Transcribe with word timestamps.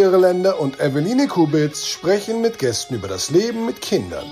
Irländer 0.00 0.58
und 0.58 0.80
Eveline 0.80 1.28
Kubitz 1.28 1.86
sprechen 1.86 2.40
mit 2.40 2.58
Gästen 2.58 2.94
über 2.94 3.06
das 3.06 3.30
Leben 3.30 3.66
mit 3.66 3.82
Kindern. 3.82 4.24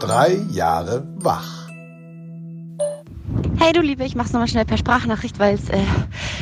Drei 0.00 0.40
Jahre 0.52 1.04
wach. 1.16 1.66
Hey 3.58 3.72
du 3.72 3.80
Liebe, 3.80 4.04
ich 4.04 4.14
mach's 4.14 4.32
nochmal 4.32 4.46
schnell 4.46 4.64
per 4.64 4.78
Sprachnachricht, 4.78 5.40
weil 5.40 5.56
es 5.56 5.68
äh, 5.68 5.82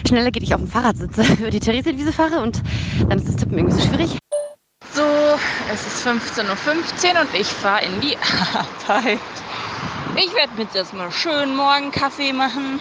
schneller 0.07 0.30
geht, 0.30 0.43
ich 0.43 0.54
auf 0.54 0.61
dem 0.61 0.68
Fahrrad 0.68 0.98
sitze, 0.98 1.22
über 1.39 1.50
die 1.50 1.61
Theresienwiese 1.61 2.12
fahre 2.12 2.43
und 2.43 2.62
dann 3.08 3.18
ist 3.18 3.29
das 3.29 3.36
Tippen 3.36 3.57
irgendwie 3.57 3.80
so 3.80 3.89
schwierig. 3.89 4.18
So, 4.93 5.02
es 5.72 5.86
ist 5.86 6.07
15.15 6.07 6.44
Uhr 6.44 7.21
und 7.22 7.40
ich 7.40 7.46
fahre 7.46 7.86
in 7.86 8.00
die 8.02 8.18
Arbeit. 8.86 9.18
Ich 10.16 10.34
werde 10.34 10.52
mir 10.57 10.64
jetzt 10.64 10.76
erstmal 10.76 11.11
schön 11.11 11.57
morgen 11.57 11.90
Kaffee 11.90 12.32
machen. 12.32 12.79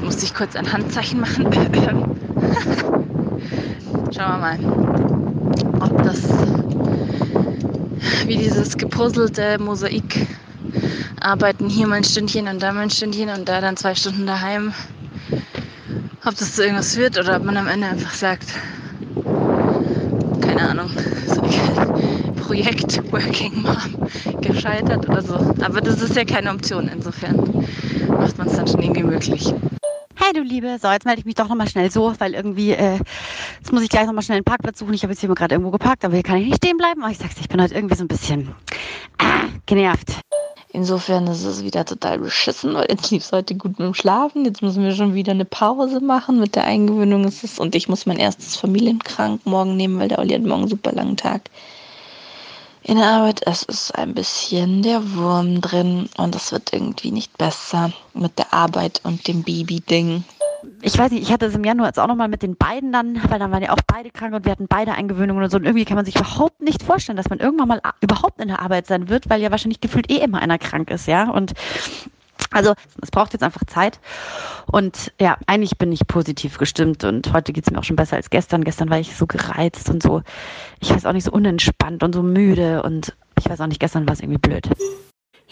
Jetzt 0.00 0.06
musste 0.06 0.24
ich 0.24 0.32
kurz 0.32 0.56
ein 0.56 0.72
Handzeichen 0.72 1.20
machen. 1.20 1.52
Schauen 4.16 4.16
wir 4.16 4.38
mal, 4.38 4.58
ob 5.78 6.02
das 6.02 6.22
wie 8.26 8.38
dieses 8.38 8.78
gepuzzelte 8.78 9.58
Mosaik 9.58 10.26
arbeiten 11.20 11.68
hier 11.68 11.86
mal 11.86 11.96
ein 11.96 12.04
Stündchen 12.04 12.48
und 12.48 12.62
da 12.62 12.72
mal 12.72 12.84
ein 12.84 12.90
Stündchen 12.90 13.28
und 13.28 13.46
da 13.46 13.60
dann 13.60 13.76
zwei 13.76 13.94
Stunden 13.94 14.26
daheim. 14.26 14.72
Ob 16.24 16.34
das 16.34 16.54
zu 16.54 16.62
irgendwas 16.62 16.96
wird 16.96 17.18
oder 17.18 17.36
ob 17.36 17.44
man 17.44 17.58
am 17.58 17.66
Ende 17.66 17.88
einfach 17.88 18.14
sagt, 18.14 18.54
keine 20.40 20.62
Ahnung, 20.62 20.90
Projekt 22.36 23.02
Working 23.12 23.52
Mom 23.64 24.08
gescheitert 24.40 25.06
oder 25.06 25.20
so. 25.20 25.34
Aber 25.60 25.82
das 25.82 26.00
ist 26.00 26.16
ja 26.16 26.24
keine 26.24 26.52
Option, 26.52 26.88
insofern 26.88 27.66
macht 28.18 28.38
man 28.38 28.48
es 28.48 28.56
dann 28.56 28.66
schon 28.66 28.82
irgendwie 28.82 29.02
möglich. 29.02 29.52
Hey 30.32 30.40
du 30.40 30.48
Liebe, 30.48 30.78
so 30.80 30.88
jetzt 30.88 31.06
melde 31.06 31.18
ich 31.18 31.26
mich 31.26 31.34
doch 31.34 31.48
nochmal 31.48 31.68
schnell 31.68 31.90
so, 31.90 32.14
weil 32.20 32.34
irgendwie, 32.34 32.70
äh, 32.70 33.00
jetzt 33.58 33.72
muss 33.72 33.82
ich 33.82 33.88
gleich 33.88 34.06
nochmal 34.06 34.22
schnell 34.22 34.36
einen 34.36 34.44
Parkplatz 34.44 34.78
suchen. 34.78 34.94
Ich 34.94 35.02
habe 35.02 35.12
jetzt 35.12 35.18
hier 35.18 35.28
mal 35.28 35.34
gerade 35.34 35.56
irgendwo 35.56 35.72
geparkt, 35.72 36.04
aber 36.04 36.14
hier 36.14 36.22
kann 36.22 36.36
ich 36.36 36.46
nicht 36.46 36.58
stehen 36.58 36.76
bleiben. 36.76 37.02
Aber 37.02 37.10
ich 37.10 37.18
sag's, 37.18 37.34
ich 37.40 37.48
bin 37.48 37.60
heute 37.60 37.74
irgendwie 37.74 37.96
so 37.96 38.04
ein 38.04 38.06
bisschen 38.06 38.54
ah, 39.18 39.48
genervt. 39.66 40.20
Insofern 40.72 41.26
ist 41.26 41.42
es 41.42 41.64
wieder 41.64 41.84
total 41.84 42.20
beschissen, 42.20 42.74
weil 42.74 42.86
jetzt 42.88 43.10
lief 43.10 43.24
es 43.24 43.32
heute 43.32 43.56
gut 43.56 43.80
mit 43.80 43.88
dem 43.88 43.94
Schlafen. 43.94 44.44
Jetzt 44.44 44.62
müssen 44.62 44.84
wir 44.84 44.92
schon 44.92 45.14
wieder 45.14 45.32
eine 45.32 45.46
Pause 45.46 45.98
machen. 45.98 46.38
Mit 46.38 46.54
der 46.54 46.62
Eingewöhnung 46.62 47.24
ist 47.24 47.42
es. 47.42 47.58
Und 47.58 47.74
ich 47.74 47.88
muss 47.88 48.06
mein 48.06 48.18
erstes 48.18 48.54
Familienkrank 48.54 49.44
morgen 49.46 49.76
nehmen, 49.76 49.98
weil 49.98 50.06
der 50.06 50.20
Olli 50.20 50.34
hat 50.34 50.42
morgen 50.42 50.60
einen 50.60 50.70
super 50.70 50.92
langen 50.92 51.16
Tag 51.16 51.42
in 52.82 52.96
der 52.96 53.06
Arbeit. 53.06 53.42
Es 53.46 53.62
ist 53.62 53.94
ein 53.96 54.14
bisschen 54.14 54.82
der 54.82 55.14
Wurm 55.14 55.60
drin 55.60 56.08
und 56.16 56.34
es 56.34 56.52
wird 56.52 56.72
irgendwie 56.72 57.10
nicht 57.10 57.36
besser 57.38 57.92
mit 58.14 58.38
der 58.38 58.52
Arbeit 58.52 59.00
und 59.04 59.26
dem 59.28 59.42
Baby-Ding. 59.42 60.24
Ich 60.82 60.98
weiß 60.98 61.10
nicht, 61.10 61.22
ich 61.22 61.32
hatte 61.32 61.46
es 61.46 61.54
im 61.54 61.64
Januar 61.64 61.88
jetzt 61.88 61.98
auch 61.98 62.06
nochmal 62.06 62.28
mit 62.28 62.42
den 62.42 62.56
beiden 62.56 62.92
dann, 62.92 63.20
weil 63.28 63.38
dann 63.38 63.50
waren 63.50 63.62
ja 63.62 63.72
auch 63.72 63.80
beide 63.86 64.10
krank 64.10 64.34
und 64.34 64.44
wir 64.44 64.52
hatten 64.52 64.66
beide 64.68 64.92
Eingewöhnungen 64.92 65.42
und 65.42 65.50
so. 65.50 65.56
Und 65.56 65.64
irgendwie 65.64 65.84
kann 65.84 65.96
man 65.96 66.04
sich 66.04 66.16
überhaupt 66.16 66.60
nicht 66.60 66.82
vorstellen, 66.82 67.16
dass 67.16 67.30
man 67.30 67.38
irgendwann 67.38 67.68
mal 67.68 67.80
überhaupt 68.00 68.40
in 68.40 68.48
der 68.48 68.60
Arbeit 68.60 68.86
sein 68.86 69.08
wird, 69.08 69.30
weil 69.30 69.40
ja 69.40 69.50
wahrscheinlich 69.50 69.80
gefühlt 69.80 70.10
eh 70.10 70.18
immer 70.18 70.40
einer 70.40 70.58
krank 70.58 70.90
ist, 70.90 71.06
ja. 71.06 71.30
Und 71.30 71.52
also 72.52 72.74
es 73.02 73.10
braucht 73.10 73.32
jetzt 73.32 73.42
einfach 73.42 73.64
Zeit. 73.66 74.00
Und 74.70 75.12
ja, 75.20 75.36
eigentlich 75.46 75.78
bin 75.78 75.92
ich 75.92 76.06
positiv 76.06 76.58
gestimmt 76.58 77.04
und 77.04 77.32
heute 77.32 77.52
geht 77.52 77.64
es 77.66 77.72
mir 77.72 77.78
auch 77.78 77.84
schon 77.84 77.96
besser 77.96 78.16
als 78.16 78.30
gestern. 78.30 78.64
Gestern 78.64 78.90
war 78.90 78.98
ich 78.98 79.16
so 79.16 79.26
gereizt 79.26 79.88
und 79.90 80.02
so, 80.02 80.22
ich 80.80 80.90
weiß 80.90 81.06
auch 81.06 81.12
nicht, 81.12 81.24
so 81.24 81.32
unentspannt 81.32 82.02
und 82.02 82.14
so 82.14 82.22
müde 82.22 82.82
und 82.82 83.16
ich 83.38 83.48
weiß 83.48 83.60
auch 83.60 83.66
nicht, 83.66 83.80
gestern 83.80 84.06
war 84.06 84.14
es 84.14 84.20
irgendwie 84.20 84.38
blöd. 84.38 84.68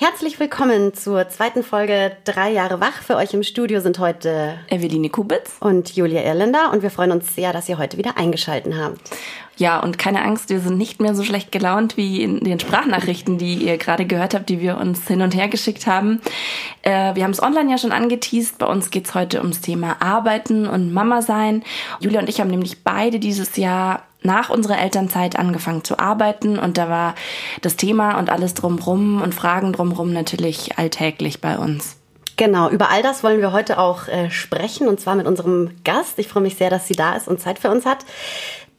Herzlich 0.01 0.39
willkommen 0.39 0.95
zur 0.95 1.29
zweiten 1.29 1.65
Folge 1.65 2.17
Drei 2.25 2.53
Jahre 2.53 2.81
wach. 2.81 3.03
Für 3.03 3.17
euch 3.17 3.35
im 3.35 3.43
Studio 3.43 3.81
sind 3.81 3.99
heute 3.99 4.57
Eveline 4.69 5.11
Kubitz 5.11 5.57
und 5.59 5.97
Julia 5.97 6.23
Irländer 6.23 6.71
und 6.73 6.83
wir 6.83 6.91
freuen 6.91 7.11
uns 7.11 7.35
sehr, 7.35 7.53
dass 7.53 7.69
ihr 7.69 7.79
heute 7.79 7.99
wieder 7.99 8.17
eingeschalten 8.17 8.81
habt. 8.81 9.01
Ja, 9.59 9.81
und 9.81 9.99
keine 9.99 10.23
Angst, 10.23 10.51
wir 10.51 10.61
sind 10.61 10.79
nicht 10.79 11.01
mehr 11.01 11.17
so 11.17 11.25
schlecht 11.25 11.51
gelaunt 11.51 11.97
wie 11.97 12.23
in 12.23 12.39
den 12.39 12.61
Sprachnachrichten, 12.61 13.39
die 13.39 13.55
ihr 13.55 13.77
gerade 13.77 14.07
gehört 14.07 14.33
habt, 14.33 14.49
die 14.49 14.61
wir 14.61 14.79
uns 14.79 15.09
hin 15.09 15.21
und 15.21 15.35
her 15.35 15.49
geschickt 15.49 15.89
haben. 15.89 16.21
Äh, 16.83 17.17
wir 17.17 17.25
haben 17.25 17.33
es 17.33 17.43
online 17.43 17.69
ja 17.69 17.77
schon 17.77 17.91
angeteased. 17.91 18.59
Bei 18.59 18.67
uns 18.67 18.91
geht's 18.91 19.17
heute 19.17 19.41
ums 19.41 19.61
Thema 19.61 19.97
Arbeiten 19.99 20.69
und 20.69 20.93
Mama 20.93 21.23
sein. 21.23 21.65
Julia 21.99 22.21
und 22.21 22.29
ich 22.29 22.41
haben 22.41 22.51
nämlich 22.51 22.85
beide 22.85 23.19
dieses 23.19 23.57
Jahr 23.57 24.05
nach 24.23 24.49
unserer 24.49 24.79
Elternzeit 24.79 25.37
angefangen 25.37 25.83
zu 25.83 25.99
arbeiten 25.99 26.59
und 26.59 26.79
da 26.79 26.89
war 26.89 27.15
das 27.61 27.77
Thema 27.77 28.19
und 28.19 28.31
alles 28.31 28.55
drumrum 28.55 29.23
und 29.23 29.35
Fragen 29.35 29.73
drumrum 29.73 30.13
natürlich 30.13 30.79
alltäglich 30.79 31.41
bei 31.41 31.59
uns. 31.59 31.97
Genau, 32.37 32.69
über 32.71 32.91
all 32.91 33.03
das 33.03 33.25
wollen 33.25 33.41
wir 33.41 33.53
heute 33.53 33.79
auch 33.79 34.07
äh, 34.07 34.31
sprechen 34.31 34.87
und 34.87 35.01
zwar 35.01 35.17
mit 35.17 35.27
unserem 35.27 35.71
Gast. 35.83 36.21
Ich 36.21 36.29
freue 36.29 36.45
mich 36.45 36.57
sehr, 36.57 36.71
dass 36.71 36.87
sie 36.87 36.95
da 36.95 37.17
ist 37.17 37.27
und 37.27 37.41
Zeit 37.41 37.59
für 37.59 37.71
uns 37.71 37.85
hat. 37.85 38.05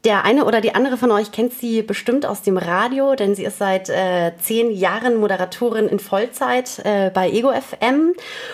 Der 0.06 0.24
eine 0.24 0.46
oder 0.46 0.62
die 0.62 0.76
andere 0.76 0.96
von 0.96 1.12
euch 1.12 1.34
kennt 1.34 1.52
sie 1.52 1.82
bestimmt 1.82 2.26
aus 2.26 2.42
dem 2.42 2.58
Radio, 2.58 3.16
denn 3.16 3.36
sie 3.36 3.44
ist 3.44 3.58
seit 3.58 3.90
äh, 3.90 4.32
zehn 4.42 4.72
Jahren 4.72 5.18
Moderatorin 5.18 5.90
in 5.90 6.00
Vollzeit 6.00 6.80
äh, 6.86 7.12
bei 7.14 7.30
Ego 7.30 7.52
FM. 7.52 8.14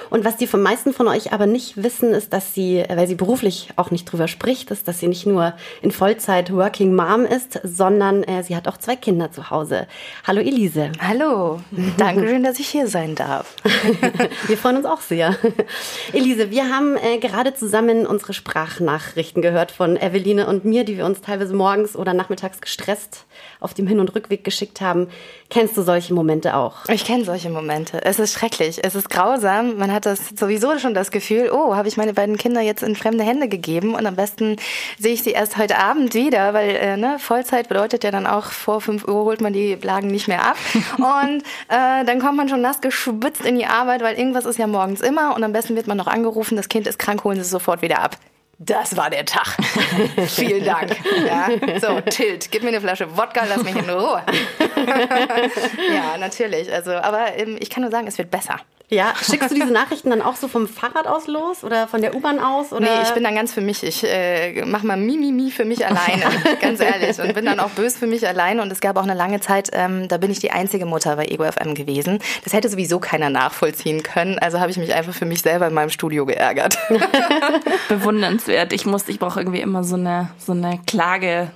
Und 0.10 0.26
was 0.26 0.38
die 0.38 0.48
von 0.48 0.64
meisten 0.64 0.92
von 0.92 1.08
euch 1.08 1.34
aber 1.34 1.46
nicht 1.46 1.84
wissen, 1.84 2.16
ist, 2.16 2.34
dass 2.34 2.56
sie, 2.56 2.84
weil 2.90 3.08
sie 3.08 3.14
beruflich 3.14 3.70
auch 3.76 3.92
nicht 3.92 4.06
drüber 4.06 4.28
spricht, 4.28 4.72
ist, 4.72 4.88
dass 4.88 5.00
sie 5.00 5.08
nicht 5.08 5.28
nur 5.28 5.54
in 5.84 5.92
Vollzeit 5.92 6.52
Working 6.52 6.96
Mom 6.96 7.26
ist, 7.26 7.60
sondern 7.62 8.24
äh, 8.24 8.42
sie 8.42 8.56
hat 8.56 8.68
auch 8.68 8.78
zwei 8.78 8.96
Kinder 8.96 9.32
zu 9.32 9.52
Hause. 9.52 9.86
Hallo 10.26 10.42
Elise. 10.42 10.94
Hallo, 11.00 11.60
danke 11.98 12.28
schön, 12.28 12.42
dass 12.42 12.60
ich 12.60 12.70
hier 12.70 12.88
sein 12.88 13.14
darf. 13.14 13.54
wir 14.48 14.58
freuen 14.58 14.78
uns 14.78 14.88
auch 14.88 15.02
sehr. 15.02 15.36
Elise, 16.12 16.50
wir 16.50 16.76
haben 16.76 16.98
äh, 16.98 17.20
gerade 17.20 17.54
zusammen 17.54 18.08
unsere 18.08 18.34
Sprachnachrichten 18.34 19.44
gehört 19.44 19.70
von 19.70 19.96
Eveline 19.96 20.48
und 20.48 20.66
mir, 20.66 20.86
die 20.86 20.98
wir 20.98 21.06
uns 21.06 21.22
teilweise 21.22 21.34
teilweise 21.35 21.53
morgens 21.53 21.96
oder 21.96 22.13
nachmittags 22.13 22.62
gestresst 22.62 23.25
auf 23.59 23.73
dem 23.73 23.88
Hin- 23.88 24.00
und 24.00 24.16
Rückweg 24.16 24.44
geschickt 24.44 24.79
haben. 24.79 25.07
Kennst 25.50 25.75
du 25.75 25.81
solche 25.81 26.13
Momente 26.13 26.56
auch? 26.56 26.85
Ich 26.88 27.03
kenne 27.03 27.25
solche 27.25 27.50
Momente. 27.50 28.03
Es 28.03 28.19
ist 28.19 28.34
schrecklich. 28.34 28.79
Es 28.84 28.96
ist 28.96 29.09
grausam. 29.09 29.78
Man 29.78 29.91
hat 29.91 30.06
das 30.06 30.29
sowieso 30.38 30.79
schon 30.79 30.94
das 30.94 31.12
Gefühl, 31.12 31.51
oh, 31.51 31.75
habe 31.75 31.88
ich 31.88 31.97
meine 31.97 32.13
beiden 32.13 32.38
Kinder 32.38 32.62
jetzt 32.62 32.84
in 32.84 32.96
fremde 32.96 33.23
Hände 33.23 33.50
gegeben 33.50 33.96
und 33.96 34.06
am 34.06 34.16
besten 34.16 34.56
sehe 34.97 35.13
ich 35.13 35.23
sie 35.23 35.31
erst 35.31 35.57
heute 35.57 35.78
Abend 35.78 36.13
wieder, 36.13 36.53
weil 36.53 36.69
äh, 36.69 36.97
ne, 36.97 37.18
Vollzeit 37.19 37.67
bedeutet 37.67 38.03
ja 38.03 38.12
dann 38.12 38.28
auch 38.28 38.46
vor 38.46 38.79
5 38.79 39.06
Uhr 39.07 39.25
holt 39.25 39.41
man 39.41 39.52
die 39.52 39.75
Lagen 39.75 40.07
nicht 40.07 40.28
mehr 40.28 40.46
ab 40.46 40.57
und 40.97 41.41
äh, 41.67 42.06
dann 42.06 42.19
kommt 42.19 42.38
man 42.38 42.47
schon 42.47 42.62
nass 42.62 42.79
geschwitzt 42.79 43.46
in 43.46 43.57
die 43.57 43.66
Arbeit, 43.66 44.02
weil 44.02 44.17
irgendwas 44.17 44.46
ist 44.46 44.57
ja 44.57 44.67
morgens 44.67 45.02
immer 45.02 45.35
und 45.35 45.44
am 45.44 45.52
besten 45.52 45.75
wird 45.75 45.88
man 45.88 45.97
noch 45.97 46.07
angerufen, 46.07 46.56
das 46.56 46.69
Kind 46.69 46.88
ist 46.88 46.97
krank, 46.97 47.23
holen 47.23 47.35
Sie 47.35 47.41
es 47.41 47.50
sofort 47.50 47.81
wieder 47.81 48.00
ab. 48.00 48.17
Das 48.58 48.96
war 48.96 49.10
der 49.10 49.26
Tag. 49.26 49.58
Vielen 50.28 50.64
Dank. 50.64 50.96
Ja, 51.26 51.50
so, 51.80 52.00
Tilt, 52.02 52.52
gib 52.52 52.64
mir 52.64 52.70
eine 52.70 52.82
Flasche 52.82 53.18
Wodka, 53.18 53.44
lass 53.48 53.64
mich 53.64 53.76
in 53.76 53.90
Ruhe. 53.90 54.24
ja, 55.94 56.18
natürlich. 56.18 56.72
Also, 56.72 56.92
aber 56.94 57.36
ähm, 57.36 57.58
ich 57.60 57.70
kann 57.70 57.82
nur 57.82 57.92
sagen, 57.92 58.08
es 58.08 58.18
wird 58.18 58.32
besser. 58.32 58.60
Ja, 58.90 59.13
schickst 59.22 59.51
du 59.51 59.56
diese 59.56 59.72
Nachrichten 59.72 60.09
dann 60.09 60.22
auch 60.22 60.35
so 60.35 60.47
vom 60.47 60.68
Fahrrad 60.68 61.07
aus 61.07 61.28
los 61.28 61.63
oder 61.63 61.88
von 61.88 62.01
der 62.01 62.16
U-Bahn 62.16 62.40
aus? 62.40 62.72
Oder? 62.72 62.81
Nee, 62.81 63.03
ich 63.03 63.12
bin 63.12 63.23
dann 63.23 63.35
ganz 63.35 63.53
für 63.53 63.62
mich. 63.62 63.84
Ich 63.84 64.03
äh, 64.03 64.63
mache 64.66 64.85
mal 64.85 64.97
Mimimi 64.97 65.31
mi, 65.31 65.44
mi 65.46 65.51
für 65.51 65.66
mich 65.66 65.85
alleine, 65.85 66.23
ganz 66.62 66.79
ehrlich. 66.79 67.19
Und 67.19 67.34
bin 67.34 67.46
dann 67.46 67.59
auch 67.59 67.72
böse 67.72 67.97
für 67.97 68.07
mich 68.07 68.28
alleine. 68.28 68.62
Und 68.62 68.72
es 68.72 68.81
gab 68.81 68.97
auch 68.97 69.03
eine 69.03 69.16
lange 69.16 69.40
Zeit, 69.40 69.69
ähm, 69.73 70.07
da 70.07 70.18
bin 70.18 70.31
ich 70.31 70.40
die 70.40 70.51
einzige 70.51 70.85
Mutter 70.85 71.16
bei 71.16 71.25
Ego 71.25 71.46
FM 71.51 71.73
gewesen. 71.73 72.19
Das 72.44 72.53
hätte 72.53 72.69
sowieso 72.69 73.00
keiner 73.00 73.29
nachvollziehen 73.29 74.03
können. 74.03 74.38
Also 74.40 74.59
habe 74.59 74.72
ich 74.72 74.78
mich 74.78 74.94
einfach 74.94 75.13
für 75.13 75.25
mich 75.25 75.41
selber 75.41 75.67
in 75.67 75.73
meinem 75.73 75.90
Studio 75.90 76.25
geärgert. 76.25 76.78
Bewundernswert. 77.90 78.73
Ich 78.73 78.85
muss, 78.85 79.07
ich 79.07 79.19
brauche 79.19 79.40
irgendwie 79.40 79.62
immer 79.62 79.84
so 79.84 79.96
eine, 79.96 80.29
so 80.38 80.52
eine 80.52 80.79
Klage 80.85 81.52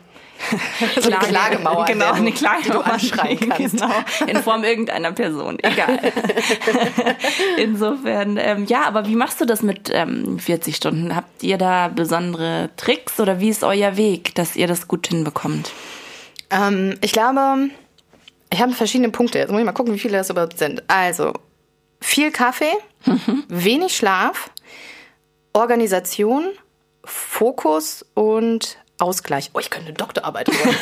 so 0.99 1.09
eine 1.09 1.19
Klagemauer. 1.19 1.85
Genau, 1.85 2.11
eine 2.11 2.31
Klagemauer, 2.31 2.63
die 2.63 2.69
du 2.69 2.79
anschreien 2.79 3.39
kannst. 3.49 3.77
Genau, 3.77 3.93
in 4.27 4.37
Form 4.43 4.63
irgendeiner 4.63 5.11
Person, 5.11 5.57
egal. 5.61 5.99
Insofern, 7.57 8.37
ähm, 8.37 8.65
ja, 8.65 8.83
aber 8.83 9.07
wie 9.07 9.15
machst 9.15 9.41
du 9.41 9.45
das 9.45 9.61
mit 9.61 9.89
ähm, 9.93 10.39
40 10.39 10.75
Stunden? 10.75 11.15
Habt 11.15 11.43
ihr 11.43 11.57
da 11.57 11.89
besondere 11.89 12.69
Tricks 12.77 13.19
oder 13.19 13.39
wie 13.39 13.49
ist 13.49 13.63
euer 13.63 13.97
Weg, 13.97 14.35
dass 14.35 14.55
ihr 14.55 14.67
das 14.67 14.87
gut 14.87 15.07
hinbekommt? 15.07 15.71
Ähm, 16.49 16.97
ich 17.01 17.11
glaube, 17.11 17.69
ich 18.51 18.61
habe 18.61 18.73
verschiedene 18.73 19.09
Punkte. 19.09 19.39
Jetzt 19.39 19.51
muss 19.51 19.59
ich 19.59 19.65
mal 19.65 19.73
gucken, 19.73 19.93
wie 19.93 19.99
viele 19.99 20.17
das 20.17 20.29
überhaupt 20.29 20.57
sind. 20.57 20.83
Also, 20.87 21.33
viel 22.01 22.31
Kaffee, 22.31 22.73
mhm. 23.05 23.43
wenig 23.47 23.95
Schlaf, 23.95 24.49
Organisation, 25.53 26.45
Fokus 27.03 28.05
und 28.13 28.77
Ausgleich. 28.99 29.49
Oh, 29.53 29.59
ich 29.59 29.69
könnte 29.69 29.87
eine 29.87 29.95
Doktorarbeit 29.95 30.47
machen. 30.47 30.75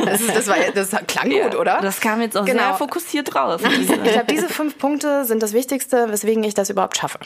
Das, 0.04 0.20
ist, 0.20 0.34
das, 0.34 0.46
war, 0.48 0.56
das 0.74 0.90
klang 1.06 1.30
gut, 1.30 1.54
oder? 1.54 1.80
Das 1.80 2.00
kam 2.00 2.20
jetzt 2.20 2.36
auch 2.36 2.44
genau. 2.44 2.62
sehr 2.62 2.74
fokussiert 2.74 3.34
raus. 3.34 3.60
ich 3.80 3.86
glaube, 3.86 4.24
diese 4.30 4.48
fünf 4.48 4.78
Punkte 4.78 5.24
sind 5.24 5.42
das 5.42 5.52
Wichtigste, 5.52 6.10
weswegen 6.10 6.42
ich 6.44 6.54
das 6.54 6.70
überhaupt 6.70 6.96
schaffe. 6.96 7.18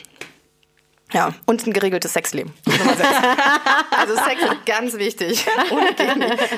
Ja, 1.13 1.33
und 1.47 1.65
ein 1.65 1.73
geregeltes 1.73 2.13
Sexleben. 2.13 2.53
Nummer 2.67 2.95
sechs. 2.97 3.09
also 3.91 4.15
Sex 4.15 4.43
ist 4.43 4.67
ganz 4.67 4.95
wichtig. 4.95 5.47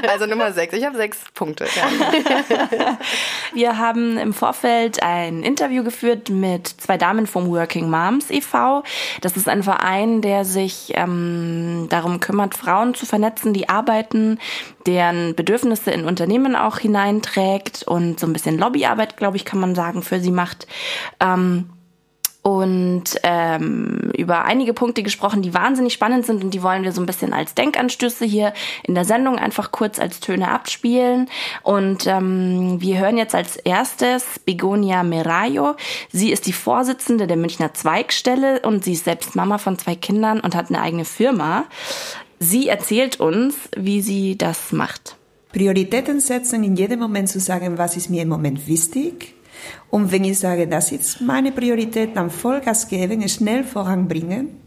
Also 0.09 0.27
Nummer 0.27 0.53
sechs. 0.53 0.73
Ich 0.75 0.85
habe 0.85 0.97
sechs 0.97 1.19
Punkte. 1.35 1.67
Ja. 1.75 2.99
Wir 3.53 3.79
haben 3.79 4.19
im 4.19 4.33
Vorfeld 4.33 5.03
ein 5.03 5.43
Interview 5.43 5.85
geführt 5.85 6.31
mit 6.31 6.69
zwei 6.69 6.97
Damen 6.97 7.27
vom 7.27 7.49
Working 7.49 7.91
Moms 7.91 8.31
e.V. 8.31 8.83
Das 9.21 9.37
ist 9.37 9.49
ein 9.49 9.63
Verein, 9.63 10.23
der 10.23 10.45
sich 10.45 10.93
ähm, 10.95 11.87
darum 11.91 12.21
kümmert, 12.21 12.57
Frauen 12.57 12.95
zu 12.95 13.05
vernetzen, 13.05 13.53
die 13.53 13.69
arbeiten, 13.69 14.39
deren 14.87 15.35
Bedürfnisse 15.35 15.91
in 15.91 16.07
Unternehmen 16.07 16.57
auch 16.57 16.79
hineinträgt 16.79 17.83
und 17.83 18.21
so 18.21 18.27
ein 18.27 18.33
bisschen 18.33 18.59
Lobbyarbeit, 18.59 19.17
glaube 19.17 19.37
ich, 19.37 19.45
kann 19.45 19.61
man 19.61 19.75
sagen, 19.75 20.03
für 20.03 20.21
sie 20.21 20.31
macht. 20.31 20.67
Ähm, 21.21 21.71
und 22.47 23.03
ähm, 23.25 24.13
über 24.17 24.45
einige 24.45 24.73
Punkte 24.73 25.03
gesprochen, 25.03 25.43
die 25.43 25.53
wahnsinnig 25.53 25.95
spannend 25.95 26.27
sind 26.27 26.45
und 26.45 26.55
die 26.55 26.63
wollen 26.63 26.85
wir 26.85 26.93
so 26.93 27.01
ein 27.01 27.07
bisschen 27.07 27.33
als 27.33 27.55
Denkanstöße 27.55 28.25
hier 28.25 28.53
in 28.85 28.95
der 28.95 29.05
Sendung 29.05 29.37
einfach 29.37 29.73
kurz 29.73 29.99
als 29.99 30.21
Töne 30.21 30.49
abspielen. 30.49 31.29
Und 31.65 32.07
ähm, 32.07 32.81
wir 32.81 33.01
hören 33.01 33.19
jetzt 33.19 33.35
als 33.35 33.57
erstes 33.57 34.39
Begonia 34.45 35.03
Merayo. 35.03 35.75
Sie 36.13 36.31
ist 36.31 36.47
die 36.47 36.53
Vorsitzende 36.53 37.27
der 37.27 37.37
Münchner 37.37 37.75
Zweigstelle 37.75 38.61
und 38.61 38.85
sie 38.85 38.93
ist 38.93 39.07
selbst 39.07 39.35
Mama 39.35 39.59
von 39.59 39.77
zwei 39.77 39.97
Kindern 39.97 40.39
und 40.39 40.55
hat 40.55 40.69
eine 40.69 40.81
eigene 40.81 41.05
Firma. 41.05 41.65
Sie 42.39 42.69
erzählt 42.69 43.19
uns, 43.19 43.57
wie 43.77 44.03
sie 44.03 44.39
das 44.39 44.71
macht. 44.71 45.17
Prioritäten 45.51 46.21
setzen, 46.21 46.63
in 46.63 46.77
jedem 46.77 47.01
Moment 47.01 47.29
zu 47.29 47.41
sagen, 47.41 47.77
was 47.77 47.97
ist 47.97 48.09
mir 48.09 48.23
im 48.23 48.29
Moment 48.29 48.69
wichtig 48.69 49.35
und 49.91 50.13
wenn 50.13 50.25
ich 50.25 50.39
sage, 50.39 50.67
das 50.67 50.93
ist 50.93 51.21
meine 51.21 51.53
Priorität, 51.53 52.17
dann 52.17 52.31
Vollgas 52.31 52.89
geben, 52.89 53.27
schnell 53.29 53.65
voranbringen 53.65 54.67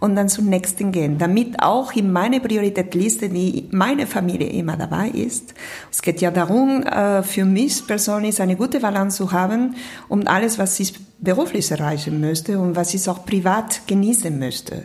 und 0.00 0.16
dann 0.16 0.28
zum 0.28 0.46
nächsten 0.46 0.92
gehen, 0.92 1.18
damit 1.18 1.62
auch 1.62 1.92
in 1.92 2.10
meine 2.10 2.40
Prioritätliste, 2.40 3.28
die 3.28 3.68
meine 3.70 4.06
Familie 4.06 4.48
immer 4.48 4.76
dabei 4.76 5.08
ist. 5.08 5.54
Es 5.90 6.02
geht 6.02 6.20
ja 6.20 6.30
darum, 6.30 6.82
äh, 6.82 7.22
für 7.22 7.44
mich 7.44 7.86
persönlich 7.86 8.40
eine 8.40 8.56
gute 8.56 8.80
Balance 8.80 9.18
zu 9.18 9.32
haben, 9.32 9.76
um 10.08 10.26
alles, 10.26 10.58
was 10.58 10.80
ich 10.80 10.94
beruflich 11.18 11.70
erreichen 11.70 12.20
möchte 12.20 12.58
und 12.58 12.76
was 12.76 12.94
ich 12.94 13.08
auch 13.08 13.24
privat 13.26 13.86
genießen 13.86 14.36
möchte. 14.38 14.84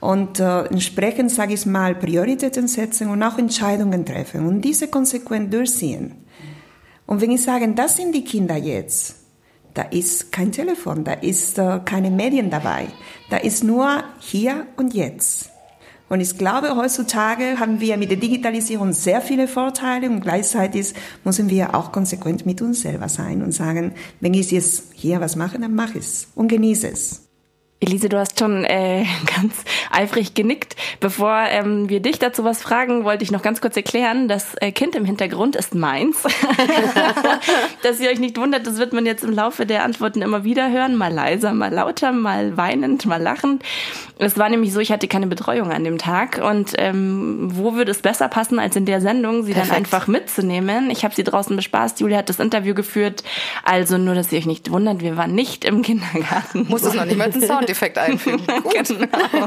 Und 0.00 0.40
äh, 0.40 0.60
entsprechend, 0.66 1.30
sage 1.30 1.54
ich 1.54 1.66
mal, 1.66 1.94
Prioritäten 1.94 2.68
setzen 2.68 3.10
und 3.10 3.22
auch 3.22 3.36
Entscheidungen 3.36 4.06
treffen 4.06 4.46
und 4.46 4.62
diese 4.62 4.88
konsequent 4.88 5.52
durchziehen. 5.52 6.12
Und 7.08 7.22
wenn 7.22 7.30
ich 7.30 7.40
sage, 7.40 7.66
das 7.72 7.96
sind 7.96 8.14
die 8.14 8.22
Kinder 8.22 8.56
jetzt, 8.56 9.16
da 9.72 9.80
ist 9.82 10.30
kein 10.30 10.52
Telefon, 10.52 11.04
da 11.04 11.14
ist 11.14 11.58
äh, 11.58 11.80
keine 11.82 12.10
Medien 12.10 12.50
dabei, 12.50 12.88
da 13.30 13.38
ist 13.38 13.64
nur 13.64 14.04
hier 14.20 14.66
und 14.76 14.92
jetzt. 14.92 15.48
Und 16.10 16.20
ich 16.20 16.36
glaube, 16.36 16.76
heutzutage 16.76 17.58
haben 17.58 17.80
wir 17.80 17.96
mit 17.96 18.10
der 18.10 18.18
Digitalisierung 18.18 18.92
sehr 18.92 19.22
viele 19.22 19.48
Vorteile 19.48 20.10
und 20.10 20.20
gleichzeitig 20.20 20.92
müssen 21.24 21.48
wir 21.48 21.74
auch 21.74 21.92
konsequent 21.92 22.44
mit 22.44 22.60
uns 22.60 22.82
selber 22.82 23.08
sein 23.08 23.42
und 23.42 23.52
sagen, 23.52 23.94
wenn 24.20 24.34
ich 24.34 24.50
jetzt 24.50 24.92
hier 24.92 25.22
was 25.22 25.34
mache, 25.34 25.58
dann 25.58 25.74
mache 25.74 25.98
ich 25.98 26.04
es 26.04 26.28
und 26.34 26.48
genieße 26.48 26.90
es. 26.90 27.27
Elise, 27.80 28.08
du 28.08 28.18
hast 28.18 28.40
schon 28.40 28.64
äh, 28.64 29.04
ganz 29.36 29.54
eifrig 29.92 30.34
genickt. 30.34 30.74
Bevor 30.98 31.44
ähm, 31.48 31.88
wir 31.88 32.00
dich 32.00 32.18
dazu 32.18 32.42
was 32.42 32.60
fragen, 32.60 33.04
wollte 33.04 33.22
ich 33.22 33.30
noch 33.30 33.42
ganz 33.42 33.60
kurz 33.60 33.76
erklären, 33.76 34.26
das 34.26 34.56
äh, 34.56 34.72
Kind 34.72 34.96
im 34.96 35.04
Hintergrund 35.04 35.54
ist 35.54 35.76
meins. 35.76 36.24
Dass 37.82 38.00
ihr 38.00 38.10
euch 38.10 38.18
nicht 38.18 38.36
wundert, 38.36 38.66
das 38.66 38.78
wird 38.78 38.92
man 38.92 39.06
jetzt 39.06 39.22
im 39.22 39.32
Laufe 39.32 39.64
der 39.64 39.84
Antworten 39.84 40.22
immer 40.22 40.42
wieder 40.42 40.70
hören. 40.72 40.96
Mal 40.96 41.12
leiser, 41.12 41.52
mal 41.52 41.72
lauter, 41.72 42.10
mal 42.10 42.56
weinend, 42.56 43.06
mal 43.06 43.22
lachend. 43.22 43.62
Es 44.18 44.36
war 44.36 44.48
nämlich 44.48 44.72
so, 44.72 44.80
ich 44.80 44.90
hatte 44.90 45.06
keine 45.06 45.28
Betreuung 45.28 45.70
an 45.70 45.84
dem 45.84 45.98
Tag. 45.98 46.40
Und 46.44 46.72
ähm, 46.78 47.50
wo 47.54 47.74
würde 47.74 47.92
es 47.92 48.02
besser 48.02 48.26
passen, 48.26 48.58
als 48.58 48.74
in 48.74 48.86
der 48.86 49.00
Sendung, 49.00 49.44
sie 49.44 49.52
Perfekt. 49.52 49.70
dann 49.70 49.76
einfach 49.76 50.08
mitzunehmen? 50.08 50.90
Ich 50.90 51.04
habe 51.04 51.14
sie 51.14 51.22
draußen 51.22 51.54
bespaßt. 51.54 52.00
Julia 52.00 52.18
hat 52.18 52.28
das 52.28 52.40
Interview 52.40 52.74
geführt. 52.74 53.22
Also 53.62 53.98
nur, 53.98 54.16
dass 54.16 54.32
ihr 54.32 54.38
euch 54.38 54.46
nicht 54.46 54.72
wundert, 54.72 55.00
wir 55.00 55.16
waren 55.16 55.36
nicht 55.36 55.64
im 55.64 55.82
Kindergarten. 55.88 56.66
Muss 56.68 56.82
es 56.82 56.94
noch 56.94 57.04
nicht 57.04 57.16
mal 57.16 57.32
Sound 57.32 57.67
Soundeffekt 57.68 57.98
einfügen. 57.98 58.46
genau. 58.46 59.46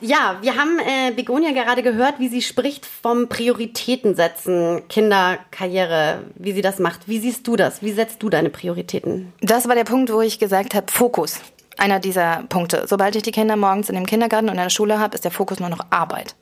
ja, 0.00 0.38
wir 0.40 0.56
haben 0.56 0.78
äh, 0.80 1.12
Begonia 1.12 1.52
gerade 1.52 1.82
gehört, 1.82 2.18
wie 2.18 2.28
sie 2.28 2.42
spricht 2.42 2.86
vom 2.86 3.28
Prioritäten 3.28 4.14
setzen, 4.14 4.82
Kinderkarriere, 4.88 6.24
wie 6.34 6.52
sie 6.52 6.62
das 6.62 6.78
macht. 6.78 7.08
Wie 7.08 7.18
siehst 7.18 7.46
du 7.46 7.56
das? 7.56 7.82
Wie 7.82 7.92
setzt 7.92 8.22
du 8.22 8.28
deine 8.28 8.50
Prioritäten? 8.50 9.32
Das 9.40 9.68
war 9.68 9.74
der 9.74 9.84
Punkt, 9.84 10.12
wo 10.12 10.20
ich 10.20 10.38
gesagt 10.38 10.74
habe, 10.74 10.90
Fokus. 10.90 11.40
Einer 11.76 12.00
dieser 12.00 12.44
Punkte. 12.48 12.86
Sobald 12.88 13.14
ich 13.14 13.22
die 13.22 13.30
Kinder 13.30 13.54
morgens 13.54 13.88
in 13.88 13.94
dem 13.94 14.06
Kindergarten 14.06 14.48
und 14.48 14.56
in 14.56 14.62
der 14.62 14.70
Schule 14.70 14.98
habe, 14.98 15.14
ist 15.14 15.24
der 15.24 15.30
Fokus 15.30 15.60
nur 15.60 15.68
noch 15.68 15.86
Arbeit. 15.90 16.34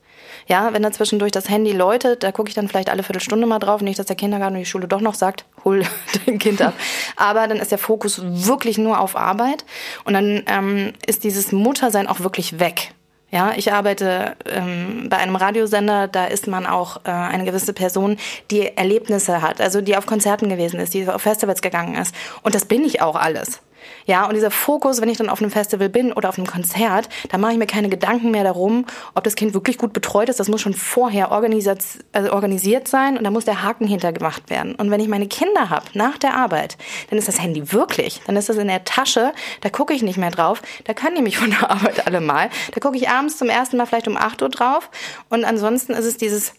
Ja, 0.47 0.73
wenn 0.73 0.81
da 0.81 0.91
zwischendurch 0.91 1.31
das 1.33 1.49
Handy 1.49 1.73
läutet, 1.73 2.23
da 2.23 2.31
gucke 2.31 2.49
ich 2.49 2.55
dann 2.55 2.69
vielleicht 2.69 2.89
alle 2.89 3.03
Viertelstunde 3.03 3.45
mal 3.45 3.59
drauf. 3.59 3.81
Nicht, 3.81 3.99
dass 3.99 4.05
der 4.05 4.15
Kindergarten 4.15 4.55
und 4.55 4.59
die 4.59 4.65
Schule 4.65 4.87
doch 4.87 5.01
noch 5.01 5.13
sagt, 5.13 5.45
hol 5.65 5.83
dein 6.25 6.39
Kind 6.39 6.61
ab. 6.61 6.73
Aber 7.17 7.47
dann 7.47 7.57
ist 7.57 7.71
der 7.71 7.77
Fokus 7.77 8.21
wirklich 8.23 8.77
nur 8.77 8.99
auf 8.99 9.15
Arbeit. 9.15 9.65
Und 10.05 10.13
dann 10.13 10.43
ähm, 10.47 10.93
ist 11.05 11.23
dieses 11.25 11.51
Muttersein 11.51 12.07
auch 12.07 12.21
wirklich 12.21 12.59
weg. 12.59 12.93
Ja, 13.29 13.51
ich 13.57 13.73
arbeite 13.73 14.37
ähm, 14.45 15.07
bei 15.09 15.17
einem 15.17 15.35
Radiosender, 15.35 16.07
da 16.07 16.25
ist 16.25 16.47
man 16.47 16.65
auch 16.65 17.01
äh, 17.03 17.09
eine 17.11 17.43
gewisse 17.43 17.73
Person, 17.73 18.15
die 18.51 18.77
Erlebnisse 18.77 19.41
hat, 19.41 19.59
also 19.59 19.81
die 19.81 19.97
auf 19.97 20.05
Konzerten 20.05 20.47
gewesen 20.47 20.79
ist, 20.79 20.93
die 20.93 21.05
auf 21.09 21.23
Festivals 21.23 21.61
gegangen 21.61 21.95
ist. 21.95 22.15
Und 22.41 22.55
das 22.55 22.63
bin 22.63 22.85
ich 22.85 23.01
auch 23.01 23.17
alles. 23.17 23.59
Ja, 24.05 24.25
und 24.25 24.35
dieser 24.35 24.51
Fokus, 24.51 25.01
wenn 25.01 25.09
ich 25.09 25.17
dann 25.17 25.29
auf 25.29 25.41
einem 25.41 25.51
Festival 25.51 25.89
bin 25.89 26.13
oder 26.13 26.29
auf 26.29 26.37
einem 26.37 26.47
Konzert, 26.47 27.09
da 27.29 27.37
mache 27.37 27.53
ich 27.53 27.57
mir 27.57 27.67
keine 27.67 27.89
Gedanken 27.89 28.31
mehr 28.31 28.43
darum, 28.43 28.85
ob 29.15 29.23
das 29.23 29.35
Kind 29.35 29.53
wirklich 29.53 29.77
gut 29.77 29.93
betreut 29.93 30.29
ist. 30.29 30.39
Das 30.39 30.47
muss 30.47 30.61
schon 30.61 30.73
vorher 30.73 31.31
organisiert, 31.31 31.81
also 32.13 32.31
organisiert 32.31 32.87
sein 32.87 33.17
und 33.17 33.23
da 33.23 33.31
muss 33.31 33.45
der 33.45 33.63
Haken 33.63 33.87
hintergemacht 33.87 34.49
werden. 34.49 34.75
Und 34.75 34.91
wenn 34.91 34.99
ich 34.99 35.07
meine 35.07 35.27
Kinder 35.27 35.69
habe 35.69 35.85
nach 35.93 36.17
der 36.17 36.35
Arbeit, 36.35 36.77
dann 37.09 37.19
ist 37.19 37.27
das 37.27 37.41
Handy 37.41 37.71
wirklich, 37.73 38.21
dann 38.25 38.35
ist 38.35 38.49
das 38.49 38.57
in 38.57 38.67
der 38.67 38.83
Tasche, 38.83 39.33
da 39.61 39.69
gucke 39.69 39.93
ich 39.93 40.03
nicht 40.03 40.17
mehr 40.17 40.31
drauf, 40.31 40.61
da 40.85 40.93
können 40.93 41.15
die 41.15 41.21
mich 41.21 41.37
von 41.37 41.49
der 41.49 41.69
Arbeit 41.69 42.07
alle 42.07 42.21
mal. 42.21 42.49
Da 42.73 42.79
gucke 42.79 42.97
ich 42.97 43.09
abends 43.09 43.37
zum 43.37 43.49
ersten 43.49 43.77
Mal 43.77 43.85
vielleicht 43.85 44.07
um 44.07 44.17
8 44.17 44.41
Uhr 44.41 44.49
drauf 44.49 44.89
und 45.29 45.45
ansonsten 45.45 45.93
ist 45.93 46.05
es 46.05 46.17
dieses 46.17 46.53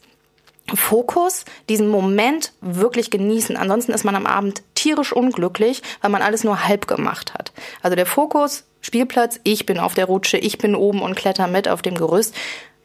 Fokus, 0.76 1.44
diesen 1.69 1.88
Moment 1.88 2.53
wirklich 2.61 3.11
genießen. 3.11 3.56
Ansonsten 3.56 3.93
ist 3.93 4.05
man 4.05 4.17
am 4.17 4.26
Abend 4.26 4.62
tierisch 4.75 5.12
unglücklich, 5.12 5.82
weil 6.00 6.11
man 6.11 6.23
alles 6.23 6.44
nur 6.44 6.67
halb 6.67 6.87
gemacht 6.87 7.35
hat. 7.35 7.53
Also 7.82 7.97
der 7.97 8.06
Fokus, 8.06 8.65
Spielplatz, 8.81 9.41
ich 9.44 9.67
bin 9.67 9.79
auf 9.79 9.94
der 9.94 10.06
Rutsche, 10.06 10.38
ich 10.38 10.59
bin 10.59 10.75
oben 10.75 11.03
und 11.03 11.17
kletter 11.17 11.47
mit 11.47 11.69
auf 11.69 11.82
dem 11.82 11.94
Gerüst. 11.94 12.35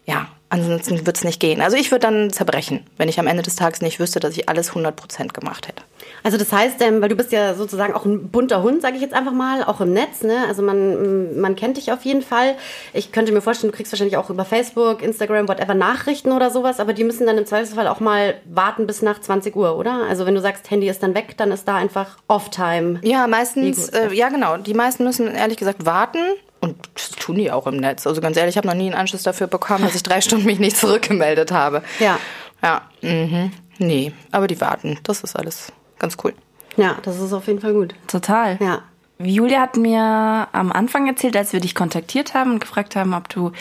Ja, 0.06 0.28
ansonsten 0.50 1.06
wird's 1.06 1.24
nicht 1.24 1.40
gehen. 1.40 1.62
Also 1.62 1.78
ich 1.78 1.92
würde 1.92 2.02
dann 2.08 2.30
zerbrechen, 2.30 2.86
wenn 2.98 3.10
ich 3.10 3.20
am 3.20 3.28
Ende 3.28 3.42
des 3.42 3.56
Tages 3.56 3.82
nicht 3.82 4.00
wüsste, 4.00 4.20
dass 4.20 4.38
ich 4.38 4.50
alles 4.50 4.70
100 4.70 4.96
Prozent 4.96 5.34
gemacht 5.34 5.68
hätte. 5.68 5.82
Also 6.22 6.38
das 6.38 6.52
heißt, 6.52 6.82
ähm, 6.82 7.02
weil 7.02 7.10
du 7.10 7.16
bist 7.16 7.32
ja 7.32 7.56
sozusagen 7.56 7.94
auch 7.94 8.06
ein 8.06 8.30
bunter 8.30 8.62
Hund, 8.62 8.82
sage 8.82 8.96
ich 8.96 9.02
jetzt 9.02 9.14
einfach 9.14 9.32
mal, 9.32 9.64
auch 9.64 9.82
im 9.82 9.94
Netz. 9.94 10.22
Ne? 10.22 10.46
Also 10.48 10.62
man, 10.62 11.40
man 11.40 11.56
kennt 11.56 11.78
dich 11.78 11.92
auf 11.92 12.06
jeden 12.06 12.22
Fall. 12.22 12.56
Ich 12.94 13.12
könnte 13.12 13.32
mir 13.32 13.42
vorstellen, 13.42 13.72
du 13.72 13.78
kriegst 13.78 13.92
wahrscheinlich 13.92 14.18
auch 14.18 14.30
über 14.30 14.46
Facebook, 14.46 15.02
Instagram, 15.02 15.48
whatever 15.48 15.74
Nachrichten 15.74 16.32
oder 16.32 16.52
sowas, 16.52 16.80
aber 16.80 16.94
die 16.94 17.04
müssen 17.04 17.26
dann 17.26 17.38
im 17.38 17.46
Zweifelsfall 17.46 17.88
auch 17.88 18.00
mal 18.00 18.36
warten 18.46 18.86
bis 18.86 19.02
nach 19.02 19.20
20 19.20 19.56
Uhr, 19.56 19.78
oder? 19.78 20.04
Also 20.08 20.26
wenn 20.26 20.36
du 20.36 20.42
sagst, 20.42 20.70
Handy 20.70 20.88
ist 20.88 21.02
dann 21.02 21.16
weg, 21.16 21.36
dann 21.38 21.52
ist 21.52 21.68
da 21.68 21.76
einfach 21.76 22.18
Off-Time. 22.28 23.00
Ja, 23.04 23.28
meistens, 23.28 23.90
äh, 23.90 24.14
ja 24.14 24.30
genau. 24.30 24.58
Die 24.58 24.74
meisten 24.74 25.04
müssen 25.04 25.34
ehrlich 25.34 25.58
gesagt 25.58 25.86
warten. 25.86 26.20
Und 26.64 26.78
das 26.94 27.10
tun 27.10 27.36
die 27.36 27.52
auch 27.52 27.68
im 27.68 27.76
Netz. 27.76 28.08
Also 28.08 28.22
ganz 28.22 28.38
ehrlich, 28.38 28.54
ich 28.54 28.58
habe 28.58 28.68
noch 28.68 28.74
nie 28.74 28.86
einen 28.86 28.96
Anschluss 28.96 29.24
dafür 29.24 29.48
bekommen, 29.48 29.84
dass 29.84 29.96
ich 29.96 30.04
drei 30.04 30.22
Stunden 30.22 30.46
mich 30.46 30.60
nicht 30.60 30.78
zurückgemeldet 30.78 31.52
habe. 31.52 31.84
Ja. 32.00 32.18
Ja. 32.62 32.84
Mhm. 33.02 33.52
Nee, 33.80 34.14
aber 34.32 34.48
die 34.48 34.62
warten. 34.62 34.98
Das 35.04 35.22
ist 35.24 35.36
alles 35.36 35.74
ganz 36.00 36.16
cool. 36.24 36.34
Ja, 36.78 36.98
das 37.04 37.20
ist 37.20 37.34
auf 37.34 37.48
jeden 37.48 37.60
Fall 37.60 37.74
gut. 37.74 37.94
Total. 38.08 38.58
Ja. 38.62 38.84
Julia 39.20 39.62
hat 39.62 39.78
mir 39.78 40.48
am 40.52 40.72
Anfang 40.72 41.08
erzählt, 41.08 41.38
als 41.38 41.54
wir 41.54 41.60
dich 41.60 41.76
kontaktiert 41.76 42.34
haben 42.34 42.54
und 42.54 42.60
gefragt 42.60 42.96
haben, 42.96 43.14
ob 43.14 43.30
du 43.30 43.52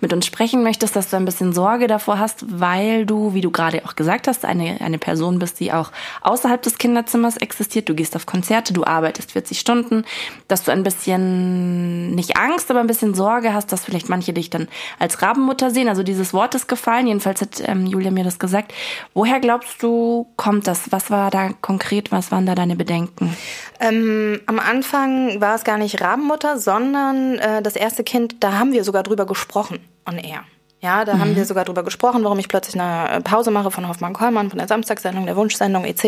mit 0.00 0.12
uns 0.12 0.24
sprechen 0.24 0.62
möchtest, 0.62 0.96
dass 0.96 1.10
du 1.10 1.16
ein 1.16 1.26
bisschen 1.26 1.52
Sorge 1.52 1.86
davor 1.86 2.18
hast, 2.18 2.60
weil 2.60 3.04
du, 3.04 3.34
wie 3.34 3.42
du 3.42 3.50
gerade 3.50 3.84
auch 3.84 3.94
gesagt 3.94 4.26
hast, 4.26 4.46
eine, 4.46 4.80
eine 4.80 4.98
Person 4.98 5.38
bist, 5.38 5.60
die 5.60 5.70
auch 5.70 5.92
außerhalb 6.22 6.62
des 6.62 6.78
Kinderzimmers 6.78 7.36
existiert. 7.36 7.90
Du 7.90 7.94
gehst 7.94 8.16
auf 8.16 8.24
Konzerte, 8.24 8.72
du 8.72 8.84
arbeitest 8.84 9.32
40 9.32 9.60
Stunden, 9.60 10.04
dass 10.48 10.64
du 10.64 10.72
ein 10.72 10.82
bisschen, 10.82 12.14
nicht 12.14 12.38
Angst, 12.38 12.70
aber 12.70 12.80
ein 12.80 12.86
bisschen 12.86 13.14
Sorge 13.14 13.52
hast, 13.52 13.70
dass 13.70 13.84
vielleicht 13.84 14.08
manche 14.08 14.32
dich 14.32 14.48
dann 14.48 14.66
als 14.98 15.20
Rabenmutter 15.20 15.70
sehen. 15.70 15.88
Also 15.88 16.02
dieses 16.02 16.32
Wort 16.32 16.54
ist 16.54 16.68
gefallen, 16.68 17.06
jedenfalls 17.06 17.42
hat 17.42 17.62
ähm, 17.66 17.84
Julia 17.84 18.10
mir 18.10 18.24
das 18.24 18.38
gesagt. 18.38 18.72
Woher 19.12 19.40
glaubst 19.40 19.82
du, 19.82 20.26
kommt 20.36 20.66
das? 20.66 20.90
Was 20.90 21.10
war 21.10 21.30
da 21.30 21.50
konkret, 21.60 22.10
was 22.12 22.32
waren 22.32 22.46
da 22.46 22.54
deine 22.54 22.76
Bedenken? 22.76 23.36
Ähm, 23.78 24.40
am 24.46 24.58
Anfang 24.58 25.01
Anfang 25.02 25.40
war 25.40 25.54
es 25.54 25.64
gar 25.64 25.78
nicht 25.78 26.00
Rabenmutter, 26.00 26.58
sondern 26.58 27.38
äh, 27.38 27.62
das 27.62 27.76
erste 27.76 28.04
Kind, 28.04 28.36
da 28.40 28.58
haben 28.58 28.72
wir 28.72 28.84
sogar 28.84 29.02
drüber 29.02 29.26
gesprochen 29.26 29.80
on 30.06 30.18
air. 30.18 30.44
Ja, 30.80 31.04
da 31.04 31.14
mhm. 31.14 31.20
haben 31.20 31.36
wir 31.36 31.44
sogar 31.44 31.64
drüber 31.64 31.82
gesprochen, 31.82 32.24
warum 32.24 32.38
ich 32.38 32.48
plötzlich 32.48 32.80
eine 32.80 33.20
Pause 33.20 33.50
mache 33.50 33.70
von 33.70 33.88
Hoffmann-Kollmann, 33.88 34.50
von 34.50 34.58
der 34.58 34.68
Samstagssendung, 34.68 35.26
der 35.26 35.36
Wunschsendung 35.36 35.84
etc. 35.84 36.04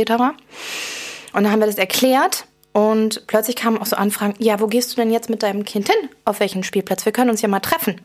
Und 1.33 1.45
dann 1.45 1.51
haben 1.51 1.61
wir 1.61 1.67
das 1.67 1.79
erklärt 1.79 2.47
Und 2.73 3.27
plötzlich 3.27 3.57
kamen 3.57 3.79
auch 3.79 3.87
so 3.87 3.97
Anfragen, 3.97 4.35
ja, 4.39 4.59
wo 4.59 4.67
gehst 4.67 4.93
du 4.93 4.97
denn 4.97 5.13
jetzt 5.13 5.31
mit 5.31 5.43
deinem 5.43 5.65
Kind 5.65 5.89
hin? 5.89 6.09
Auf 6.25 6.41
welchen 6.41 6.65
Spielplatz? 6.65 7.05
Wir 7.05 7.13
können 7.13 7.31
uns 7.31 7.41
ja 7.41 7.49
mal 7.49 7.61
treffen. 7.61 8.01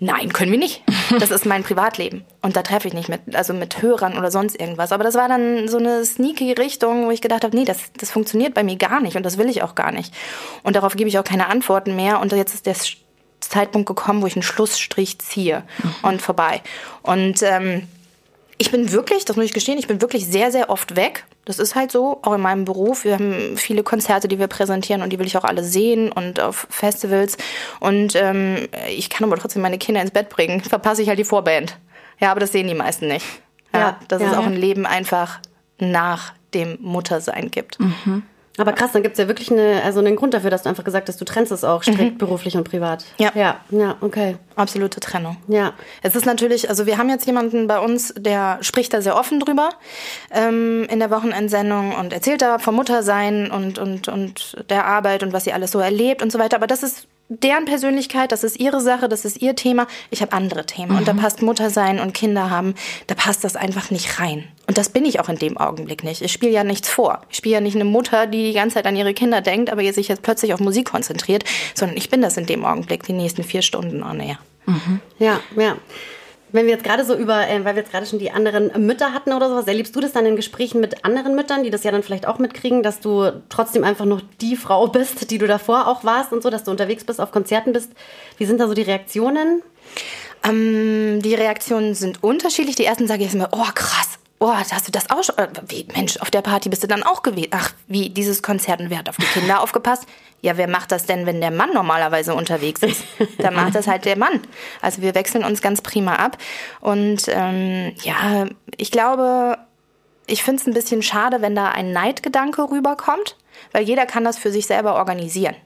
Nein, 0.00 0.32
können 0.32 0.52
wir 0.52 0.58
nicht. 0.58 0.82
Das 1.20 1.30
ist 1.30 1.44
mein 1.44 1.62
Privatleben. 1.62 2.24
Und 2.40 2.56
da 2.56 2.62
treffe 2.62 2.88
ich 2.88 2.94
nicht 2.94 3.10
mit, 3.10 3.36
also 3.36 3.52
mit 3.52 3.82
Hörern 3.82 4.16
oder 4.16 4.30
sonst 4.30 4.58
irgendwas. 4.58 4.90
Aber 4.90 5.04
das 5.04 5.14
war 5.14 5.28
dann 5.28 5.68
so 5.68 5.76
eine 5.76 6.04
sneaky 6.04 6.52
Richtung, 6.52 7.06
wo 7.06 7.10
ich 7.10 7.20
gedacht 7.20 7.44
habe, 7.44 7.54
nee, 7.54 7.66
das, 7.66 7.92
das 7.98 8.10
funktioniert 8.10 8.54
bei 8.54 8.64
mir 8.64 8.76
gar 8.76 9.00
nicht 9.00 9.16
und 9.16 9.22
das 9.22 9.36
will 9.36 9.50
ich 9.50 9.62
auch 9.62 9.74
gar 9.74 9.92
nicht. 9.92 10.14
Und 10.62 10.74
darauf 10.74 10.96
gebe 10.96 11.08
ich 11.08 11.18
auch 11.18 11.24
keine 11.24 11.48
Antworten 11.48 11.94
mehr. 11.94 12.20
Und 12.20 12.32
jetzt 12.32 12.54
ist 12.54 12.66
der 12.66 12.74
Zeitpunkt 13.40 13.86
gekommen, 13.86 14.22
wo 14.22 14.26
ich 14.26 14.34
einen 14.34 14.42
Schlussstrich 14.42 15.18
ziehe 15.18 15.62
mhm. 15.82 15.94
und 16.02 16.22
vorbei. 16.22 16.62
Und 17.02 17.42
ähm, 17.42 17.86
ich 18.58 18.70
bin 18.70 18.92
wirklich, 18.92 19.24
das 19.24 19.36
muss 19.36 19.44
ich 19.44 19.52
gestehen, 19.52 19.78
ich 19.78 19.86
bin 19.86 20.00
wirklich 20.00 20.26
sehr, 20.26 20.50
sehr 20.50 20.70
oft 20.70 20.96
weg. 20.96 21.24
Das 21.44 21.58
ist 21.58 21.74
halt 21.74 21.92
so, 21.92 22.20
auch 22.22 22.32
in 22.32 22.40
meinem 22.40 22.64
Beruf. 22.64 23.04
Wir 23.04 23.14
haben 23.14 23.56
viele 23.56 23.82
Konzerte, 23.82 24.28
die 24.28 24.38
wir 24.38 24.46
präsentieren 24.46 25.02
und 25.02 25.10
die 25.10 25.18
will 25.18 25.26
ich 25.26 25.36
auch 25.36 25.44
alle 25.44 25.62
sehen 25.62 26.10
und 26.10 26.40
auf 26.40 26.66
Festivals. 26.70 27.36
Und 27.80 28.16
ähm, 28.16 28.68
ich 28.88 29.10
kann 29.10 29.26
aber 29.26 29.38
trotzdem 29.38 29.62
meine 29.62 29.78
Kinder 29.78 30.00
ins 30.00 30.10
Bett 30.10 30.28
bringen. 30.28 30.60
Verpasse 30.64 31.02
ich 31.02 31.08
halt 31.08 31.18
die 31.18 31.24
Vorband. 31.24 31.78
Ja, 32.18 32.30
aber 32.30 32.40
das 32.40 32.52
sehen 32.52 32.68
die 32.68 32.74
meisten 32.74 33.08
nicht. 33.08 33.26
Ja, 33.72 33.80
ja 33.80 34.00
dass 34.08 34.22
ja, 34.22 34.30
es 34.30 34.36
auch 34.36 34.46
ein 34.46 34.56
Leben 34.56 34.86
einfach 34.86 35.40
nach 35.78 36.32
dem 36.54 36.78
Muttersein 36.80 37.50
gibt. 37.50 37.80
Mhm. 37.80 38.22
Aber 38.56 38.72
krass, 38.72 38.92
dann 38.92 39.02
gibt 39.02 39.14
es 39.14 39.18
ja 39.18 39.26
wirklich 39.26 39.50
eine, 39.50 39.82
also 39.82 39.98
einen 39.98 40.14
Grund 40.14 40.32
dafür, 40.32 40.50
dass 40.50 40.62
du 40.62 40.68
einfach 40.68 40.84
gesagt 40.84 41.08
hast, 41.08 41.20
du 41.20 41.24
trennst 41.24 41.50
es 41.50 41.64
auch 41.64 41.82
strikt 41.82 42.14
mhm. 42.14 42.18
beruflich 42.18 42.56
und 42.56 42.64
privat. 42.64 43.04
Ja. 43.18 43.32
Ja, 43.34 43.60
ja, 43.70 43.96
okay. 44.00 44.36
Absolute 44.54 45.00
Trennung. 45.00 45.36
Ja. 45.48 45.72
Es 46.02 46.14
ist 46.14 46.24
natürlich, 46.24 46.68
also 46.68 46.86
wir 46.86 46.96
haben 46.96 47.08
jetzt 47.08 47.26
jemanden 47.26 47.66
bei 47.66 47.80
uns, 47.80 48.14
der 48.16 48.58
spricht 48.60 48.94
da 48.94 49.02
sehr 49.02 49.16
offen 49.16 49.40
drüber 49.40 49.70
ähm, 50.30 50.86
in 50.88 51.00
der 51.00 51.10
Wochenendsendung 51.10 51.94
und 51.96 52.12
erzählt 52.12 52.42
da 52.42 52.58
vom 52.60 52.76
Muttersein 52.76 53.50
und, 53.50 53.78
und, 53.78 54.06
und 54.06 54.64
der 54.70 54.86
Arbeit 54.86 55.24
und 55.24 55.32
was 55.32 55.44
sie 55.44 55.52
alles 55.52 55.72
so 55.72 55.80
erlebt 55.80 56.22
und 56.22 56.30
so 56.30 56.38
weiter. 56.38 56.56
Aber 56.56 56.68
das 56.68 56.84
ist 56.84 57.08
deren 57.28 57.64
Persönlichkeit, 57.64 58.30
das 58.30 58.44
ist 58.44 58.60
ihre 58.60 58.80
Sache, 58.80 59.08
das 59.08 59.24
ist 59.24 59.40
ihr 59.42 59.56
Thema. 59.56 59.88
Ich 60.10 60.22
habe 60.22 60.32
andere 60.32 60.66
Themen. 60.66 60.92
Mhm. 60.92 60.98
Und 60.98 61.08
da 61.08 61.14
mhm. 61.14 61.18
passt 61.18 61.42
Mutter 61.42 61.70
sein 61.70 61.98
und 61.98 62.14
Kinder 62.14 62.50
haben, 62.50 62.74
da 63.08 63.16
passt 63.16 63.42
das 63.42 63.56
einfach 63.56 63.90
nicht 63.90 64.20
rein. 64.20 64.44
Und 64.66 64.78
das 64.78 64.88
bin 64.88 65.04
ich 65.04 65.20
auch 65.20 65.28
in 65.28 65.36
dem 65.36 65.58
Augenblick 65.58 66.04
nicht. 66.04 66.22
Ich 66.22 66.32
spiele 66.32 66.52
ja 66.52 66.64
nichts 66.64 66.88
vor. 66.88 67.20
Ich 67.28 67.36
spiele 67.36 67.56
ja 67.56 67.60
nicht 67.60 67.74
eine 67.74 67.84
Mutter, 67.84 68.26
die 68.26 68.44
die 68.44 68.54
ganze 68.54 68.74
Zeit 68.74 68.86
an 68.86 68.96
ihre 68.96 69.12
Kinder 69.12 69.40
denkt, 69.40 69.70
aber 69.70 69.82
sich 69.92 70.08
jetzt 70.08 70.22
plötzlich 70.22 70.54
auf 70.54 70.60
Musik 70.60 70.90
konzentriert, 70.90 71.44
sondern 71.74 71.96
ich 71.96 72.08
bin 72.08 72.22
das 72.22 72.36
in 72.36 72.46
dem 72.46 72.64
Augenblick, 72.64 73.02
die 73.02 73.12
nächsten 73.12 73.42
vier 73.42 73.62
Stunden 73.62 74.02
on 74.02 74.20
air. 74.20 74.38
Mhm. 74.66 75.00
Ja, 75.18 75.40
ja. 75.56 75.76
Wenn 76.54 76.66
wir 76.66 76.72
jetzt 76.72 76.84
gerade 76.84 77.04
so 77.04 77.16
über, 77.16 77.48
äh, 77.48 77.64
weil 77.64 77.74
wir 77.74 77.82
jetzt 77.82 77.90
gerade 77.90 78.06
schon 78.06 78.20
die 78.20 78.30
anderen 78.30 78.86
Mütter 78.86 79.12
hatten 79.12 79.32
oder 79.32 79.48
sowas, 79.48 79.66
erlebst 79.66 79.94
du 79.96 80.00
das 80.00 80.12
dann 80.12 80.24
in 80.24 80.36
Gesprächen 80.36 80.80
mit 80.80 81.04
anderen 81.04 81.34
Müttern, 81.34 81.64
die 81.64 81.70
das 81.70 81.82
ja 81.82 81.90
dann 81.90 82.04
vielleicht 82.04 82.28
auch 82.28 82.38
mitkriegen, 82.38 82.84
dass 82.84 83.00
du 83.00 83.42
trotzdem 83.48 83.82
einfach 83.82 84.04
noch 84.04 84.22
die 84.40 84.54
Frau 84.54 84.86
bist, 84.88 85.32
die 85.32 85.38
du 85.38 85.48
davor 85.48 85.88
auch 85.88 86.04
warst 86.04 86.32
und 86.32 86.44
so, 86.44 86.50
dass 86.50 86.62
du 86.62 86.70
unterwegs 86.70 87.02
bist, 87.02 87.20
auf 87.20 87.32
Konzerten 87.32 87.72
bist? 87.72 87.90
Wie 88.38 88.46
sind 88.46 88.60
da 88.60 88.68
so 88.68 88.74
die 88.74 88.82
Reaktionen? 88.82 89.62
Ähm, 90.44 91.20
die 91.22 91.34
Reaktionen 91.34 91.94
sind 91.94 92.22
unterschiedlich. 92.22 92.76
Die 92.76 92.84
ersten 92.84 93.08
sage 93.08 93.24
ich 93.24 93.34
immer, 93.34 93.48
oh 93.50 93.66
krass, 93.74 94.20
oh, 94.38 94.52
hast 94.52 94.86
du 94.86 94.92
das 94.92 95.10
auch 95.10 95.22
schon? 95.22 95.36
Äh, 95.38 95.48
wie, 95.68 95.86
Mensch, 95.94 96.16
auf 96.18 96.30
der 96.30 96.42
Party 96.42 96.68
bist 96.68 96.82
du 96.82 96.86
dann 96.86 97.02
auch 97.02 97.22
gewesen. 97.22 97.50
Ach, 97.52 97.70
wie, 97.86 98.10
dieses 98.10 98.42
Konzert 98.42 98.80
und 98.80 98.90
wer 98.90 98.98
hat 98.98 99.08
auf 99.08 99.16
die 99.16 99.26
Kinder 99.26 99.60
aufgepasst? 99.60 100.06
Ja, 100.42 100.56
wer 100.56 100.68
macht 100.68 100.92
das 100.92 101.06
denn, 101.06 101.26
wenn 101.26 101.40
der 101.40 101.50
Mann 101.50 101.72
normalerweise 101.72 102.34
unterwegs 102.34 102.82
ist? 102.82 103.04
Dann 103.38 103.54
macht 103.56 103.74
das 103.74 103.86
halt 103.86 104.04
der 104.04 104.18
Mann. 104.18 104.40
Also 104.82 105.00
wir 105.00 105.14
wechseln 105.14 105.44
uns 105.44 105.62
ganz 105.62 105.80
prima 105.80 106.16
ab. 106.16 106.36
Und 106.80 107.24
ähm, 107.28 107.94
ja, 108.02 108.46
ich 108.76 108.90
glaube, 108.90 109.58
ich 110.26 110.42
finde 110.42 110.60
es 110.60 110.66
ein 110.66 110.74
bisschen 110.74 111.02
schade, 111.02 111.40
wenn 111.40 111.54
da 111.54 111.70
ein 111.70 111.92
Neidgedanke 111.92 112.70
rüberkommt, 112.70 113.36
weil 113.72 113.84
jeder 113.84 114.06
kann 114.06 114.24
das 114.24 114.38
für 114.38 114.50
sich 114.50 114.66
selber 114.66 114.96
organisieren. 114.96 115.56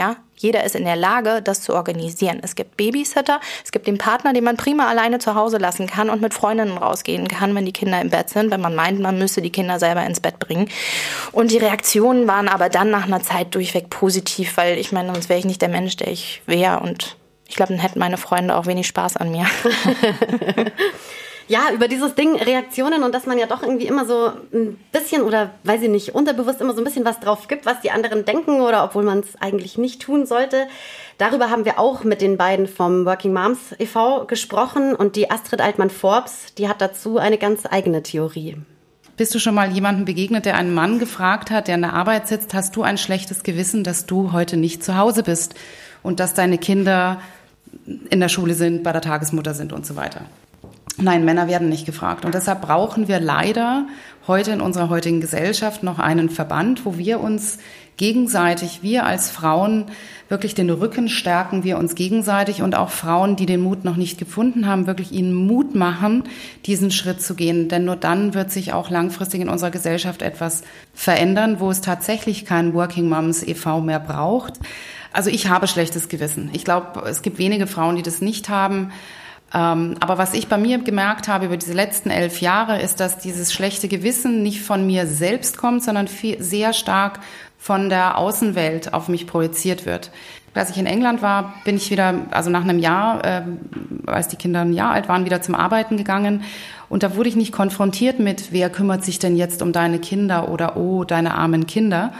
Ja, 0.00 0.16
jeder 0.34 0.64
ist 0.64 0.74
in 0.74 0.86
der 0.86 0.96
Lage, 0.96 1.42
das 1.42 1.60
zu 1.60 1.74
organisieren. 1.74 2.40
Es 2.42 2.54
gibt 2.54 2.78
Babysitter, 2.78 3.38
es 3.62 3.70
gibt 3.70 3.86
den 3.86 3.98
Partner, 3.98 4.32
den 4.32 4.44
man 4.44 4.56
prima 4.56 4.88
alleine 4.88 5.18
zu 5.18 5.34
Hause 5.34 5.58
lassen 5.58 5.86
kann 5.86 6.08
und 6.08 6.22
mit 6.22 6.32
Freundinnen 6.32 6.78
rausgehen 6.78 7.28
kann, 7.28 7.54
wenn 7.54 7.66
die 7.66 7.74
Kinder 7.74 8.00
im 8.00 8.08
Bett 8.08 8.30
sind, 8.30 8.50
wenn 8.50 8.62
man 8.62 8.74
meint, 8.74 8.98
man 8.98 9.18
müsse 9.18 9.42
die 9.42 9.52
Kinder 9.52 9.78
selber 9.78 10.02
ins 10.06 10.20
Bett 10.20 10.38
bringen. 10.38 10.70
Und 11.32 11.50
die 11.50 11.58
Reaktionen 11.58 12.26
waren 12.26 12.48
aber 12.48 12.70
dann 12.70 12.88
nach 12.88 13.04
einer 13.04 13.20
Zeit 13.20 13.54
durchweg 13.54 13.90
positiv, 13.90 14.56
weil 14.56 14.78
ich 14.78 14.90
meine, 14.90 15.12
sonst 15.12 15.28
wäre 15.28 15.38
ich 15.38 15.44
nicht 15.44 15.60
der 15.60 15.68
Mensch, 15.68 15.96
der 15.96 16.08
ich 16.08 16.40
wäre 16.46 16.80
und 16.80 17.18
ich 17.46 17.56
glaube, 17.56 17.74
dann 17.74 17.82
hätten 17.82 17.98
meine 17.98 18.16
Freunde 18.16 18.56
auch 18.56 18.64
wenig 18.64 18.86
Spaß 18.86 19.18
an 19.18 19.30
mir. 19.30 19.44
ja, 21.50 21.72
über 21.74 21.88
dieses 21.88 22.14
Ding 22.14 22.36
Reaktionen 22.36 23.02
und 23.02 23.12
dass 23.12 23.26
man 23.26 23.36
ja 23.36 23.46
doch 23.46 23.64
irgendwie 23.64 23.88
immer 23.88 24.06
so 24.06 24.30
ein 24.52 24.78
bisschen 24.92 25.22
oder 25.22 25.50
weiß 25.64 25.82
ich 25.82 25.88
nicht, 25.88 26.14
unterbewusst 26.14 26.60
immer 26.60 26.74
so 26.74 26.80
ein 26.80 26.84
bisschen 26.84 27.04
was 27.04 27.18
drauf 27.18 27.48
gibt, 27.48 27.66
was 27.66 27.80
die 27.80 27.90
anderen 27.90 28.24
denken 28.24 28.60
oder 28.60 28.84
obwohl 28.84 29.02
man 29.02 29.18
es 29.18 29.34
eigentlich 29.40 29.76
nicht 29.76 30.00
tun 30.00 30.26
sollte. 30.26 30.68
Darüber 31.18 31.50
haben 31.50 31.64
wir 31.64 31.80
auch 31.80 32.04
mit 32.04 32.20
den 32.20 32.36
beiden 32.36 32.68
vom 32.68 33.04
Working 33.04 33.32
Moms 33.32 33.74
e.V. 33.80 34.26
gesprochen 34.26 34.94
und 34.94 35.16
die 35.16 35.28
Astrid 35.28 35.60
Altmann-Forbes, 35.60 36.54
die 36.56 36.68
hat 36.68 36.80
dazu 36.80 37.18
eine 37.18 37.36
ganz 37.36 37.66
eigene 37.68 38.04
Theorie. 38.04 38.56
Bist 39.16 39.34
du 39.34 39.40
schon 39.40 39.56
mal 39.56 39.72
jemandem 39.72 40.04
begegnet, 40.04 40.44
der 40.46 40.54
einen 40.54 40.72
Mann 40.72 41.00
gefragt 41.00 41.50
hat, 41.50 41.66
der 41.66 41.74
in 41.74 41.82
der 41.82 41.94
Arbeit 41.94 42.28
sitzt, 42.28 42.54
hast 42.54 42.76
du 42.76 42.84
ein 42.84 42.96
schlechtes 42.96 43.42
Gewissen, 43.42 43.82
dass 43.82 44.06
du 44.06 44.30
heute 44.30 44.56
nicht 44.56 44.84
zu 44.84 44.96
Hause 44.96 45.24
bist 45.24 45.56
und 46.04 46.20
dass 46.20 46.32
deine 46.32 46.58
Kinder 46.58 47.20
in 48.08 48.20
der 48.20 48.28
Schule 48.28 48.54
sind, 48.54 48.84
bei 48.84 48.92
der 48.92 49.02
Tagesmutter 49.02 49.52
sind 49.52 49.72
und 49.72 49.84
so 49.84 49.96
weiter? 49.96 50.20
Nein, 50.96 51.24
Männer 51.24 51.48
werden 51.48 51.68
nicht 51.68 51.86
gefragt. 51.86 52.24
Und 52.24 52.34
deshalb 52.34 52.62
brauchen 52.62 53.08
wir 53.08 53.20
leider 53.20 53.86
heute 54.26 54.50
in 54.50 54.60
unserer 54.60 54.90
heutigen 54.90 55.20
Gesellschaft 55.20 55.82
noch 55.82 55.98
einen 55.98 56.28
Verband, 56.28 56.84
wo 56.84 56.98
wir 56.98 57.20
uns 57.20 57.58
gegenseitig, 57.96 58.80
wir 58.82 59.04
als 59.04 59.30
Frauen 59.30 59.86
wirklich 60.30 60.54
den 60.54 60.70
Rücken 60.70 61.08
stärken, 61.08 61.64
wir 61.64 61.76
uns 61.76 61.94
gegenseitig 61.94 62.62
und 62.62 62.74
auch 62.74 62.88
Frauen, 62.88 63.36
die 63.36 63.44
den 63.44 63.60
Mut 63.60 63.84
noch 63.84 63.96
nicht 63.96 64.18
gefunden 64.18 64.66
haben, 64.66 64.86
wirklich 64.86 65.12
ihnen 65.12 65.34
Mut 65.34 65.74
machen, 65.74 66.24
diesen 66.64 66.90
Schritt 66.90 67.20
zu 67.20 67.34
gehen. 67.34 67.68
Denn 67.68 67.84
nur 67.84 67.96
dann 67.96 68.32
wird 68.32 68.50
sich 68.50 68.72
auch 68.72 68.88
langfristig 68.88 69.40
in 69.40 69.50
unserer 69.50 69.70
Gesellschaft 69.70 70.22
etwas 70.22 70.62
verändern, 70.94 71.60
wo 71.60 71.70
es 71.70 71.82
tatsächlich 71.82 72.46
kein 72.46 72.72
Working 72.72 73.08
Moms 73.08 73.42
e.V. 73.42 73.80
mehr 73.80 74.00
braucht. 74.00 74.54
Also 75.12 75.28
ich 75.28 75.48
habe 75.48 75.66
schlechtes 75.66 76.08
Gewissen. 76.08 76.50
Ich 76.52 76.64
glaube, 76.64 77.02
es 77.08 77.20
gibt 77.20 77.38
wenige 77.38 77.66
Frauen, 77.66 77.96
die 77.96 78.02
das 78.02 78.20
nicht 78.20 78.48
haben. 78.48 78.92
Ähm, 79.52 79.96
aber 80.00 80.18
was 80.18 80.34
ich 80.34 80.48
bei 80.48 80.58
mir 80.58 80.78
gemerkt 80.78 81.26
habe 81.28 81.46
über 81.46 81.56
diese 81.56 81.72
letzten 81.72 82.10
elf 82.10 82.40
Jahre, 82.40 82.80
ist, 82.80 83.00
dass 83.00 83.18
dieses 83.18 83.52
schlechte 83.52 83.88
Gewissen 83.88 84.42
nicht 84.42 84.62
von 84.62 84.86
mir 84.86 85.06
selbst 85.06 85.56
kommt, 85.58 85.82
sondern 85.82 86.08
viel, 86.08 86.40
sehr 86.40 86.72
stark 86.72 87.20
von 87.58 87.88
der 87.88 88.16
Außenwelt 88.16 88.94
auf 88.94 89.08
mich 89.08 89.26
projiziert 89.26 89.86
wird. 89.86 90.10
Als 90.54 90.70
ich 90.70 90.78
in 90.78 90.86
England 90.86 91.22
war, 91.22 91.54
bin 91.64 91.76
ich 91.76 91.90
wieder, 91.90 92.26
also 92.30 92.50
nach 92.50 92.62
einem 92.62 92.78
Jahr, 92.80 93.24
äh, 93.24 93.42
als 94.06 94.28
die 94.28 94.36
Kinder 94.36 94.62
ein 94.62 94.72
Jahr 94.72 94.92
alt 94.92 95.08
waren, 95.08 95.24
wieder 95.24 95.42
zum 95.42 95.54
Arbeiten 95.54 95.96
gegangen. 95.96 96.42
Und 96.88 97.04
da 97.04 97.14
wurde 97.14 97.28
ich 97.28 97.36
nicht 97.36 97.52
konfrontiert 97.52 98.18
mit, 98.18 98.52
wer 98.52 98.68
kümmert 98.70 99.04
sich 99.04 99.20
denn 99.20 99.36
jetzt 99.36 99.62
um 99.62 99.72
deine 99.72 100.00
Kinder 100.00 100.48
oder 100.48 100.76
oh, 100.76 101.04
deine 101.04 101.34
armen 101.34 101.66
Kinder. 101.66 102.12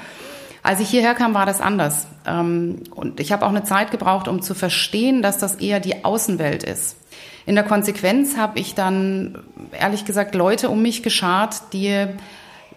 Als 0.63 0.79
ich 0.79 0.91
hierher 0.91 1.15
kam, 1.15 1.35
war 1.35 1.47
das 1.47 1.61
anders. 1.61 2.07
Ähm, 2.27 2.83
und 2.95 3.19
ich 3.19 3.33
habe 3.33 3.47
auch 3.47 3.51
eine 3.51 3.65
Zeit 3.65 3.91
gebraucht, 3.91 4.29
um 4.29 4.43
zu 4.43 4.55
verstehen, 4.55 5.23
dass 5.23 5.39
das 5.39 5.57
eher 5.57 5.81
die 5.81 6.05
Außenwelt 6.05 6.63
ist. 6.63 6.97
In 7.51 7.57
der 7.57 7.65
Konsequenz 7.65 8.37
habe 8.37 8.61
ich 8.61 8.77
dann, 8.77 9.37
ehrlich 9.73 10.05
gesagt, 10.05 10.37
Leute 10.37 10.71
um 10.71 10.83
mich 10.83 11.03
geschart, 11.03 11.73
die 11.73 12.07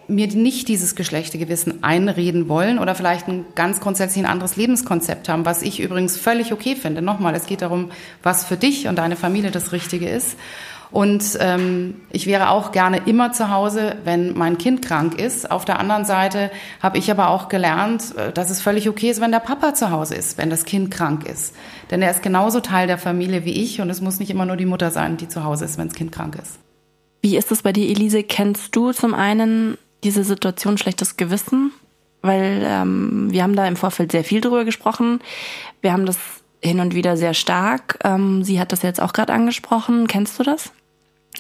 mir 0.08 0.28
nicht 0.30 0.68
dieses 0.68 0.96
Geschlechtegewissen 0.96 1.84
einreden 1.84 2.50
wollen 2.50 2.80
oder 2.80 2.96
vielleicht 2.96 3.28
ein 3.28 3.46
ganz 3.54 3.82
grundsätzlich 3.82 4.26
ein 4.26 4.32
anderes 4.32 4.56
Lebenskonzept 4.56 5.30
haben, 5.30 5.46
was 5.46 5.62
ich 5.62 5.80
übrigens 5.80 6.18
völlig 6.18 6.54
okay 6.54 6.76
finde. 6.76 7.04
Nochmal, 7.04 7.36
es 7.36 7.46
geht 7.46 7.62
darum, 7.62 7.92
was 8.24 8.46
für 8.46 8.58
dich 8.58 8.88
und 8.88 8.96
deine 8.96 9.16
Familie 9.16 9.52
das 9.52 9.74
Richtige 9.74 10.10
ist. 10.10 10.38
Und 10.94 11.40
ähm, 11.40 11.96
ich 12.12 12.28
wäre 12.28 12.52
auch 12.52 12.72
gerne 12.72 13.02
immer 13.08 13.32
zu 13.32 13.50
Hause, 13.50 13.96
wenn 14.04 14.38
mein 14.38 14.60
Kind 14.60 14.86
krank 14.86 15.20
ist. 15.20 15.50
Auf 15.50 15.66
der 15.66 15.80
anderen 15.80 16.06
Seite 16.06 16.52
habe 16.84 17.00
ich 17.00 17.10
aber 17.10 17.30
auch 17.30 17.50
gelernt, 17.50 18.16
äh, 18.16 18.32
dass 18.32 18.52
es 18.52 18.62
völlig 18.62 18.88
okay 18.88 19.10
ist, 19.10 19.20
wenn 19.20 19.32
der 19.32 19.40
Papa 19.40 19.74
zu 19.74 19.90
Hause 19.90 20.14
ist, 20.14 20.38
wenn 20.38 20.52
das 20.52 20.66
Kind 20.66 20.92
krank 20.92 21.26
ist. 21.26 21.56
Denn 21.90 22.04
er 22.04 22.12
ist 22.12 22.22
genauso 22.22 22.60
Teil 22.60 22.86
der 22.86 23.00
Familie 23.00 23.44
wie 23.44 23.54
ich 23.64 23.82
und 23.82 23.90
es 23.90 24.02
muss 24.02 24.20
nicht 24.20 24.30
immer 24.30 24.46
nur 24.46 24.56
die 24.56 24.68
Mutter 24.68 24.92
sein, 24.92 25.18
die 25.18 25.28
zu 25.28 25.44
Hause 25.44 25.66
ist, 25.66 25.80
wenn 25.80 25.88
das 25.88 25.98
Kind 25.98 26.12
krank 26.12 26.38
ist. 26.40 26.60
Wie 27.24 27.38
ist 27.38 27.52
es 27.52 27.64
bei 27.64 27.74
dir, 27.74 27.90
Elise? 27.90 28.22
Kennst 28.22 28.76
du 28.76 28.92
zum 28.92 29.16
einen 29.16 29.80
diese 30.04 30.24
Situation 30.24 30.78
schlechtes 30.78 31.18
Gewissen? 31.18 31.72
Weil 32.22 32.62
ähm, 32.64 33.32
wir 33.32 33.42
haben 33.42 33.56
da 33.56 33.66
im 33.68 33.78
Vorfeld 33.78 34.12
sehr 34.12 34.24
viel 34.24 34.42
drüber 34.42 34.64
gesprochen. 34.64 35.22
Wir 35.82 35.92
haben 35.92 36.06
das 36.06 36.20
hin 36.62 36.80
und 36.80 36.94
wieder 36.94 37.18
sehr 37.18 37.34
stark. 37.34 37.98
Ähm, 38.04 38.44
sie 38.44 38.60
hat 38.60 38.72
das 38.72 38.84
jetzt 38.84 39.02
auch 39.02 39.12
gerade 39.12 39.34
angesprochen. 39.34 40.06
Kennst 40.06 40.38
du 40.38 40.44
das? 40.44 40.72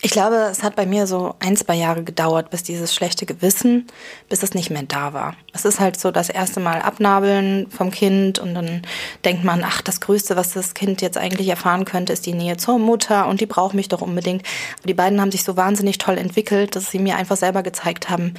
Ich 0.06 0.12
glaube, 0.12 0.36
es 0.52 0.64
hat 0.64 0.76
bei 0.76 0.86
mir 0.86 1.08
so 1.08 1.34
ein, 1.40 1.56
zwei 1.56 1.76
Jahre 1.76 2.04
gedauert, 2.04 2.50
bis 2.50 2.62
dieses 2.62 2.94
schlechte 2.94 3.26
Gewissen, 3.26 3.88
bis 4.28 4.44
es 4.44 4.54
nicht 4.54 4.70
mehr 4.70 4.84
da 4.84 5.14
war. 5.14 5.38
Es 5.54 5.64
ist 5.64 5.80
halt 5.80 5.98
so 5.98 6.12
das 6.12 6.28
erste 6.28 6.60
Mal 6.60 6.82
abnabeln 6.82 7.68
vom 7.70 7.90
Kind 7.90 8.38
und 8.38 8.54
dann 8.54 8.82
denkt 9.24 9.46
man, 9.46 9.64
ach, 9.64 9.82
das 9.82 10.02
Größte, 10.02 10.36
was 10.36 10.52
das 10.52 10.74
Kind 10.74 11.02
jetzt 11.02 11.18
eigentlich 11.18 11.48
erfahren 11.48 11.86
könnte, 11.86 12.12
ist 12.12 12.26
die 12.26 12.34
Nähe 12.34 12.58
zur 12.58 12.80
Mutter 12.80 13.30
und 13.30 13.40
die 13.40 13.46
braucht 13.46 13.76
mich 13.76 13.88
doch 13.88 14.02
unbedingt. 14.02 14.46
Aber 14.80 14.88
die 14.88 14.94
beiden 14.94 15.22
haben 15.22 15.32
sich 15.32 15.46
so 15.46 15.56
wahnsinnig 15.56 16.00
toll 16.00 16.18
entwickelt, 16.18 16.76
dass 16.76 16.92
sie 16.92 17.00
mir 17.00 17.16
einfach 17.16 17.38
selber 17.38 17.64
gezeigt 17.64 18.10
haben, 18.10 18.34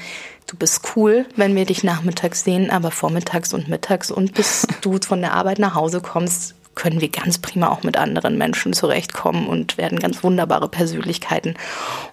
du 0.47 0.59
bist 0.59 0.83
cool, 0.94 1.25
wenn 1.35 1.56
wir 1.56 1.64
dich 1.64 1.83
nachmittags 1.83 2.44
sehen, 2.44 2.71
aber 2.71 2.90
vormittags 2.90 3.54
und 3.54 3.68
mittags 3.68 4.11
und 4.11 4.35
bis 4.35 4.66
du 4.83 4.99
von 5.00 5.23
der 5.23 5.33
Arbeit 5.33 5.61
nach 5.61 5.75
Hause 5.75 6.02
kommst, 6.02 6.56
können 6.75 7.00
wir 7.00 7.09
ganz 7.09 7.38
prima 7.38 7.69
auch 7.69 7.83
mit 7.83 7.97
anderen 7.97 8.38
Menschen 8.38 8.73
zurechtkommen 8.73 9.47
und 9.47 9.78
werden 9.78 9.99
ganz 9.99 10.23
wunderbare 10.23 10.69
Persönlichkeiten. 10.69 11.54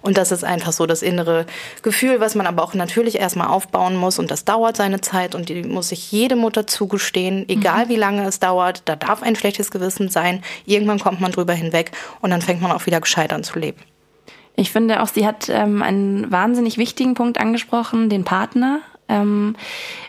Und 0.00 0.18
das 0.18 0.32
ist 0.32 0.44
einfach 0.44 0.72
so 0.72 0.86
das 0.86 1.02
innere 1.02 1.46
Gefühl, 1.82 2.20
was 2.20 2.34
man 2.34 2.46
aber 2.46 2.62
auch 2.62 2.74
natürlich 2.74 3.18
erstmal 3.18 3.48
aufbauen 3.48 3.96
muss. 3.96 4.18
Und 4.18 4.30
das 4.30 4.44
dauert 4.44 4.76
seine 4.76 5.00
Zeit 5.00 5.34
und 5.34 5.48
die 5.48 5.62
muss 5.62 5.88
sich 5.88 6.12
jede 6.12 6.36
Mutter 6.36 6.66
zugestehen, 6.66 7.48
egal 7.48 7.86
mhm. 7.86 7.88
wie 7.90 7.96
lange 7.96 8.26
es 8.26 8.40
dauert. 8.40 8.82
Da 8.86 8.96
darf 8.96 9.22
ein 9.22 9.36
schlechtes 9.36 9.70
Gewissen 9.70 10.08
sein. 10.08 10.42
Irgendwann 10.66 10.98
kommt 10.98 11.20
man 11.20 11.32
drüber 11.32 11.54
hinweg 11.54 11.92
und 12.20 12.30
dann 12.30 12.42
fängt 12.42 12.62
man 12.62 12.72
auch 12.72 12.86
wieder 12.86 13.00
gescheit 13.00 13.32
an 13.32 13.44
zu 13.44 13.58
leben. 13.58 13.80
Ich 14.54 14.70
finde 14.70 15.02
auch, 15.02 15.08
sie 15.08 15.26
hat 15.26 15.48
ähm, 15.48 15.82
einen 15.82 16.30
wahnsinnig 16.30 16.76
wichtigen 16.76 17.14
Punkt 17.14 17.38
angesprochen, 17.38 18.10
den 18.10 18.24
Partner. 18.24 18.80
Ähm, 19.12 19.56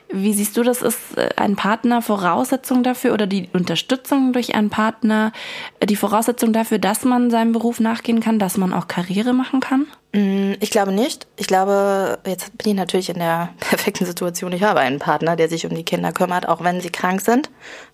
wie 0.10 0.34
siehst 0.34 0.56
du 0.58 0.64
das? 0.64 0.82
Ist 0.82 1.18
äh, 1.18 1.30
ein 1.38 1.56
Partner 1.56 2.02
Voraussetzung 2.02 2.84
dafür 2.84 3.14
oder 3.14 3.28
die 3.28 3.50
Unterstützung 3.54 4.32
durch 4.32 4.56
einen 4.56 4.70
Partner 4.70 5.32
äh, 5.80 5.86
die 5.86 5.96
Voraussetzung 5.96 6.54
dafür, 6.54 6.80
dass 6.80 7.04
man 7.04 7.30
seinem 7.30 7.52
Beruf 7.52 7.80
nachgehen 7.80 8.20
kann, 8.20 8.40
dass 8.40 8.58
man 8.58 8.74
auch 8.74 8.88
Karriere 8.88 9.34
machen 9.34 9.60
kann? 9.60 9.88
Mm, 10.16 10.54
ich 10.60 10.70
glaube 10.70 10.92
nicht. 10.92 11.26
Ich 11.38 11.48
glaube, 11.48 12.20
jetzt 12.28 12.56
bin 12.60 12.72
ich 12.72 12.78
natürlich 12.78 13.10
in 13.10 13.18
der 13.18 13.50
perfekten 13.60 14.06
Situation. 14.06 14.54
Ich 14.54 14.62
habe 14.62 14.80
einen 14.80 15.00
Partner, 15.00 15.36
der 15.36 15.50
sich 15.50 15.66
um 15.66 15.74
die 15.74 15.84
Kinder 15.84 16.12
kümmert, 16.12 16.48
auch 16.48 16.64
wenn 16.64 16.82
sie 16.82 16.92
krank 16.92 17.22
sind. 17.22 17.50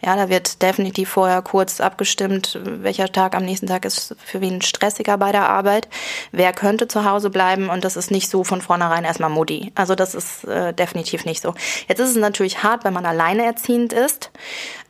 Ja, 0.05 0.17
da 0.17 0.27
wird 0.27 0.61
definitiv 0.61 1.09
vorher 1.09 1.41
kurz 1.41 1.79
abgestimmt, 1.79 2.59
welcher 2.61 3.09
Tag 3.09 3.35
am 3.35 3.45
nächsten 3.45 3.67
Tag 3.67 3.85
ist 3.85 4.17
für 4.23 4.41
wen 4.41 4.61
stressiger 4.61 5.17
bei 5.17 5.31
der 5.31 5.47
Arbeit. 5.47 5.87
Wer 6.33 6.51
könnte 6.51 6.89
zu 6.89 7.05
Hause 7.05 7.29
bleiben 7.29 7.69
und 7.69 7.85
das 7.85 7.95
ist 7.95 8.11
nicht 8.11 8.29
so 8.29 8.43
von 8.43 8.61
vornherein 8.61 9.05
erstmal 9.05 9.29
Mutti. 9.29 9.71
Also 9.75 9.95
das 9.95 10.13
ist 10.13 10.43
äh, 10.43 10.73
definitiv 10.73 11.23
nicht 11.23 11.41
so. 11.41 11.53
Jetzt 11.87 11.99
ist 11.99 12.09
es 12.09 12.17
natürlich 12.17 12.63
hart, 12.63 12.83
wenn 12.83 12.93
man 12.93 13.05
alleine 13.05 13.45
erziehend 13.45 13.93
ist. 13.93 14.29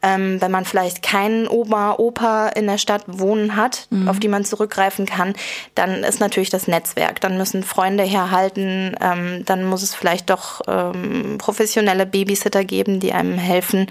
Ähm, 0.01 0.41
wenn 0.41 0.51
man 0.51 0.65
vielleicht 0.65 1.01
keinen 1.01 1.47
Oma, 1.47 1.95
Opa 1.97 2.49
in 2.49 2.67
der 2.67 2.77
Stadt 2.77 3.03
wohnen 3.07 3.55
hat, 3.55 3.87
mhm. 3.89 4.07
auf 4.07 4.19
die 4.19 4.27
man 4.29 4.45
zurückgreifen 4.45 5.05
kann, 5.05 5.33
dann 5.75 6.03
ist 6.03 6.19
natürlich 6.19 6.49
das 6.49 6.67
Netzwerk. 6.67 7.19
Dann 7.21 7.37
müssen 7.37 7.63
Freunde 7.63 8.03
herhalten, 8.03 8.95
ähm, 9.01 9.43
dann 9.45 9.65
muss 9.65 9.83
es 9.83 9.95
vielleicht 9.95 10.29
doch 10.29 10.61
ähm, 10.67 11.37
professionelle 11.37 12.05
Babysitter 12.05 12.63
geben, 12.63 12.99
die 12.99 13.13
einem 13.13 13.37
helfen. 13.37 13.87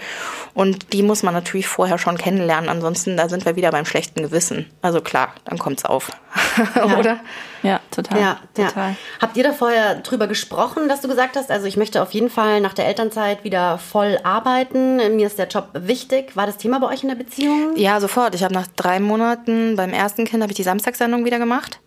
Und 0.55 0.93
die 0.93 1.03
muss 1.03 1.23
man 1.23 1.35
natürlich 1.35 1.67
vorher 1.67 1.99
schon 1.99 2.17
kennenlernen. 2.17 2.71
Ansonsten, 2.71 3.17
da 3.17 3.29
sind 3.29 3.45
wir 3.45 3.57
wieder 3.57 3.71
beim 3.71 3.85
schlechten 3.85 4.23
Gewissen. 4.23 4.67
Also 4.83 5.01
klar, 5.01 5.35
dann 5.45 5.59
kommt's 5.59 5.85
auf. 5.85 6.11
Ja. 6.75 6.99
Oder? 6.99 7.21
Ja, 7.63 7.81
total. 7.91 8.21
Ja, 8.21 8.41
total. 8.55 8.91
Ja. 8.91 8.97
Habt 9.21 9.37
ihr 9.37 9.45
da 9.45 9.53
vorher 9.53 9.97
drüber 9.97 10.27
gesprochen, 10.27 10.89
dass 10.89 11.01
du 11.01 11.09
gesagt 11.09 11.37
hast, 11.37 11.51
also 11.51 11.67
ich 11.67 11.77
möchte 11.77 12.03
auf 12.03 12.13
jeden 12.13 12.31
Fall 12.31 12.61
nach 12.61 12.75
der 12.75 12.87
Elternzeit 12.87 13.45
wieder 13.45 13.79
voll 13.79 14.19
arbeiten. 14.23 14.97
Mir 15.17 15.27
ist 15.27 15.39
der 15.39 15.49
Job 15.49 15.71
wichtig. 15.75 16.37
War 16.37 16.47
das 16.47 16.57
Thema 16.57 16.79
bei 16.81 16.89
euch 16.89 17.03
in 17.03 17.09
der 17.09 17.17
Beziehung? 17.17 17.77
Ja, 17.77 18.01
sofort. 18.01 18.35
Ich 18.35 18.45
habe 18.45 18.55
nach 18.55 18.67
drei 18.77 19.01
Monaten 19.01 19.77
beim 19.77 19.93
ersten 19.93 20.25
Kind 20.25 20.43
habe 20.43 20.53
ich 20.53 20.57
die 20.57 20.63
Samstagssendung 20.63 21.25
wieder 21.25 21.39
gemacht. 21.39 21.81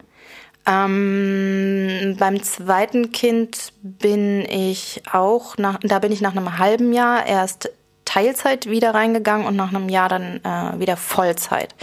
Ähm, 0.68 2.16
beim 2.20 2.42
zweiten 2.44 3.12
Kind 3.12 3.74
bin 3.82 4.42
ich 4.42 5.02
auch 5.12 5.58
nach, 5.58 5.80
da 5.82 6.00
bin 6.00 6.12
ich 6.12 6.22
nach 6.22 6.36
einem 6.36 6.60
halben 6.60 6.94
Jahr 6.94 7.26
erst 7.26 7.72
Teilzeit 8.12 8.70
wieder 8.70 8.94
reingegangen 8.94 9.48
und 9.48 9.56
nach 9.56 9.70
einem 9.70 9.88
Jahr 9.88 10.10
dann 10.10 10.42
äh, 10.44 10.80
wieder 10.80 10.98
Vollzeit. 10.98 11.74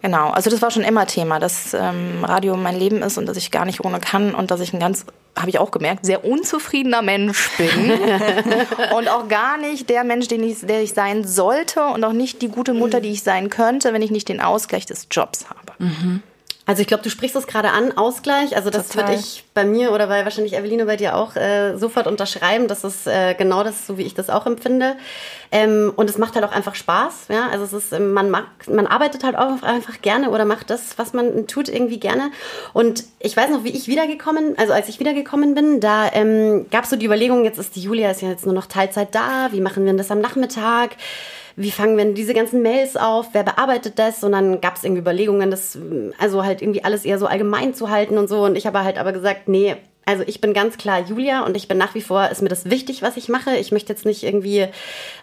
Genau, 0.00 0.30
also 0.30 0.48
das 0.48 0.62
war 0.62 0.70
schon 0.70 0.84
immer 0.84 1.06
Thema, 1.06 1.40
dass 1.40 1.74
ähm, 1.74 2.22
Radio 2.22 2.56
mein 2.56 2.78
Leben 2.78 3.02
ist 3.02 3.18
und 3.18 3.26
dass 3.26 3.36
ich 3.36 3.50
gar 3.50 3.64
nicht 3.64 3.84
ohne 3.84 3.98
kann 3.98 4.32
und 4.32 4.52
dass 4.52 4.60
ich 4.60 4.72
ein 4.72 4.78
ganz, 4.78 5.06
habe 5.36 5.50
ich 5.50 5.58
auch 5.58 5.72
gemerkt, 5.72 6.06
sehr 6.06 6.24
unzufriedener 6.24 7.02
Mensch 7.02 7.50
bin 7.58 7.90
und 8.96 9.08
auch 9.08 9.26
gar 9.26 9.58
nicht 9.58 9.90
der 9.90 10.04
Mensch, 10.04 10.28
den 10.28 10.44
ich, 10.44 10.60
der 10.60 10.82
ich 10.82 10.94
sein 10.94 11.24
sollte 11.24 11.84
und 11.86 12.04
auch 12.04 12.12
nicht 12.12 12.42
die 12.42 12.48
gute 12.48 12.72
Mutter, 12.72 13.00
die 13.00 13.10
ich 13.10 13.24
sein 13.24 13.50
könnte, 13.50 13.92
wenn 13.92 14.02
ich 14.02 14.12
nicht 14.12 14.28
den 14.28 14.40
Ausgleich 14.40 14.86
des 14.86 15.08
Jobs 15.10 15.46
habe. 15.48 15.72
Mhm. 15.78 16.22
Also 16.68 16.82
ich 16.82 16.88
glaube, 16.88 17.04
du 17.04 17.10
sprichst 17.10 17.36
es 17.36 17.46
gerade 17.46 17.70
an, 17.70 17.96
Ausgleich. 17.96 18.56
Also 18.56 18.70
das 18.70 18.96
würde 18.96 19.14
ich 19.14 19.44
bei 19.54 19.64
mir 19.64 19.92
oder 19.92 20.08
bei 20.08 20.24
wahrscheinlich 20.24 20.56
Eveline 20.56 20.84
bei 20.84 20.96
dir 20.96 21.14
auch 21.14 21.36
äh, 21.36 21.76
sofort 21.76 22.08
unterschreiben. 22.08 22.66
Das 22.66 22.82
ist 22.82 23.06
äh, 23.06 23.34
genau 23.34 23.62
das, 23.62 23.86
so 23.86 23.98
wie 23.98 24.02
ich 24.02 24.14
das 24.14 24.30
auch 24.30 24.46
empfinde. 24.46 24.96
Ähm, 25.52 25.92
und 25.94 26.10
es 26.10 26.18
macht 26.18 26.34
halt 26.34 26.44
auch 26.44 26.50
einfach 26.50 26.74
Spaß. 26.74 27.28
Ja? 27.28 27.48
Also 27.50 27.64
es 27.64 27.72
ist, 27.72 27.92
ähm, 27.92 28.12
man 28.12 28.30
mag, 28.30 28.46
man 28.68 28.88
arbeitet 28.88 29.22
halt 29.22 29.36
auch 29.36 29.62
einfach 29.62 30.02
gerne 30.02 30.30
oder 30.30 30.44
macht 30.44 30.68
das, 30.70 30.98
was 30.98 31.12
man 31.12 31.46
tut, 31.46 31.68
irgendwie 31.68 32.00
gerne. 32.00 32.32
Und 32.72 33.04
ich 33.20 33.36
weiß 33.36 33.50
noch, 33.50 33.62
wie 33.62 33.70
ich 33.70 33.86
wiedergekommen, 33.86 34.58
also 34.58 34.72
als 34.72 34.88
ich 34.88 34.98
wiedergekommen 34.98 35.54
bin, 35.54 35.78
da 35.78 36.10
ähm, 36.12 36.66
gab 36.72 36.82
es 36.82 36.90
so 36.90 36.96
die 36.96 37.06
Überlegung, 37.06 37.44
jetzt 37.44 37.60
ist 37.60 37.76
die 37.76 37.82
Julia 37.82 38.10
ist 38.10 38.22
ja 38.22 38.28
jetzt 38.28 38.44
nur 38.44 38.54
noch 38.54 38.66
Teilzeit 38.66 39.14
da, 39.14 39.50
wie 39.52 39.60
machen 39.60 39.84
wir 39.84 39.92
das 39.94 40.10
am 40.10 40.20
Nachmittag? 40.20 40.96
Wie 41.56 41.70
fangen 41.70 41.96
wir 41.96 42.12
diese 42.12 42.34
ganzen 42.34 42.62
Mails 42.62 42.96
auf, 42.96 43.28
wer 43.32 43.42
bearbeitet 43.42 43.98
das? 43.98 44.22
Und 44.22 44.32
dann 44.32 44.60
gab 44.60 44.76
es 44.76 44.84
irgendwie 44.84 45.00
Überlegungen, 45.00 45.50
das 45.50 45.78
also 46.18 46.44
halt 46.44 46.60
irgendwie 46.60 46.84
alles 46.84 47.04
eher 47.04 47.18
so 47.18 47.26
allgemein 47.26 47.72
zu 47.72 47.90
halten 47.90 48.18
und 48.18 48.28
so. 48.28 48.44
Und 48.44 48.56
ich 48.56 48.66
habe 48.66 48.84
halt 48.84 48.98
aber 48.98 49.12
gesagt, 49.12 49.48
nee, 49.48 49.76
also 50.06 50.22
ich 50.24 50.40
bin 50.40 50.54
ganz 50.54 50.78
klar 50.78 51.00
Julia 51.00 51.44
und 51.44 51.56
ich 51.56 51.66
bin 51.66 51.78
nach 51.78 51.96
wie 51.96 52.00
vor, 52.00 52.28
ist 52.28 52.40
mir 52.40 52.48
das 52.48 52.70
wichtig, 52.70 53.02
was 53.02 53.16
ich 53.16 53.28
mache. 53.28 53.56
Ich 53.56 53.72
möchte 53.72 53.92
jetzt 53.92 54.06
nicht 54.06 54.22
irgendwie, 54.22 54.68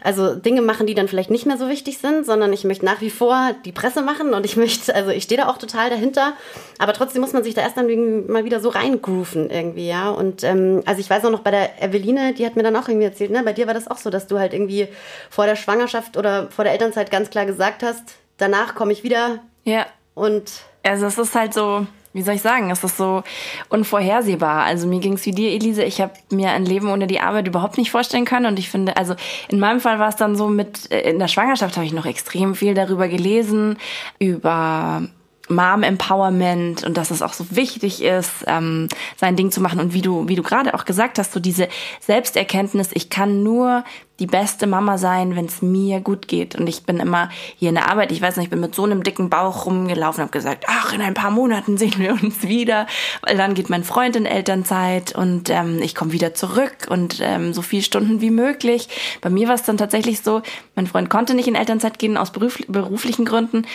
also 0.03 0.35
Dinge 0.35 0.61
machen, 0.61 0.85
die 0.85 0.93
dann 0.93 1.07
vielleicht 1.07 1.31
nicht 1.31 1.45
mehr 1.45 1.57
so 1.57 1.69
wichtig 1.69 1.99
sind, 1.99 2.25
sondern 2.25 2.51
ich 2.51 2.65
möchte 2.65 2.83
nach 2.83 2.99
wie 2.99 3.09
vor 3.09 3.55
die 3.63 3.71
Presse 3.71 4.01
machen 4.01 4.33
und 4.33 4.45
ich 4.45 4.57
möchte, 4.57 4.93
also 4.93 5.09
ich 5.09 5.23
stehe 5.23 5.39
da 5.39 5.47
auch 5.47 5.57
total 5.57 5.89
dahinter. 5.89 6.33
Aber 6.79 6.91
trotzdem 6.91 7.21
muss 7.21 7.31
man 7.31 7.45
sich 7.45 7.53
da 7.53 7.61
erst 7.61 7.77
dann 7.77 8.27
mal 8.27 8.43
wieder 8.43 8.59
so 8.59 8.67
reingrooven 8.67 9.49
irgendwie, 9.49 9.87
ja. 9.87 10.09
Und 10.09 10.43
ähm, 10.43 10.83
also 10.85 10.99
ich 10.99 11.09
weiß 11.09 11.23
auch 11.23 11.31
noch 11.31 11.43
bei 11.43 11.51
der 11.51 11.81
Eveline, 11.81 12.33
die 12.33 12.45
hat 12.45 12.57
mir 12.57 12.63
dann 12.63 12.75
auch 12.75 12.89
irgendwie 12.89 13.07
erzählt, 13.07 13.31
ne, 13.31 13.41
bei 13.41 13.53
dir 13.53 13.67
war 13.67 13.73
das 13.73 13.89
auch 13.89 13.97
so, 13.97 14.09
dass 14.09 14.27
du 14.27 14.37
halt 14.37 14.53
irgendwie 14.53 14.89
vor 15.29 15.45
der 15.45 15.55
Schwangerschaft 15.55 16.17
oder 16.17 16.51
vor 16.51 16.65
der 16.65 16.73
Elternzeit 16.73 17.09
ganz 17.09 17.29
klar 17.29 17.45
gesagt 17.45 17.83
hast, 17.83 18.03
danach 18.35 18.75
komme 18.75 18.91
ich 18.91 19.05
wieder. 19.05 19.39
Ja. 19.63 19.85
Und 20.13 20.51
also 20.83 21.05
es 21.05 21.17
ist 21.17 21.35
halt 21.35 21.53
so, 21.53 21.87
wie 22.13 22.21
soll 22.21 22.35
ich 22.35 22.41
sagen, 22.41 22.69
es 22.69 22.83
ist 22.83 22.97
so 22.97 23.23
unvorhersehbar. 23.69 24.63
Also 24.63 24.87
mir 24.87 24.99
ging 24.99 25.13
es 25.13 25.25
wie 25.25 25.31
dir, 25.31 25.51
Elise. 25.51 25.83
Ich 25.83 25.99
habe 25.99 26.13
mir 26.31 26.51
ein 26.51 26.65
Leben 26.65 26.89
ohne 26.89 27.07
die 27.07 27.19
Arbeit 27.19 27.47
überhaupt 27.47 27.77
nicht 27.77 27.91
vorstellen 27.91 28.25
können. 28.25 28.45
Und 28.45 28.59
ich 28.59 28.69
finde, 28.69 28.97
also 28.97 29.15
in 29.49 29.59
meinem 29.59 29.79
Fall 29.79 29.99
war 29.99 30.09
es 30.09 30.15
dann 30.15 30.35
so 30.35 30.47
mit, 30.47 30.91
äh, 30.91 31.09
in 31.09 31.19
der 31.19 31.27
Schwangerschaft 31.27 31.75
habe 31.75 31.85
ich 31.85 31.93
noch 31.93 32.05
extrem 32.05 32.55
viel 32.55 32.73
darüber 32.73 33.07
gelesen, 33.07 33.77
über 34.19 35.03
Mom 35.49 35.83
Empowerment 35.83 36.83
und 36.83 36.95
dass 36.95 37.11
es 37.11 37.21
auch 37.21 37.33
so 37.33 37.45
wichtig 37.51 38.01
ist, 38.01 38.45
ähm, 38.47 38.87
sein 39.17 39.35
Ding 39.35 39.51
zu 39.51 39.59
machen 39.59 39.79
und 39.79 39.93
wie 39.93 40.01
du, 40.01 40.27
wie 40.29 40.35
du 40.35 40.43
gerade 40.43 40.73
auch 40.73 40.85
gesagt 40.85 41.19
hast, 41.19 41.33
so 41.33 41.39
diese 41.41 41.67
Selbsterkenntnis, 41.99 42.89
ich 42.93 43.09
kann 43.09 43.43
nur 43.43 43.83
die 44.19 44.27
beste 44.27 44.67
Mama 44.67 44.97
sein, 44.97 45.35
wenn 45.35 45.45
es 45.45 45.61
mir 45.61 45.99
gut 45.99 46.27
geht. 46.27 46.55
Und 46.55 46.67
ich 46.67 46.83
bin 46.83 46.97
immer 46.99 47.29
hier 47.57 47.69
in 47.69 47.75
der 47.75 47.89
Arbeit, 47.89 48.11
ich 48.11 48.21
weiß 48.21 48.37
nicht, 48.37 48.45
ich 48.45 48.49
bin 48.51 48.59
mit 48.59 48.75
so 48.75 48.83
einem 48.83 49.03
dicken 49.03 49.29
Bauch 49.29 49.65
rumgelaufen 49.65 50.21
und 50.21 50.27
habe 50.27 50.31
gesagt, 50.31 50.65
ach, 50.67 50.93
in 50.93 51.01
ein 51.01 51.15
paar 51.15 51.31
Monaten 51.31 51.77
sehen 51.77 51.95
wir 51.97 52.13
uns 52.13 52.43
wieder, 52.43 52.87
weil 53.21 53.35
dann 53.35 53.53
geht 53.53 53.69
mein 53.69 53.83
Freund 53.83 54.15
in 54.15 54.25
Elternzeit 54.25 55.13
und 55.13 55.49
ähm, 55.49 55.81
ich 55.81 55.93
komme 55.95 56.13
wieder 56.13 56.33
zurück 56.33 56.87
und 56.89 57.19
ähm, 57.21 57.53
so 57.53 57.61
viele 57.61 57.81
Stunden 57.81 58.21
wie 58.21 58.31
möglich. 58.31 58.87
Bei 59.19 59.29
mir 59.29 59.47
war 59.47 59.55
es 59.55 59.63
dann 59.63 59.77
tatsächlich 59.77 60.21
so, 60.21 60.41
mein 60.75 60.87
Freund 60.87 61.09
konnte 61.09 61.33
nicht 61.33 61.47
in 61.47 61.55
Elternzeit 61.55 61.99
gehen 61.99 62.15
aus 62.15 62.31
beruflichen 62.31 63.25
Gründen. 63.25 63.65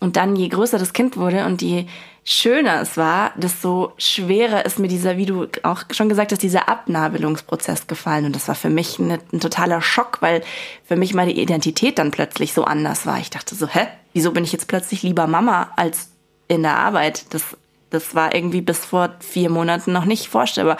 Und 0.00 0.16
dann, 0.16 0.36
je 0.36 0.48
größer 0.48 0.78
das 0.78 0.92
Kind 0.92 1.16
wurde 1.16 1.44
und 1.46 1.60
je 1.60 1.86
schöner 2.24 2.82
es 2.82 2.96
war, 2.96 3.32
desto 3.36 3.94
schwerer 3.96 4.64
ist 4.64 4.78
mir 4.78 4.86
dieser, 4.86 5.16
wie 5.16 5.26
du 5.26 5.46
auch 5.62 5.84
schon 5.90 6.08
gesagt 6.08 6.30
hast, 6.30 6.42
dieser 6.42 6.68
Abnabelungsprozess 6.68 7.86
gefallen. 7.86 8.26
Und 8.26 8.36
das 8.36 8.48
war 8.48 8.54
für 8.54 8.70
mich 8.70 9.00
eine, 9.00 9.18
ein 9.32 9.40
totaler 9.40 9.80
Schock, 9.80 10.18
weil 10.20 10.42
für 10.84 10.96
mich 10.96 11.14
meine 11.14 11.32
Identität 11.32 11.98
dann 11.98 12.10
plötzlich 12.10 12.52
so 12.52 12.64
anders 12.64 13.06
war. 13.06 13.18
Ich 13.18 13.30
dachte 13.30 13.54
so, 13.54 13.66
hä, 13.66 13.88
wieso 14.12 14.32
bin 14.32 14.44
ich 14.44 14.52
jetzt 14.52 14.68
plötzlich 14.68 15.02
lieber 15.02 15.26
Mama 15.26 15.72
als 15.76 16.10
in 16.46 16.62
der 16.62 16.76
Arbeit? 16.76 17.32
Das, 17.32 17.56
das 17.90 18.14
war 18.14 18.34
irgendwie 18.34 18.60
bis 18.60 18.84
vor 18.84 19.14
vier 19.20 19.50
Monaten 19.50 19.92
noch 19.92 20.04
nicht 20.04 20.28
vorstellbar. 20.28 20.76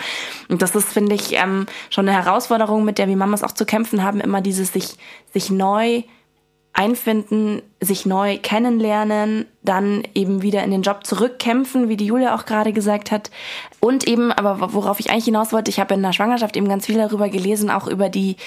Und 0.47 0.61
das 0.61 0.75
ist, 0.75 0.93
finde 0.93 1.15
ich, 1.15 1.33
ähm, 1.33 1.65
schon 1.89 2.07
eine 2.07 2.23
Herausforderung, 2.23 2.85
mit 2.85 2.99
der 2.99 3.07
wir 3.09 3.17
Mamas 3.17 3.43
auch 3.43 3.53
zu 3.53 3.65
kämpfen 3.65 4.03
haben, 4.03 4.21
immer 4.21 4.41
dieses 4.41 4.71
sich, 4.71 4.95
sich 5.33 5.49
neu 5.49 6.03
einfinden, 6.73 7.61
sich 7.81 8.05
neu 8.05 8.37
kennenlernen, 8.37 9.45
dann 9.63 10.03
eben 10.13 10.41
wieder 10.41 10.63
in 10.63 10.71
den 10.71 10.81
Job 10.81 11.05
zurückkämpfen, 11.05 11.89
wie 11.89 11.97
die 11.97 12.05
Julia 12.05 12.35
auch 12.35 12.45
gerade 12.45 12.73
gesagt 12.73 13.11
hat. 13.11 13.31
Und 13.79 14.07
eben, 14.07 14.31
aber 14.31 14.73
worauf 14.73 14.99
ich 14.99 15.09
eigentlich 15.09 15.25
hinaus 15.25 15.51
wollte, 15.51 15.71
ich 15.71 15.79
habe 15.79 15.93
in 15.93 16.01
der 16.01 16.13
Schwangerschaft 16.13 16.55
eben 16.55 16.69
ganz 16.69 16.85
viel 16.85 16.97
darüber 16.97 17.29
gelesen, 17.29 17.69
auch 17.69 17.87
über 17.87 18.09
die, 18.09 18.37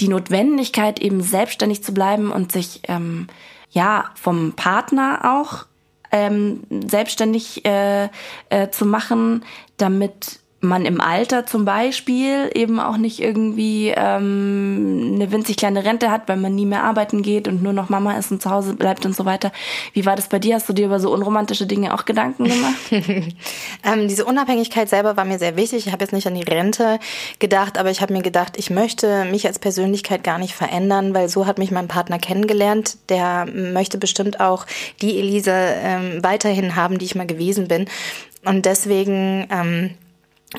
die 0.00 0.08
Notwendigkeit, 0.08 1.00
eben 1.00 1.20
selbstständig 1.20 1.82
zu 1.82 1.92
bleiben 1.92 2.30
und 2.30 2.52
sich 2.52 2.80
ähm, 2.88 3.26
ja 3.70 4.10
vom 4.14 4.52
Partner 4.52 5.20
auch 5.24 5.66
ähm, 6.12 6.62
selbstständig 6.86 7.64
äh, 7.64 8.08
äh, 8.50 8.70
zu 8.70 8.86
machen, 8.86 9.44
damit 9.78 10.38
man 10.64 10.84
im 10.84 11.00
Alter 11.00 11.46
zum 11.46 11.64
Beispiel 11.64 12.50
eben 12.54 12.80
auch 12.80 12.96
nicht 12.96 13.20
irgendwie 13.20 13.92
ähm, 13.96 15.12
eine 15.14 15.30
winzig 15.30 15.56
kleine 15.56 15.84
Rente 15.84 16.10
hat, 16.10 16.28
weil 16.28 16.36
man 16.36 16.54
nie 16.54 16.66
mehr 16.66 16.82
arbeiten 16.82 17.22
geht 17.22 17.48
und 17.48 17.62
nur 17.62 17.72
noch 17.72 17.88
Mama 17.88 18.16
ist 18.16 18.32
und 18.32 18.42
zu 18.42 18.50
Hause 18.50 18.74
bleibt 18.74 19.06
und 19.06 19.14
so 19.14 19.24
weiter. 19.24 19.52
Wie 19.92 20.06
war 20.06 20.16
das 20.16 20.28
bei 20.28 20.38
dir? 20.38 20.56
Hast 20.56 20.68
du 20.68 20.72
dir 20.72 20.86
über 20.86 21.00
so 21.00 21.12
unromantische 21.12 21.66
Dinge 21.66 21.94
auch 21.94 22.04
Gedanken 22.04 22.44
gemacht? 22.44 22.74
ähm, 22.90 24.08
diese 24.08 24.24
Unabhängigkeit 24.24 24.88
selber 24.88 25.16
war 25.16 25.24
mir 25.24 25.38
sehr 25.38 25.56
wichtig. 25.56 25.86
Ich 25.86 25.92
habe 25.92 26.02
jetzt 26.02 26.12
nicht 26.12 26.26
an 26.26 26.34
die 26.34 26.42
Rente 26.42 26.98
gedacht, 27.38 27.78
aber 27.78 27.90
ich 27.90 28.00
habe 28.00 28.12
mir 28.12 28.22
gedacht, 28.22 28.56
ich 28.56 28.70
möchte 28.70 29.24
mich 29.26 29.46
als 29.46 29.58
Persönlichkeit 29.58 30.24
gar 30.24 30.38
nicht 30.38 30.54
verändern, 30.54 31.14
weil 31.14 31.28
so 31.28 31.46
hat 31.46 31.58
mich 31.58 31.70
mein 31.70 31.88
Partner 31.88 32.18
kennengelernt. 32.18 32.96
Der 33.08 33.46
möchte 33.46 33.98
bestimmt 33.98 34.40
auch 34.40 34.66
die 35.02 35.18
Elise 35.18 35.52
ähm, 35.52 36.22
weiterhin 36.22 36.76
haben, 36.76 36.98
die 36.98 37.04
ich 37.04 37.14
mal 37.14 37.26
gewesen 37.26 37.68
bin. 37.68 37.86
Und 38.44 38.66
deswegen 38.66 39.46
ähm, 39.50 39.90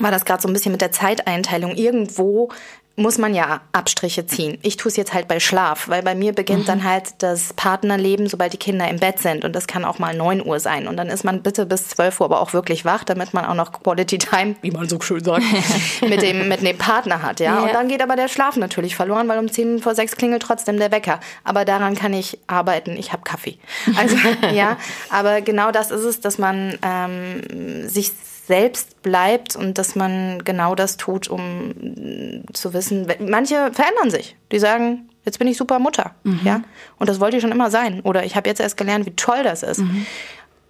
war 0.00 0.10
das 0.10 0.24
gerade 0.24 0.42
so 0.42 0.48
ein 0.48 0.52
bisschen 0.52 0.72
mit 0.72 0.80
der 0.80 0.92
Zeiteinteilung. 0.92 1.74
Irgendwo 1.74 2.50
muss 2.96 3.18
man 3.18 3.34
ja 3.34 3.60
Abstriche 3.72 4.26
ziehen. 4.26 4.58
Ich 4.62 4.78
tue 4.78 4.88
es 4.88 4.96
jetzt 4.96 5.12
halt 5.12 5.28
bei 5.28 5.38
Schlaf, 5.38 5.88
weil 5.88 6.02
bei 6.02 6.14
mir 6.14 6.32
beginnt 6.32 6.62
mhm. 6.62 6.66
dann 6.66 6.84
halt 6.84 7.14
das 7.18 7.52
Partnerleben, 7.52 8.26
sobald 8.26 8.54
die 8.54 8.58
Kinder 8.58 8.88
im 8.88 8.98
Bett 8.98 9.18
sind. 9.18 9.44
Und 9.44 9.54
das 9.54 9.66
kann 9.66 9.84
auch 9.84 9.98
mal 9.98 10.16
9 10.16 10.44
Uhr 10.44 10.60
sein. 10.60 10.88
Und 10.88 10.96
dann 10.96 11.08
ist 11.08 11.22
man 11.22 11.42
bitte 11.42 11.66
bis 11.66 11.88
12 11.88 12.20
Uhr 12.20 12.24
aber 12.26 12.40
auch 12.40 12.54
wirklich 12.54 12.86
wach, 12.86 13.04
damit 13.04 13.34
man 13.34 13.44
auch 13.44 13.54
noch 13.54 13.72
Quality 13.72 14.18
Time, 14.18 14.56
wie 14.62 14.70
man 14.70 14.88
so 14.88 14.98
schön 15.00 15.22
sagt, 15.22 15.44
mit, 16.08 16.22
dem, 16.22 16.48
mit 16.48 16.62
dem 16.62 16.78
Partner 16.78 17.22
hat. 17.22 17.38
Ja? 17.38 17.56
ja? 17.56 17.62
Und 17.64 17.74
dann 17.74 17.88
geht 17.88 18.02
aber 18.02 18.16
der 18.16 18.28
Schlaf 18.28 18.56
natürlich 18.56 18.96
verloren, 18.96 19.28
weil 19.28 19.38
um 19.38 19.50
10 19.50 19.80
vor 19.80 19.94
6 19.94 20.16
klingelt 20.16 20.42
trotzdem 20.42 20.78
der 20.78 20.90
Wecker. 20.90 21.20
Aber 21.44 21.66
daran 21.66 21.94
kann 21.94 22.14
ich 22.14 22.38
arbeiten. 22.46 22.96
Ich 22.96 23.12
habe 23.12 23.22
Kaffee. 23.24 23.58
Also 23.96 24.16
ja, 24.54 24.78
aber 25.10 25.42
genau 25.42 25.70
das 25.70 25.90
ist 25.90 26.04
es, 26.04 26.20
dass 26.20 26.38
man 26.38 26.78
ähm, 26.82 27.86
sich 27.88 28.12
selbst 28.46 29.02
bleibt 29.02 29.56
und 29.56 29.78
dass 29.78 29.96
man 29.96 30.44
genau 30.44 30.74
das 30.74 30.96
tut, 30.96 31.28
um 31.28 32.44
zu 32.52 32.72
wissen, 32.72 33.06
manche 33.20 33.72
verändern 33.72 34.10
sich. 34.10 34.36
Die 34.52 34.58
sagen, 34.58 35.08
jetzt 35.24 35.38
bin 35.38 35.48
ich 35.48 35.56
super 35.56 35.78
Mutter, 35.78 36.14
mhm. 36.22 36.40
ja, 36.44 36.62
und 36.98 37.08
das 37.08 37.20
wollte 37.20 37.36
ich 37.36 37.42
schon 37.42 37.52
immer 37.52 37.70
sein. 37.70 38.00
Oder 38.02 38.24
ich 38.24 38.36
habe 38.36 38.48
jetzt 38.48 38.60
erst 38.60 38.76
gelernt, 38.76 39.06
wie 39.06 39.16
toll 39.16 39.42
das 39.42 39.62
ist. 39.62 39.78
Mhm. 39.78 40.06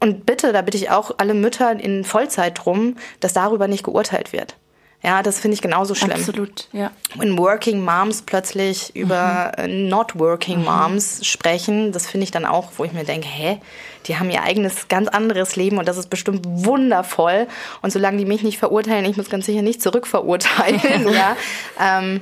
Und 0.01 0.27
bitte, 0.27 0.53
da 0.53 0.63
bitte 0.63 0.77
ich 0.77 0.91
auch 0.91 1.13
alle 1.19 1.35
Mütter 1.35 1.73
in 1.73 2.05
Vollzeit 2.05 2.65
drum, 2.65 2.97
dass 3.21 3.33
darüber 3.33 3.69
nicht 3.69 3.85
geurteilt 3.85 4.33
wird. 4.33 4.57
Ja, 5.03 5.23
das 5.23 5.39
finde 5.39 5.55
ich 5.55 5.63
genauso 5.63 5.95
schlimm. 5.95 6.13
Absolut, 6.13 6.69
ja. 6.73 6.91
Wenn 7.15 7.39
Working 7.39 7.85
Moms 7.85 8.23
plötzlich 8.23 8.93
mhm. 8.95 9.03
über 9.03 9.53
äh, 9.57 9.69
Not 9.69 10.19
Working 10.19 10.61
mhm. 10.61 10.65
Moms 10.65 11.25
sprechen, 11.25 11.93
das 11.93 12.07
finde 12.07 12.25
ich 12.25 12.31
dann 12.31 12.45
auch, 12.45 12.73
wo 12.77 12.85
ich 12.85 12.93
mir 12.93 13.05
denke, 13.05 13.29
hä, 13.29 13.61
die 14.07 14.19
haben 14.19 14.31
ihr 14.31 14.43
eigenes, 14.43 14.89
ganz 14.89 15.09
anderes 15.09 15.57
Leben 15.57 15.79
und 15.79 15.87
das 15.87 15.97
ist 15.97 16.11
bestimmt 16.11 16.43
wundervoll. 16.45 17.47
Und 17.83 17.93
solange 17.93 18.19
die 18.19 18.25
mich 18.25 18.43
nicht 18.43 18.59
verurteilen, 18.59 19.05
ich 19.05 19.17
muss 19.17 19.29
ganz 19.29 19.47
sicher 19.47 19.63
nicht 19.63 19.83
zurückverurteilen, 19.83 21.09
ja. 21.13 21.37
Ähm, 21.81 22.21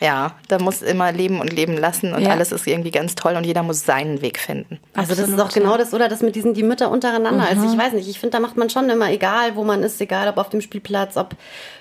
ja, 0.00 0.32
da 0.48 0.58
muss 0.58 0.82
immer 0.82 1.10
leben 1.10 1.40
und 1.40 1.52
leben 1.52 1.76
lassen 1.76 2.12
und 2.12 2.22
ja. 2.22 2.30
alles 2.30 2.52
ist 2.52 2.66
irgendwie 2.66 2.90
ganz 2.90 3.14
toll 3.14 3.34
und 3.34 3.44
jeder 3.44 3.62
muss 3.62 3.84
seinen 3.84 4.20
Weg 4.20 4.38
finden. 4.38 4.78
Also 4.94 5.12
Absolut, 5.12 5.18
das 5.18 5.34
ist 5.34 5.40
auch 5.40 5.54
genau 5.54 5.78
das, 5.78 5.94
oder 5.94 6.08
das 6.08 6.20
mit 6.20 6.36
diesen 6.36 6.52
die 6.52 6.62
Mütter 6.62 6.90
untereinander. 6.90 7.44
Mhm. 7.44 7.62
Also 7.62 7.72
ich 7.72 7.78
weiß 7.78 7.94
nicht, 7.94 8.08
ich 8.08 8.20
finde, 8.20 8.36
da 8.36 8.40
macht 8.40 8.56
man 8.56 8.68
schon 8.68 8.90
immer, 8.90 9.10
egal 9.10 9.56
wo 9.56 9.64
man 9.64 9.82
ist, 9.82 10.00
egal 10.00 10.28
ob 10.28 10.36
auf 10.36 10.50
dem 10.50 10.60
Spielplatz, 10.60 11.16
ob 11.16 11.34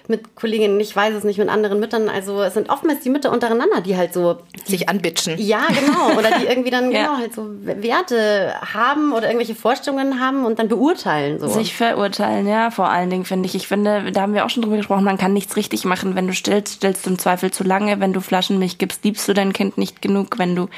mit 0.07 0.35
Kolleginnen, 0.35 0.79
ich 0.79 0.95
weiß 0.95 1.13
es 1.15 1.23
nicht, 1.23 1.37
mit 1.37 1.49
anderen 1.49 1.79
Müttern. 1.79 2.09
Also 2.09 2.41
es 2.41 2.53
sind 2.53 2.69
oftmals 2.69 3.01
die 3.01 3.09
Mütter 3.09 3.31
untereinander, 3.31 3.81
die 3.81 3.97
halt 3.97 4.13
so 4.13 4.37
sich 4.65 4.89
anbitschen. 4.89 5.37
Ja, 5.37 5.67
genau. 5.67 6.17
Oder 6.17 6.39
die 6.39 6.45
irgendwie 6.45 6.69
dann 6.69 6.91
ja. 6.91 7.03
genau 7.03 7.17
halt 7.17 7.33
so 7.33 7.47
Werte 7.61 8.53
haben 8.73 9.13
oder 9.13 9.27
irgendwelche 9.27 9.55
Vorstellungen 9.55 10.19
haben 10.19 10.45
und 10.45 10.59
dann 10.59 10.67
beurteilen. 10.67 11.39
So. 11.39 11.47
Sich 11.47 11.75
verurteilen, 11.75 12.47
ja, 12.47 12.71
vor 12.71 12.89
allen 12.89 13.09
Dingen 13.09 13.25
finde 13.25 13.47
ich. 13.47 13.55
Ich 13.55 13.67
finde, 13.67 14.11
da 14.11 14.21
haben 14.21 14.33
wir 14.33 14.45
auch 14.45 14.49
schon 14.49 14.63
drüber 14.63 14.77
gesprochen, 14.77 15.03
man 15.03 15.17
kann 15.17 15.33
nichts 15.33 15.55
richtig 15.55 15.85
machen. 15.85 16.15
Wenn 16.15 16.27
du 16.27 16.33
stillst, 16.33 16.75
stillst 16.75 17.05
du 17.05 17.11
im 17.11 17.19
Zweifel 17.19 17.51
zu 17.51 17.63
lange. 17.63 17.99
Wenn 17.99 18.04
du 18.13 18.21
Flaschenmilch 18.21 18.77
gibst, 18.77 19.03
liebst 19.03 19.27
du 19.27 19.33
dein 19.33 19.53
Kind 19.53 19.77
nicht 19.77 20.01
genug. 20.01 20.37
Wenn 20.37 20.55
du 20.55 20.69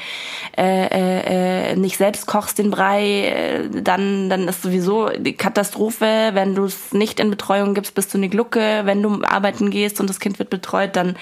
äh, 0.56 0.86
äh, 0.86 1.72
äh 1.72 1.76
nicht 1.76 1.96
selbst 1.96 2.26
kochst 2.26 2.58
den 2.58 2.70
Brei, 2.70 3.26
äh, 3.26 3.68
dann, 3.82 4.30
dann 4.30 4.48
ist 4.48 4.62
sowieso 4.62 5.08
die 5.10 5.34
Katastrophe. 5.34 6.30
Wenn 6.32 6.54
du 6.54 6.64
es 6.64 6.92
nicht 6.92 7.20
in 7.20 7.30
Betreuung 7.30 7.74
gibst, 7.74 7.94
bist 7.94 8.12
du 8.12 8.18
eine 8.18 8.28
Glucke. 8.28 8.82
Wenn 8.84 9.02
du 9.02 9.22
arbeiten 9.24 9.70
gehst 9.70 10.00
und 10.00 10.08
das 10.08 10.20
Kind 10.20 10.38
wird 10.38 10.50
betreut, 10.50 10.96
dann 10.96 11.16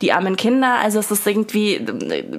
die 0.00 0.12
armen 0.12 0.36
Kinder. 0.36 0.78
Also 0.82 0.98
es 0.98 1.10
ist 1.10 1.26
irgendwie, 1.26 1.80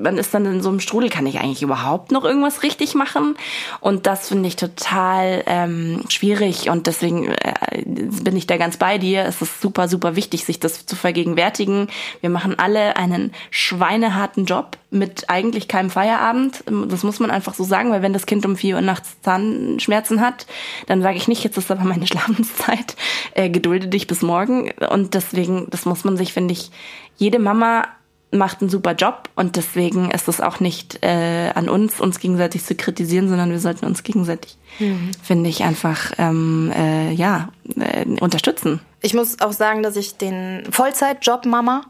man 0.02 0.18
ist 0.18 0.34
dann 0.34 0.46
in 0.46 0.62
so 0.62 0.70
einem 0.70 0.80
Strudel, 0.80 1.10
kann 1.10 1.26
ich 1.26 1.40
eigentlich 1.40 1.62
überhaupt 1.62 2.12
noch 2.12 2.26
irgendwas 2.26 2.64
richtig 2.64 2.96
machen? 2.96 3.36
Und 3.80 4.06
das 4.08 4.28
finde 4.28 4.48
ich 4.48 4.56
total 4.56 5.44
ähm, 5.46 6.04
schwierig 6.10 6.70
und 6.70 6.88
deswegen 6.88 7.28
äh, 7.28 7.84
bin 7.86 8.36
ich 8.36 8.48
da 8.48 8.58
ganz 8.58 8.78
bei 8.78 8.98
dir. 8.98 9.26
Es 9.26 9.42
ist 9.42 9.62
super, 9.62 9.88
super 9.88 10.16
wichtig, 10.16 10.46
sich 10.46 10.60
das 10.60 10.86
zu 10.86 10.96
vergegenwärtigen. 10.96 11.88
Wir 12.22 12.30
machen 12.30 12.58
alle 12.58 12.96
einen 13.12 13.34
schweineharten 13.52 14.46
Job 14.46 14.78
mit 14.90 15.30
eigentlich 15.30 15.68
keinem 15.68 15.90
Feierabend. 15.90 16.64
Das 16.88 17.04
muss 17.04 17.20
man 17.20 17.32
einfach 17.32 17.54
so 17.54 17.64
sagen, 17.64 17.92
weil 17.92 18.02
wenn 18.02 18.14
das 18.14 18.26
Kind 18.26 18.46
um 18.46 18.56
vier 18.56 18.76
Uhr 18.76 18.82
nachts 18.82 19.22
Zahnschmerzen 19.22 20.22
hat, 20.22 20.48
dann 20.88 21.02
sage 21.02 21.18
ich 21.18 21.28
nicht, 21.28 21.44
jetzt 21.44 21.58
ist 21.58 21.72
aber 21.72 21.84
meine 21.84 22.08
Schlafenszeit, 22.08 22.96
äh, 23.34 23.50
gedulde 23.50 23.88
dich 23.88 24.08
bis 24.08 24.22
morgen. 24.22 24.72
Und 24.90 25.14
deswegen, 25.14 25.68
das 25.70 25.86
muss 25.86 26.04
man 26.04 26.18
sich, 26.18 26.34
finde 26.34 26.54
ich, 26.54 26.72
jede 27.18 27.40
Mama 27.40 27.88
macht 28.32 28.62
einen 28.62 28.70
super 28.70 28.94
Job 28.94 29.30
und 29.36 29.56
deswegen 29.56 30.12
ist 30.12 30.28
es 30.28 30.42
auch 30.42 30.60
nicht 30.60 31.04
äh, 31.04 31.52
an 31.56 31.70
uns, 31.70 32.02
uns 32.02 32.20
gegenseitig 32.20 32.66
zu 32.66 32.76
kritisieren, 32.76 33.30
sondern 33.30 33.52
wir 33.52 33.60
sollten 33.60 33.86
uns 33.86 34.04
gegenseitig, 34.04 34.58
mhm. 34.80 35.12
finde 35.24 35.50
ich, 35.50 35.64
einfach 35.64 36.12
ähm, 36.18 36.72
äh, 36.76 37.12
ja 37.14 37.50
äh, 37.78 38.06
unterstützen. 38.20 38.82
Ich 39.02 39.14
muss 39.14 39.40
auch 39.40 39.54
sagen, 39.54 39.82
dass 39.82 39.96
ich 39.96 40.18
den 40.18 40.64
Vollzeitjob 40.72 41.46
Mama, 41.46 41.84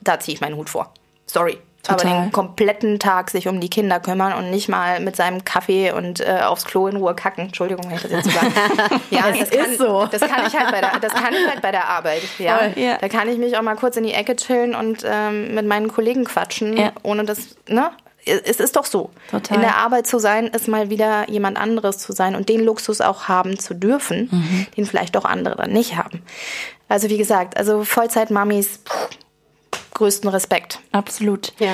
da 0.00 0.20
ziehe 0.20 0.34
ich 0.34 0.40
meinen 0.40 0.56
Hut 0.56 0.70
vor. 0.70 0.92
Sorry, 1.26 1.58
Total. 1.82 2.12
aber 2.12 2.22
den 2.22 2.32
kompletten 2.32 2.98
Tag 2.98 3.30
sich 3.30 3.48
um 3.48 3.60
die 3.60 3.70
Kinder 3.70 4.00
kümmern 4.00 4.32
und 4.32 4.50
nicht 4.50 4.68
mal 4.68 5.00
mit 5.00 5.16
seinem 5.16 5.44
Kaffee 5.44 5.92
und 5.92 6.20
äh, 6.20 6.40
aufs 6.42 6.64
Klo 6.64 6.86
in 6.88 6.96
Ruhe 6.96 7.14
kacken. 7.14 7.46
Entschuldigung, 7.46 7.86
wenn 7.88 7.96
ich 7.96 8.02
das 8.02 8.10
jetzt 8.10 8.24
so 8.24 8.30
sage. 8.30 8.52
ja, 9.10 9.30
das, 9.30 9.38
das 9.38 9.50
kann, 9.50 9.70
ist 9.70 9.78
so. 9.78 10.06
Das 10.10 10.20
kann 10.20 10.46
ich 10.46 10.54
halt 10.54 10.70
bei 10.70 10.80
der, 10.80 10.98
das 11.00 11.12
kann 11.12 11.32
ich 11.32 11.46
halt 11.46 11.62
bei 11.62 11.70
der 11.70 11.88
Arbeit. 11.88 12.22
Ja? 12.38 12.66
ja. 12.76 12.98
Da 12.98 13.08
kann 13.08 13.28
ich 13.28 13.38
mich 13.38 13.56
auch 13.56 13.62
mal 13.62 13.74
kurz 13.74 13.96
in 13.96 14.04
die 14.04 14.12
Ecke 14.12 14.36
chillen 14.36 14.74
und 14.74 15.04
ähm, 15.04 15.54
mit 15.54 15.66
meinen 15.66 15.88
Kollegen 15.88 16.24
quatschen, 16.24 16.76
ja. 16.76 16.92
ohne 17.02 17.24
das, 17.24 17.56
ne? 17.68 17.90
Es 18.24 18.60
ist 18.60 18.76
doch 18.76 18.84
so. 18.84 19.10
Total. 19.30 19.56
In 19.56 19.62
der 19.62 19.76
Arbeit 19.76 20.06
zu 20.06 20.18
sein, 20.18 20.48
ist 20.48 20.68
mal 20.68 20.90
wieder 20.90 21.28
jemand 21.28 21.58
anderes 21.58 21.98
zu 21.98 22.12
sein 22.12 22.36
und 22.36 22.48
den 22.48 22.62
Luxus 22.62 23.00
auch 23.00 23.28
haben 23.28 23.58
zu 23.58 23.74
dürfen, 23.74 24.28
mhm. 24.30 24.66
den 24.76 24.86
vielleicht 24.86 25.16
auch 25.16 25.24
andere 25.24 25.56
dann 25.56 25.72
nicht 25.72 25.96
haben. 25.96 26.22
Also 26.88 27.08
wie 27.08 27.18
gesagt, 27.18 27.56
also 27.56 27.84
Vollzeit-Mamis, 27.84 28.80
größten 29.98 30.30
Respekt. 30.30 30.80
Absolut. 30.92 31.52
Ja. 31.58 31.72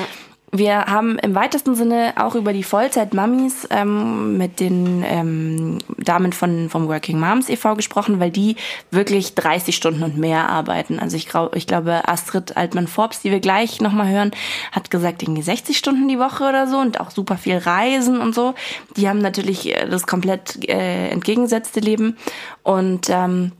Wir 0.56 0.84
haben 0.86 1.18
im 1.18 1.34
weitesten 1.34 1.74
Sinne 1.74 2.12
auch 2.16 2.36
über 2.36 2.52
die 2.52 2.62
Vollzeit-Mummies 2.62 3.66
ähm, 3.70 4.38
mit 4.38 4.60
den 4.60 5.04
ähm, 5.04 5.78
Damen 5.98 6.32
von, 6.32 6.70
vom 6.70 6.86
Working 6.86 7.18
Moms 7.18 7.48
e.V. 7.48 7.74
gesprochen, 7.74 8.20
weil 8.20 8.30
die 8.30 8.54
wirklich 8.92 9.34
30 9.34 9.74
Stunden 9.74 10.04
und 10.04 10.16
mehr 10.16 10.48
arbeiten. 10.48 11.00
Also 11.00 11.16
ich, 11.16 11.26
ich 11.54 11.66
glaube, 11.66 12.06
Astrid 12.06 12.56
Altmann-Forbes, 12.56 13.22
die 13.22 13.32
wir 13.32 13.40
gleich 13.40 13.80
nochmal 13.80 14.08
hören, 14.08 14.30
hat 14.70 14.92
gesagt, 14.92 15.24
irgendwie 15.24 15.42
60 15.42 15.76
Stunden 15.76 16.06
die 16.06 16.20
Woche 16.20 16.44
oder 16.44 16.68
so 16.68 16.78
und 16.78 17.00
auch 17.00 17.10
super 17.10 17.36
viel 17.36 17.58
Reisen 17.58 18.20
und 18.20 18.32
so. 18.32 18.54
Die 18.96 19.08
haben 19.08 19.18
natürlich 19.18 19.74
äh, 19.74 19.88
das 19.88 20.06
komplett 20.06 20.68
äh, 20.68 21.08
entgegengesetzte 21.08 21.80
Leben 21.80 22.16
und 22.62 23.10
ähm, 23.10 23.50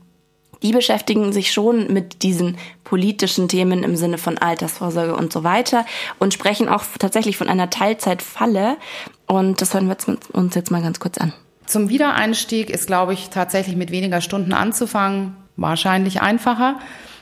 die 0.63 0.71
beschäftigen 0.71 1.33
sich 1.33 1.51
schon 1.51 1.91
mit 1.91 2.23
diesen 2.23 2.57
politischen 2.83 3.47
Themen 3.47 3.83
im 3.83 3.95
Sinne 3.95 4.17
von 4.17 4.37
Altersvorsorge 4.37 5.15
und 5.15 5.33
so 5.33 5.43
weiter 5.43 5.85
und 6.19 6.33
sprechen 6.33 6.69
auch 6.69 6.83
tatsächlich 6.99 7.37
von 7.37 7.49
einer 7.49 7.69
Teilzeitfalle. 7.69 8.77
Und 9.27 9.61
das 9.61 9.73
hören 9.73 9.87
wir 9.87 9.97
uns 10.33 10.55
jetzt 10.55 10.71
mal 10.71 10.81
ganz 10.81 10.99
kurz 10.99 11.17
an. 11.17 11.33
Zum 11.65 11.89
Wiedereinstieg 11.89 12.69
ist, 12.69 12.87
glaube 12.87 13.13
ich, 13.13 13.29
tatsächlich 13.29 13.75
mit 13.75 13.91
weniger 13.91 14.21
Stunden 14.21 14.53
anzufangen, 14.53 15.35
wahrscheinlich 15.55 16.21
einfacher. 16.21 16.79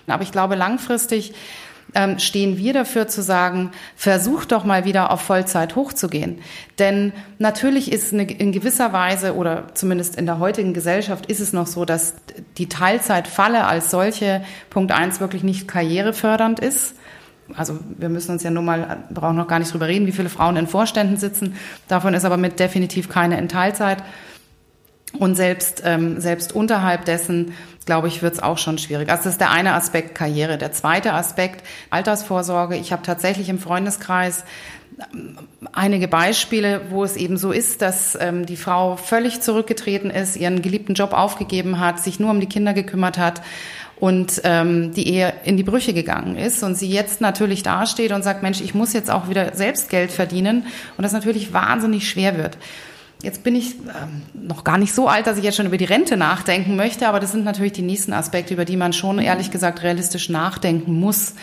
Aber 0.07 0.23
ich 0.23 0.31
glaube, 0.31 0.55
langfristig 0.55 1.33
ähm, 1.95 2.19
stehen 2.19 2.57
wir 2.57 2.73
dafür 2.73 3.07
zu 3.07 3.21
sagen, 3.21 3.71
versuch 3.95 4.45
doch 4.45 4.65
mal 4.65 4.85
wieder 4.85 5.11
auf 5.11 5.21
Vollzeit 5.21 5.75
hochzugehen. 5.75 6.39
Denn 6.79 7.13
natürlich 7.39 7.91
ist 7.91 8.13
eine, 8.13 8.23
in 8.23 8.51
gewisser 8.51 8.93
Weise 8.93 9.35
oder 9.35 9.67
zumindest 9.73 10.15
in 10.15 10.25
der 10.25 10.39
heutigen 10.39 10.73
Gesellschaft 10.73 11.27
ist 11.27 11.39
es 11.39 11.53
noch 11.53 11.67
so, 11.67 11.85
dass 11.85 12.15
die 12.57 12.67
Teilzeitfalle 12.67 13.65
als 13.65 13.91
solche 13.91 14.43
Punkt 14.69 14.91
eins 14.91 15.19
wirklich 15.19 15.43
nicht 15.43 15.67
karrierefördernd 15.67 16.59
ist. 16.59 16.95
Also 17.55 17.77
wir 17.97 18.09
müssen 18.09 18.31
uns 18.31 18.43
ja 18.43 18.49
nur 18.49 18.63
mal, 18.63 19.03
brauchen 19.11 19.35
noch 19.35 19.47
gar 19.47 19.59
nicht 19.59 19.71
drüber 19.73 19.87
reden, 19.87 20.07
wie 20.07 20.11
viele 20.11 20.29
Frauen 20.29 20.55
in 20.55 20.67
Vorständen 20.67 21.17
sitzen. 21.17 21.55
Davon 21.87 22.13
ist 22.13 22.25
aber 22.25 22.37
mit 22.37 22.59
definitiv 22.59 23.09
keine 23.09 23.37
in 23.37 23.49
Teilzeit. 23.49 24.03
Und 25.19 25.35
selbst, 25.35 25.83
ähm, 25.85 26.19
selbst 26.19 26.55
unterhalb 26.55 27.05
dessen, 27.05 27.53
glaube 27.85 28.07
ich, 28.07 28.21
wird 28.21 28.33
es 28.33 28.43
auch 28.43 28.57
schon 28.57 28.77
schwierig. 28.77 29.09
Also 29.09 29.23
das 29.23 29.33
ist 29.33 29.41
der 29.41 29.51
eine 29.51 29.73
Aspekt 29.73 30.15
Karriere. 30.15 30.57
Der 30.57 30.71
zweite 30.71 31.13
Aspekt 31.13 31.65
Altersvorsorge. 31.89 32.75
Ich 32.75 32.91
habe 32.91 33.03
tatsächlich 33.03 33.49
im 33.49 33.59
Freundeskreis 33.59 34.43
einige 35.71 36.07
Beispiele, 36.07 36.81
wo 36.89 37.03
es 37.03 37.15
eben 37.15 37.37
so 37.37 37.51
ist, 37.51 37.81
dass 37.81 38.17
ähm, 38.19 38.45
die 38.45 38.57
Frau 38.57 38.95
völlig 38.95 39.41
zurückgetreten 39.41 40.09
ist, 40.09 40.35
ihren 40.35 40.61
geliebten 40.61 40.93
Job 40.93 41.13
aufgegeben 41.13 41.79
hat, 41.79 41.99
sich 41.99 42.19
nur 42.19 42.29
um 42.29 42.39
die 42.39 42.47
Kinder 42.47 42.73
gekümmert 42.73 43.17
hat 43.17 43.41
und 43.99 44.41
ähm, 44.43 44.93
die 44.93 45.07
Ehe 45.07 45.33
in 45.45 45.57
die 45.57 45.63
Brüche 45.63 45.93
gegangen 45.93 46.35
ist 46.35 46.63
und 46.63 46.75
sie 46.75 46.89
jetzt 46.89 47.21
natürlich 47.21 47.63
dasteht 47.63 48.11
und 48.11 48.23
sagt, 48.23 48.43
Mensch, 48.43 48.61
ich 48.61 48.73
muss 48.73 48.93
jetzt 48.93 49.09
auch 49.09 49.29
wieder 49.29 49.55
selbst 49.55 49.89
Geld 49.89 50.11
verdienen 50.11 50.65
und 50.97 51.03
das 51.03 51.13
natürlich 51.13 51.53
wahnsinnig 51.53 52.09
schwer 52.09 52.37
wird. 52.37 52.57
Jetzt 53.23 53.41
bin 53.41 53.55
ich 53.55 53.75
ähm, 53.75 54.21
noch 54.33 54.65
gar 54.65 54.77
nicht 54.77 54.93
so 54.93 55.07
alt, 55.07 55.27
dass 55.27 55.37
ich 55.37 55.45
jetzt 55.45 55.55
schon 55.55 55.65
über 55.65 55.77
die 55.77 55.85
Rente 55.85 56.17
nachdenken 56.17 56.75
möchte, 56.75 57.07
aber 57.07 57.21
das 57.21 57.31
sind 57.31 57.45
natürlich 57.45 57.71
die 57.71 57.81
nächsten 57.81 58.11
Aspekte, 58.11 58.53
über 58.53 58.65
die 58.65 58.75
man 58.75 58.91
schon 58.91 59.17
ehrlich 59.17 59.49
gesagt 59.49 59.81
realistisch 59.81 60.27
nachdenken 60.27 60.99
muss 60.99 61.33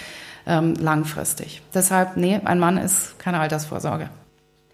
ähm, 0.46 0.74
langfristig. 0.74 1.62
Deshalb, 1.72 2.18
nee, 2.18 2.38
ein 2.44 2.58
Mann 2.58 2.76
ist 2.76 3.18
keine 3.18 3.40
Altersvorsorge. 3.40 4.10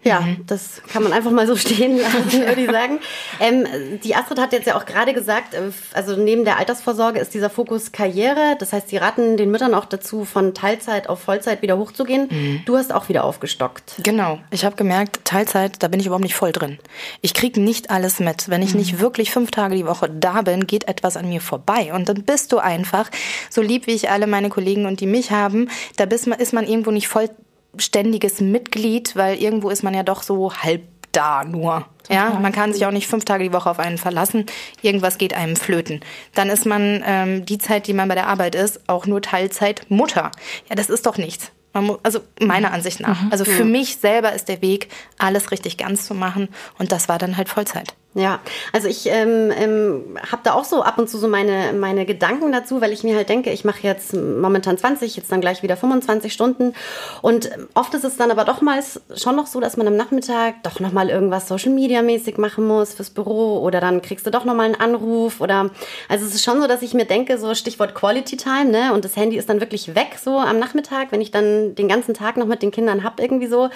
Ja, 0.07 0.21
mhm. 0.21 0.45
das 0.47 0.81
kann 0.91 1.03
man 1.03 1.11
einfach 1.11 1.31
mal 1.31 1.45
so 1.47 1.55
stehen 1.57 1.97
lassen, 1.97 2.31
würde 2.31 2.61
ich 2.61 2.71
sagen. 2.71 2.99
Ähm, 3.39 3.67
die 4.03 4.15
Astrid 4.15 4.39
hat 4.39 4.53
jetzt 4.53 4.67
ja 4.67 4.77
auch 4.77 4.85
gerade 4.85 5.13
gesagt, 5.13 5.53
äh, 5.53 5.71
also 5.93 6.15
neben 6.15 6.45
der 6.45 6.57
Altersvorsorge 6.57 7.19
ist 7.19 7.33
dieser 7.33 7.49
Fokus 7.49 7.91
Karriere. 7.91 8.55
Das 8.59 8.71
heißt, 8.71 8.89
sie 8.89 8.97
raten 8.97 9.37
den 9.37 9.51
Müttern 9.51 9.73
auch 9.73 9.85
dazu, 9.85 10.23
von 10.23 10.53
Teilzeit 10.53 11.09
auf 11.09 11.19
Vollzeit 11.19 11.61
wieder 11.61 11.77
hochzugehen. 11.77 12.27
Mhm. 12.29 12.61
Du 12.65 12.77
hast 12.77 12.93
auch 12.93 13.09
wieder 13.09 13.25
aufgestockt. 13.25 13.95
Genau. 14.03 14.39
Ich 14.51 14.63
habe 14.63 14.75
gemerkt, 14.75 15.25
Teilzeit, 15.25 15.83
da 15.83 15.89
bin 15.89 15.99
ich 15.99 16.05
überhaupt 16.05 16.23
nicht 16.23 16.35
voll 16.35 16.53
drin. 16.53 16.79
Ich 17.21 17.33
kriege 17.33 17.59
nicht 17.59 17.89
alles 17.89 18.19
mit. 18.19 18.49
Wenn 18.49 18.61
ich 18.61 18.73
mhm. 18.73 18.79
nicht 18.79 18.99
wirklich 18.99 19.31
fünf 19.31 19.51
Tage 19.51 19.75
die 19.75 19.85
Woche 19.85 20.09
da 20.09 20.41
bin, 20.43 20.67
geht 20.67 20.87
etwas 20.87 21.17
an 21.17 21.27
mir 21.27 21.41
vorbei. 21.41 21.91
Und 21.93 22.07
dann 22.07 22.23
bist 22.23 22.53
du 22.53 22.59
einfach, 22.59 23.09
so 23.49 23.61
lieb 23.61 23.87
wie 23.87 23.93
ich 23.93 24.09
alle 24.09 24.27
meine 24.27 24.49
Kollegen 24.49 24.85
und 24.85 25.01
die 25.01 25.07
mich 25.07 25.31
haben, 25.31 25.69
da 25.97 26.05
bist 26.05 26.27
ist 26.27 26.53
man 26.53 26.67
irgendwo 26.67 26.91
nicht 26.91 27.07
voll 27.07 27.29
ständiges 27.77 28.39
Mitglied, 28.41 29.15
weil 29.15 29.37
irgendwo 29.37 29.69
ist 29.69 29.83
man 29.83 29.93
ja 29.93 30.03
doch 30.03 30.23
so 30.23 30.53
halb 30.53 30.83
da 31.11 31.43
nur. 31.43 31.85
Ja, 32.09 32.37
man 32.39 32.53
kann 32.53 32.71
sich 32.71 32.85
auch 32.85 32.91
nicht 32.91 33.07
fünf 33.07 33.25
Tage 33.25 33.43
die 33.43 33.53
Woche 33.53 33.69
auf 33.69 33.79
einen 33.79 33.97
verlassen. 33.97 34.45
Irgendwas 34.81 35.17
geht 35.17 35.33
einem 35.33 35.55
flöten. 35.55 36.01
Dann 36.35 36.49
ist 36.49 36.65
man 36.65 37.03
ähm, 37.05 37.45
die 37.45 37.57
Zeit, 37.57 37.87
die 37.87 37.93
man 37.93 38.07
bei 38.07 38.15
der 38.15 38.27
Arbeit 38.27 38.55
ist, 38.55 38.87
auch 38.87 39.05
nur 39.05 39.21
Teilzeit 39.21 39.85
Mutter. 39.89 40.31
Ja, 40.69 40.75
das 40.75 40.89
ist 40.89 41.05
doch 41.05 41.17
nichts. 41.17 41.51
Muss, 41.73 41.99
also 42.03 42.21
meiner 42.39 42.71
Ansicht 42.71 43.01
nach. 43.01 43.21
Mhm. 43.21 43.31
Also 43.31 43.45
für 43.45 43.65
mich 43.65 43.97
selber 43.97 44.33
ist 44.33 44.47
der 44.47 44.61
Weg, 44.61 44.89
alles 45.17 45.51
richtig 45.51 45.77
ganz 45.77 46.07
zu 46.07 46.13
machen. 46.13 46.49
Und 46.79 46.91
das 46.91 47.09
war 47.09 47.17
dann 47.17 47.37
halt 47.37 47.49
Vollzeit. 47.49 47.93
Ja, 48.17 48.39
also 48.73 48.87
ich 48.87 49.05
ähm, 49.05 49.51
ähm, 49.55 50.17
habe 50.31 50.41
da 50.43 50.53
auch 50.53 50.63
so 50.63 50.81
ab 50.81 50.97
und 50.97 51.07
zu 51.07 51.19
so 51.19 51.27
meine, 51.27 51.71
meine 51.73 52.03
Gedanken 52.03 52.51
dazu, 52.51 52.81
weil 52.81 52.91
ich 52.91 53.03
mir 53.03 53.15
halt 53.15 53.29
denke, 53.29 53.51
ich 53.51 53.63
mache 53.63 53.81
jetzt 53.83 54.15
momentan 54.15 54.75
20, 54.75 55.15
jetzt 55.15 55.31
dann 55.31 55.39
gleich 55.39 55.61
wieder 55.61 55.77
25 55.77 56.33
Stunden. 56.33 56.73
Und 57.21 57.51
oft 57.75 57.93
ist 57.93 58.03
es 58.03 58.17
dann 58.17 58.31
aber 58.31 58.43
doch 58.43 58.59
mal 58.61 58.81
schon 59.15 59.35
noch 59.35 59.45
so, 59.45 59.59
dass 59.59 59.77
man 59.77 59.85
am 59.85 59.95
Nachmittag 59.95 60.63
doch 60.63 60.79
nochmal 60.79 61.11
irgendwas 61.11 61.47
Social 61.47 61.71
Media 61.71 62.01
mäßig 62.01 62.39
machen 62.39 62.65
muss 62.65 62.95
fürs 62.95 63.11
Büro 63.11 63.59
oder 63.59 63.81
dann 63.81 64.01
kriegst 64.01 64.25
du 64.25 64.31
doch 64.31 64.45
nochmal 64.45 64.65
einen 64.65 64.81
Anruf 64.81 65.39
oder 65.39 65.69
also 66.09 66.25
es 66.25 66.33
ist 66.33 66.43
schon 66.43 66.59
so, 66.59 66.67
dass 66.67 66.81
ich 66.81 66.95
mir 66.95 67.05
denke, 67.05 67.37
so 67.37 67.53
Stichwort 67.53 67.93
Quality 67.93 68.35
Time, 68.37 68.71
ne? 68.71 68.93
Und 68.93 69.05
das 69.05 69.15
Handy 69.15 69.37
ist 69.37 69.47
dann 69.47 69.59
wirklich 69.59 69.93
weg 69.93 70.17
so 70.19 70.39
am 70.39 70.57
Nachmittag, 70.57 71.11
wenn 71.11 71.21
ich 71.21 71.29
dann 71.29 71.75
den 71.75 71.87
ganzen 71.87 72.15
Tag 72.15 72.37
noch 72.37 72.47
mit 72.47 72.63
den 72.63 72.71
Kindern 72.71 73.03
hab 73.03 73.19
irgendwie 73.19 73.47
so, 73.47 73.69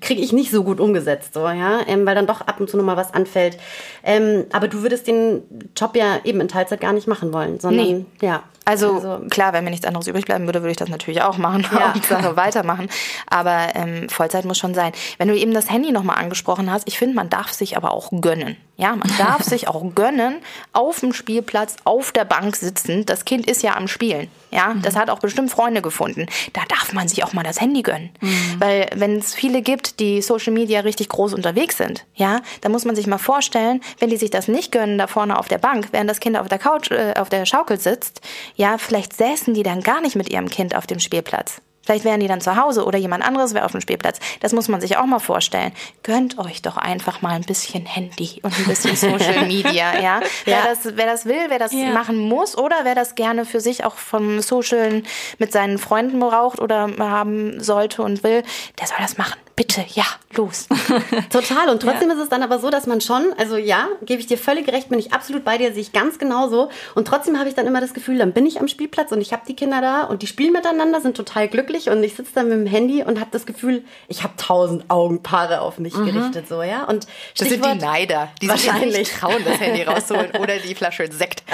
kriege 0.00 0.22
ich 0.22 0.32
nicht 0.32 0.52
so 0.52 0.62
gut 0.62 0.78
umgesetzt, 0.78 1.34
so, 1.34 1.40
ja, 1.40 1.80
ähm, 1.88 2.06
weil 2.06 2.14
dann 2.14 2.28
doch 2.28 2.42
ab 2.42 2.60
und 2.60 2.70
zu 2.70 2.76
nochmal 2.76 2.96
was 2.96 3.12
anfällt. 3.12 3.58
Ähm, 4.04 4.44
aber 4.52 4.68
du 4.68 4.82
würdest 4.82 5.06
den 5.06 5.42
Job 5.76 5.96
ja 5.96 6.20
eben 6.24 6.40
in 6.40 6.48
Teilzeit 6.48 6.80
gar 6.80 6.92
nicht 6.92 7.06
machen 7.06 7.32
wollen, 7.32 7.60
sondern 7.60 7.86
nee. 7.86 8.04
ja. 8.20 8.42
Also, 8.64 8.94
also, 8.94 9.26
klar, 9.28 9.52
wenn 9.52 9.64
mir 9.64 9.70
nichts 9.70 9.86
anderes 9.86 10.06
übrig 10.06 10.24
bleiben 10.24 10.46
würde, 10.46 10.62
würde 10.62 10.70
ich 10.70 10.76
das 10.76 10.88
natürlich 10.88 11.22
auch 11.22 11.36
machen 11.36 11.66
ja. 11.72 11.92
und 11.94 12.04
Sache 12.04 12.36
weitermachen. 12.36 12.88
Aber 13.26 13.74
ähm, 13.74 14.08
Vollzeit 14.08 14.44
muss 14.44 14.58
schon 14.58 14.74
sein. 14.74 14.92
Wenn 15.18 15.28
du 15.28 15.36
eben 15.36 15.52
das 15.52 15.70
Handy 15.70 15.92
nochmal 15.92 16.18
angesprochen 16.18 16.70
hast, 16.70 16.86
ich 16.86 16.98
finde, 16.98 17.14
man 17.14 17.28
darf 17.28 17.52
sich 17.52 17.76
aber 17.76 17.92
auch 17.92 18.10
gönnen. 18.20 18.56
Ja, 18.76 18.96
man 18.96 19.10
darf 19.18 19.42
sich 19.42 19.68
auch 19.68 19.82
gönnen, 19.94 20.36
auf 20.72 21.00
dem 21.00 21.12
Spielplatz, 21.12 21.76
auf 21.84 22.12
der 22.12 22.24
Bank 22.24 22.56
sitzen. 22.56 23.06
Das 23.06 23.24
Kind 23.24 23.48
ist 23.48 23.62
ja 23.62 23.76
am 23.76 23.88
Spielen. 23.88 24.28
Ja, 24.50 24.74
mhm. 24.74 24.82
das 24.82 24.96
hat 24.96 25.08
auch 25.08 25.18
bestimmt 25.18 25.50
Freunde 25.50 25.80
gefunden. 25.82 26.26
Da 26.52 26.60
darf 26.68 26.92
man 26.92 27.08
sich 27.08 27.24
auch 27.24 27.32
mal 27.32 27.42
das 27.42 27.60
Handy 27.60 27.82
gönnen. 27.82 28.10
Mhm. 28.20 28.56
Weil 28.58 28.90
wenn 28.94 29.16
es 29.16 29.34
viele 29.34 29.62
gibt, 29.62 29.98
die 29.98 30.20
Social 30.20 30.52
Media 30.52 30.80
richtig 30.80 31.08
groß 31.08 31.32
unterwegs 31.32 31.78
sind, 31.78 32.04
ja, 32.14 32.40
dann 32.60 32.70
muss 32.70 32.84
man 32.84 32.94
sich 32.94 33.06
mal 33.06 33.18
vorstellen, 33.18 33.80
wenn 33.98 34.10
die 34.10 34.18
sich 34.18 34.30
das 34.30 34.48
nicht 34.48 34.70
gönnen, 34.70 34.98
da 34.98 35.06
vorne 35.06 35.38
auf 35.38 35.48
der 35.48 35.58
Bank, 35.58 35.88
während 35.92 36.10
das 36.10 36.20
Kind 36.20 36.36
auf 36.36 36.48
der 36.48 36.58
Couch, 36.58 36.90
äh, 36.90 37.14
auf 37.16 37.30
der 37.30 37.46
Schaukel 37.46 37.80
sitzt, 37.80 38.20
ja, 38.54 38.78
vielleicht 38.78 39.14
säßen 39.14 39.54
die 39.54 39.62
dann 39.62 39.80
gar 39.80 40.00
nicht 40.00 40.16
mit 40.16 40.30
ihrem 40.30 40.48
Kind 40.48 40.74
auf 40.74 40.86
dem 40.86 40.98
Spielplatz. 40.98 41.60
Vielleicht 41.84 42.04
wären 42.04 42.20
die 42.20 42.28
dann 42.28 42.40
zu 42.40 42.56
Hause 42.56 42.84
oder 42.84 42.98
jemand 42.98 43.24
anderes 43.24 43.54
wäre 43.54 43.64
auf 43.64 43.72
dem 43.72 43.80
Spielplatz. 43.80 44.20
Das 44.40 44.52
muss 44.52 44.68
man 44.68 44.80
sich 44.80 44.96
auch 44.96 45.06
mal 45.06 45.18
vorstellen. 45.18 45.72
Gönnt 46.04 46.38
euch 46.38 46.62
doch 46.62 46.76
einfach 46.76 47.22
mal 47.22 47.30
ein 47.30 47.42
bisschen 47.42 47.84
Handy 47.86 48.40
und 48.42 48.56
ein 48.56 48.66
bisschen 48.66 48.94
Social 48.94 49.46
Media, 49.46 49.94
ja? 49.94 50.00
ja. 50.00 50.20
Wer, 50.44 50.62
das, 50.64 50.96
wer 50.96 51.06
das 51.06 51.26
will, 51.26 51.46
wer 51.48 51.58
das 51.58 51.72
ja. 51.72 51.90
machen 51.90 52.18
muss 52.18 52.56
oder 52.56 52.76
wer 52.84 52.94
das 52.94 53.16
gerne 53.16 53.44
für 53.44 53.60
sich 53.60 53.84
auch 53.84 53.96
vom 53.96 54.40
Socialen 54.40 55.04
mit 55.38 55.50
seinen 55.50 55.78
Freunden 55.78 56.20
braucht 56.20 56.60
oder 56.60 56.88
haben 56.98 57.60
sollte 57.60 58.02
und 58.02 58.22
will, 58.22 58.44
der 58.78 58.86
soll 58.86 58.98
das 59.00 59.18
machen 59.18 59.40
bitte, 59.56 59.84
ja, 59.94 60.04
los. 60.36 60.66
Total. 61.30 61.68
Und 61.68 61.82
trotzdem 61.82 62.08
ja. 62.08 62.14
ist 62.14 62.22
es 62.22 62.28
dann 62.28 62.42
aber 62.42 62.58
so, 62.58 62.70
dass 62.70 62.86
man 62.86 63.00
schon, 63.00 63.32
also 63.38 63.56
ja, 63.56 63.88
gebe 64.02 64.20
ich 64.20 64.26
dir 64.26 64.38
völlig 64.38 64.68
recht, 64.68 64.88
bin 64.88 64.98
ich 64.98 65.12
absolut 65.12 65.44
bei 65.44 65.58
dir, 65.58 65.72
sehe 65.72 65.82
ich 65.82 65.92
ganz 65.92 66.18
genauso. 66.18 66.70
Und 66.94 67.06
trotzdem 67.06 67.38
habe 67.38 67.48
ich 67.48 67.54
dann 67.54 67.66
immer 67.66 67.80
das 67.80 67.94
Gefühl, 67.94 68.18
dann 68.18 68.32
bin 68.32 68.46
ich 68.46 68.60
am 68.60 68.68
Spielplatz 68.68 69.12
und 69.12 69.20
ich 69.20 69.32
habe 69.32 69.42
die 69.46 69.54
Kinder 69.54 69.80
da 69.80 70.04
und 70.04 70.22
die 70.22 70.26
spielen 70.26 70.52
miteinander, 70.52 71.00
sind 71.00 71.16
total 71.16 71.48
glücklich 71.48 71.90
und 71.90 72.02
ich 72.02 72.14
sitze 72.14 72.32
dann 72.34 72.48
mit 72.48 72.58
dem 72.58 72.66
Handy 72.66 73.02
und 73.02 73.20
habe 73.20 73.30
das 73.30 73.46
Gefühl, 73.46 73.84
ich 74.08 74.22
habe 74.22 74.34
tausend 74.36 74.84
Augenpaare 74.88 75.60
auf 75.60 75.78
mich 75.78 75.94
mhm. 75.94 76.06
gerichtet, 76.06 76.48
so, 76.48 76.62
ja. 76.62 76.84
Und 76.84 77.06
das 77.36 77.48
sind 77.48 77.64
die 77.64 77.78
Neider, 77.78 78.30
die 78.40 78.48
wahrscheinlich 78.48 79.08
sich 79.08 79.12
trauen, 79.12 79.42
das 79.44 79.60
Handy 79.60 79.82
rauszuholen 79.92 80.30
oder 80.40 80.58
die 80.58 80.74
Flasche 80.74 81.10
Sekt. 81.12 81.42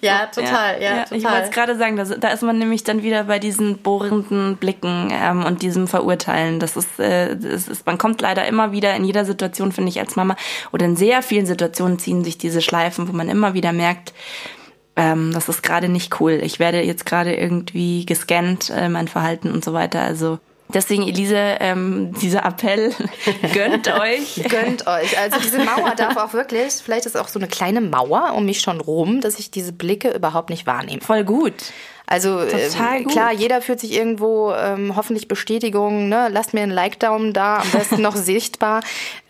ja, 0.00 0.26
total, 0.26 0.80
ja, 0.80 0.96
ja, 0.96 1.04
total. 1.04 1.18
Ich 1.18 1.24
wollte 1.24 1.42
es 1.42 1.50
gerade 1.50 1.76
sagen, 1.76 1.96
da, 1.96 2.04
da, 2.04 2.28
ist 2.28 2.42
man 2.42 2.58
nämlich 2.58 2.84
dann 2.84 3.02
wieder 3.02 3.24
bei 3.24 3.38
diesen 3.38 3.78
bohrenden 3.78 4.56
Blicken 4.56 5.10
ähm, 5.12 5.44
und 5.44 5.62
diesem 5.62 5.88
Verurteilen. 5.88 6.37
Das 6.58 6.76
ist, 6.76 6.98
äh, 6.98 7.36
das 7.36 7.68
ist, 7.68 7.86
man 7.86 7.98
kommt 7.98 8.20
leider 8.20 8.46
immer 8.46 8.72
wieder 8.72 8.94
in 8.94 9.04
jeder 9.04 9.24
Situation, 9.24 9.72
finde 9.72 9.90
ich, 9.90 10.00
als 10.00 10.16
Mama, 10.16 10.36
oder 10.72 10.86
in 10.86 10.96
sehr 10.96 11.22
vielen 11.22 11.46
Situationen 11.46 11.98
ziehen 11.98 12.24
sich 12.24 12.38
diese 12.38 12.62
Schleifen, 12.62 13.08
wo 13.08 13.12
man 13.12 13.28
immer 13.28 13.54
wieder 13.54 13.72
merkt, 13.72 14.12
ähm, 14.96 15.32
das 15.32 15.48
ist 15.48 15.62
gerade 15.62 15.88
nicht 15.88 16.20
cool. 16.20 16.40
Ich 16.42 16.58
werde 16.58 16.82
jetzt 16.82 17.06
gerade 17.06 17.34
irgendwie 17.34 18.04
gescannt, 18.04 18.70
äh, 18.70 18.88
mein 18.88 19.08
Verhalten 19.08 19.52
und 19.52 19.64
so 19.64 19.72
weiter. 19.72 20.00
Also 20.00 20.38
Deswegen, 20.72 21.02
Elise, 21.08 21.56
ähm, 21.60 22.12
dieser 22.20 22.44
Appell, 22.44 22.92
gönnt 23.54 23.88
euch. 23.88 24.44
gönnt 24.50 24.86
euch. 24.86 25.18
Also 25.18 25.38
diese 25.40 25.64
Mauer 25.64 25.94
darf 25.96 26.18
auch 26.18 26.34
wirklich, 26.34 26.74
vielleicht 26.74 27.06
ist 27.06 27.16
auch 27.16 27.28
so 27.28 27.38
eine 27.38 27.48
kleine 27.48 27.80
Mauer 27.80 28.34
um 28.36 28.44
mich 28.44 28.60
schon 28.60 28.80
rum, 28.80 29.22
dass 29.22 29.38
ich 29.38 29.50
diese 29.50 29.72
Blicke 29.72 30.10
überhaupt 30.10 30.50
nicht 30.50 30.66
wahrnehme. 30.66 31.00
Voll 31.00 31.24
gut. 31.24 31.54
Also 32.10 32.40
äh, 32.40 33.04
klar, 33.04 33.34
jeder 33.34 33.60
fühlt 33.60 33.80
sich 33.80 33.92
irgendwo 33.92 34.50
ähm, 34.52 34.96
hoffentlich 34.96 35.28
Bestätigung, 35.28 36.08
ne? 36.08 36.28
Lasst 36.30 36.54
mir 36.54 36.62
einen 36.62 36.72
Like-Daumen 36.72 37.34
da, 37.34 37.58
am 37.58 37.70
besten 37.70 38.00
noch 38.00 38.16
sichtbar. 38.16 38.80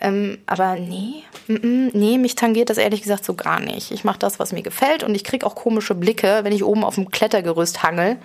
Ähm, 0.01 0.39
aber 0.47 0.77
nee, 0.77 1.25
mm, 1.49 1.55
mm, 1.55 1.91
nee, 1.93 2.19
mich 2.19 2.37
tangiert 2.37 2.71
das 2.71 2.79
ehrlich 2.79 3.03
gesagt 3.03 3.25
so 3.25 3.35
gar 3.35 3.59
nicht. 3.59 3.91
Ich 3.91 4.05
mache 4.05 4.21
das, 4.21 4.39
was 4.39 4.53
mir 4.53 4.63
gefällt 4.63 5.03
und 5.03 5.17
ich 5.17 5.25
krieg 5.25 5.43
auch 5.43 5.57
komische 5.57 5.97
Blicke, 5.97 6.45
wenn 6.45 6.53
ich 6.53 6.63
oben 6.63 6.85
auf 6.85 6.95
dem 6.95 7.11
Klettergerüst 7.11 7.83
hangel, 7.83 8.17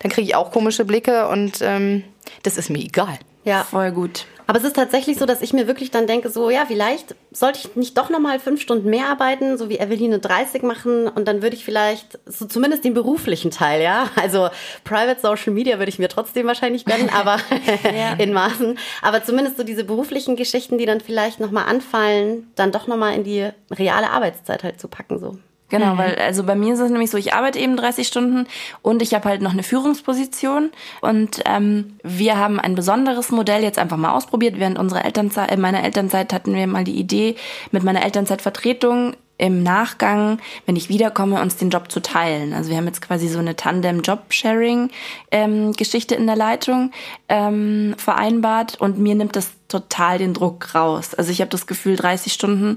dann 0.00 0.10
kriege 0.10 0.26
ich 0.26 0.34
auch 0.34 0.50
komische 0.50 0.84
Blicke 0.84 1.28
und 1.28 1.60
ähm, 1.62 2.02
das 2.42 2.56
ist 2.56 2.68
mir 2.68 2.80
egal. 2.80 3.16
Ja, 3.44 3.62
voll 3.62 3.92
gut. 3.92 4.26
Aber 4.50 4.58
es 4.58 4.64
ist 4.64 4.74
tatsächlich 4.74 5.16
so, 5.16 5.26
dass 5.26 5.42
ich 5.42 5.52
mir 5.52 5.68
wirklich 5.68 5.92
dann 5.92 6.08
denke, 6.08 6.28
so, 6.28 6.50
ja, 6.50 6.64
vielleicht 6.66 7.14
sollte 7.30 7.60
ich 7.60 7.76
nicht 7.76 7.96
doch 7.96 8.10
nochmal 8.10 8.40
fünf 8.40 8.60
Stunden 8.60 8.90
mehr 8.90 9.06
arbeiten, 9.06 9.56
so 9.56 9.68
wie 9.68 9.78
Eveline 9.78 10.18
30 10.18 10.64
machen 10.64 11.06
und 11.06 11.28
dann 11.28 11.40
würde 11.40 11.54
ich 11.54 11.64
vielleicht 11.64 12.18
so 12.26 12.46
zumindest 12.46 12.84
den 12.84 12.92
beruflichen 12.92 13.52
Teil, 13.52 13.80
ja, 13.80 14.10
also 14.16 14.48
Private 14.82 15.20
Social 15.20 15.52
Media 15.52 15.78
würde 15.78 15.90
ich 15.90 16.00
mir 16.00 16.08
trotzdem 16.08 16.48
wahrscheinlich 16.48 16.84
gönnen, 16.84 17.10
aber 17.14 17.36
ja. 17.84 18.14
in 18.18 18.32
Maßen, 18.32 18.76
aber 19.02 19.22
zumindest 19.22 19.56
so 19.56 19.62
diese 19.62 19.84
beruflichen 19.84 20.34
Geschichten, 20.34 20.78
die 20.78 20.86
dann 20.86 21.00
vielleicht 21.00 21.38
nochmal 21.38 21.66
anfallen, 21.66 22.50
dann 22.56 22.72
doch 22.72 22.88
nochmal 22.88 23.14
in 23.14 23.22
die 23.22 23.48
reale 23.70 24.10
Arbeitszeit 24.10 24.64
halt 24.64 24.80
zu 24.80 24.88
packen, 24.88 25.20
so. 25.20 25.38
Genau, 25.70 25.94
mhm. 25.94 25.98
weil 25.98 26.14
also 26.16 26.44
bei 26.44 26.54
mir 26.54 26.74
ist 26.74 26.80
es 26.80 26.90
nämlich 26.90 27.10
so, 27.10 27.16
ich 27.16 27.32
arbeite 27.32 27.58
eben 27.58 27.76
30 27.76 28.06
Stunden 28.06 28.46
und 28.82 29.00
ich 29.00 29.14
habe 29.14 29.28
halt 29.28 29.40
noch 29.40 29.52
eine 29.52 29.62
Führungsposition 29.62 30.70
und 31.00 31.40
ähm, 31.46 31.98
wir 32.02 32.36
haben 32.36 32.60
ein 32.60 32.74
besonderes 32.74 33.30
Modell 33.30 33.62
jetzt 33.62 33.78
einfach 33.78 33.96
mal 33.96 34.12
ausprobiert. 34.12 34.58
Während 34.58 34.78
unserer 34.78 35.04
Elternzeit, 35.04 35.50
äh, 35.50 35.56
meiner 35.56 35.82
Elternzeit 35.82 36.32
hatten 36.32 36.54
wir 36.54 36.66
mal 36.66 36.84
die 36.84 36.98
Idee, 36.98 37.36
mit 37.70 37.84
meiner 37.84 38.04
Elternzeitvertretung 38.04 39.14
im 39.40 39.62
Nachgang, 39.62 40.38
wenn 40.66 40.76
ich 40.76 40.90
wiederkomme, 40.90 41.40
uns 41.40 41.56
den 41.56 41.70
Job 41.70 41.90
zu 41.90 42.02
teilen. 42.02 42.52
Also 42.52 42.68
wir 42.68 42.76
haben 42.76 42.86
jetzt 42.86 43.00
quasi 43.00 43.26
so 43.26 43.38
eine 43.38 43.56
Tandem-Job-Sharing-Geschichte 43.56 46.14
ähm, 46.14 46.20
in 46.20 46.26
der 46.26 46.36
Leitung 46.36 46.90
ähm, 47.28 47.94
vereinbart 47.96 48.78
und 48.78 48.98
mir 48.98 49.14
nimmt 49.14 49.36
das 49.36 49.52
total 49.68 50.18
den 50.18 50.34
Druck 50.34 50.74
raus. 50.74 51.14
Also 51.14 51.32
ich 51.32 51.40
habe 51.40 51.50
das 51.50 51.66
Gefühl, 51.66 51.96
30 51.96 52.34
Stunden 52.34 52.76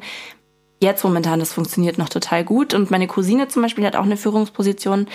jetzt 0.84 1.04
momentan, 1.04 1.40
das 1.40 1.52
funktioniert 1.54 1.98
noch 1.98 2.10
total 2.10 2.44
gut. 2.44 2.76
Und 2.76 2.92
meine 2.92 3.08
Cousine 3.08 3.48
zum 3.48 3.64
Beispiel 3.64 3.86
hat 3.86 3.96
auch 3.96 4.04
eine 4.04 4.18
Führungsposition. 4.18 5.08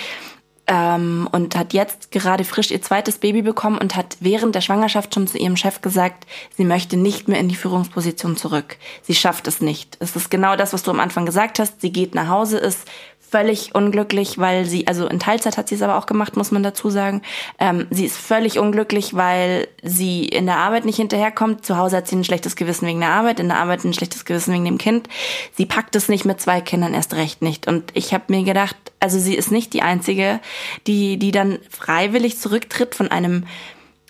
ähm, 0.71 1.27
und 1.33 1.57
hat 1.57 1.73
jetzt 1.73 2.11
gerade 2.11 2.45
frisch 2.45 2.71
ihr 2.71 2.83
zweites 2.83 3.17
Baby 3.19 3.41
bekommen 3.41 3.79
und 3.79 3.97
hat 3.97 4.19
während 4.21 4.55
der 4.55 4.61
Schwangerschaft 4.61 5.15
schon 5.15 5.27
zu 5.27 5.39
ihrem 5.39 5.57
Chef 5.57 5.81
gesagt, 5.81 6.27
sie 6.57 6.65
möchte 6.65 6.99
nicht 6.99 7.27
mehr 7.27 7.41
in 7.41 7.49
die 7.49 7.57
Führungsposition 7.57 8.37
zurück. 8.37 8.77
Sie 9.03 9.15
schafft 9.15 9.49
es 9.49 9.63
nicht. 9.63 9.97
Es 9.99 10.15
ist 10.15 10.31
genau 10.31 10.57
das, 10.57 10.75
was 10.75 10.83
du 10.83 10.91
am 10.91 11.01
Anfang 11.01 11.25
gesagt 11.25 11.59
hast. 11.59 11.81
Sie 11.81 11.91
geht 11.91 12.15
nach 12.15 12.29
Hause, 12.29 12.59
ist 12.59 12.87
völlig 13.31 13.75
unglücklich, 13.75 14.39
weil 14.39 14.65
sie, 14.65 14.87
also 14.87 15.07
in 15.07 15.21
Teilzeit 15.21 15.57
hat 15.57 15.69
sie 15.69 15.75
es 15.75 15.83
aber 15.83 15.97
auch 15.97 16.07
gemacht, 16.07 16.37
muss 16.37 16.51
man 16.51 16.63
dazu 16.63 16.91
sagen. 16.91 17.23
Ähm, 17.59 17.87
sie 17.91 18.07
ist 18.07 18.17
völlig 18.17 18.59
unglücklich, 18.59 19.15
weil 19.15 19.69
sie 19.83 20.25
in 20.25 20.47
der 20.47 20.57
Arbeit 20.57 20.85
nicht 20.85 20.97
hinterherkommt. 20.97 21.65
Zu 21.65 21.77
Hause 21.77 21.99
hat 21.99 22.09
sie 22.09 22.17
ein 22.17 22.25
schlechtes 22.25 22.57
Gewissen 22.57 22.87
wegen 22.87 23.01
der 23.01 23.11
Arbeit, 23.11 23.41
in 23.41 23.49
der 23.49 23.59
Arbeit 23.59 23.85
ein 23.85 23.93
schlechtes 23.93 24.25
Gewissen 24.25 24.55
wegen 24.55 24.65
dem 24.65 24.79
Kind. 24.79 25.09
Sie 25.55 25.67
packt 25.67 25.95
es 25.97 26.09
nicht 26.09 26.25
mit 26.25 26.41
zwei 26.41 26.61
Kindern 26.61 26.95
erst 26.95 27.15
recht 27.15 27.43
nicht. 27.43 27.67
Und 27.67 27.91
ich 27.95 28.15
habe 28.15 28.25
mir 28.29 28.45
gedacht, 28.45 28.77
also 29.01 29.19
sie 29.19 29.35
ist 29.35 29.51
nicht 29.51 29.73
die 29.73 29.83
einzige, 29.83 30.41
die, 30.87 31.19
die 31.19 31.31
dann 31.31 31.59
freiwillig 31.71 32.39
zurücktritt 32.39 32.95
von 32.95 33.09
einem 33.09 33.45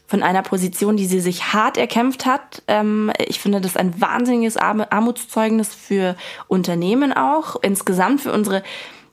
von 0.09 0.23
einer 0.23 0.41
Position, 0.41 0.97
die 0.97 1.05
sie 1.05 1.21
sich 1.21 1.53
hart 1.53 1.77
erkämpft 1.77 2.25
hat. 2.25 2.63
Ähm, 2.67 3.13
ich 3.19 3.39
finde 3.41 3.61
das 3.61 3.77
ein 3.77 4.01
wahnsinniges 4.01 4.57
Armutszeugnis 4.57 5.75
für 5.75 6.17
Unternehmen 6.49 7.13
auch, 7.13 7.57
insgesamt 7.61 8.23
für 8.23 8.33
unsere 8.33 8.63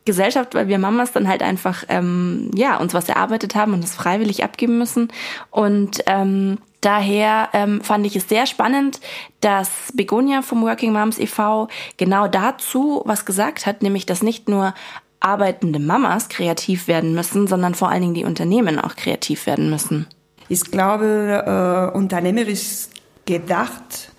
Gesellschaft, 0.06 0.54
weil 0.54 0.68
wir 0.68 0.80
Mamas 0.80 1.12
dann 1.12 1.28
halt 1.28 1.42
einfach 1.42 1.84
ähm, 1.90 2.52
ja 2.54 2.78
uns 2.78 2.94
was 2.94 3.10
erarbeitet 3.10 3.56
haben 3.56 3.74
und 3.74 3.84
es 3.84 3.96
freiwillig 3.96 4.44
abgeben 4.44 4.78
müssen. 4.78 5.10
Und 5.50 6.04
ähm, 6.06 6.60
daher 6.82 7.50
ähm, 7.54 7.82
fand 7.82 8.06
ich 8.06 8.16
es 8.16 8.30
sehr 8.30 8.46
spannend, 8.46 9.00
dass 9.42 9.70
Begonia 9.94 10.44
vom 10.44 10.62
Working 10.62 10.94
Moms 10.94 11.18
e.V. 11.18 11.68
genau 11.98 12.28
dazu 12.28 13.02
was 13.06 13.26
gesagt 13.26 13.66
hat, 13.66 13.82
nämlich 13.82 14.06
dass 14.06 14.22
nicht 14.22 14.48
nur 14.48 14.74
arbeitende 15.20 15.80
Mamas 15.80 16.30
kreativ 16.30 16.88
werden 16.88 17.16
müssen, 17.16 17.48
sondern 17.48 17.74
vor 17.74 17.90
allen 17.90 18.02
Dingen 18.02 18.14
die 18.14 18.26
Unternehmen 18.26 18.80
auch 18.80 18.96
kreativ 18.96 19.48
werden 19.48 19.72
müssen. 19.72 20.06
Ich 20.50 20.70
glaube, 20.70 21.92
äh, 21.94 21.98
unternehmerisch 21.98 22.88
gedacht 23.26 24.12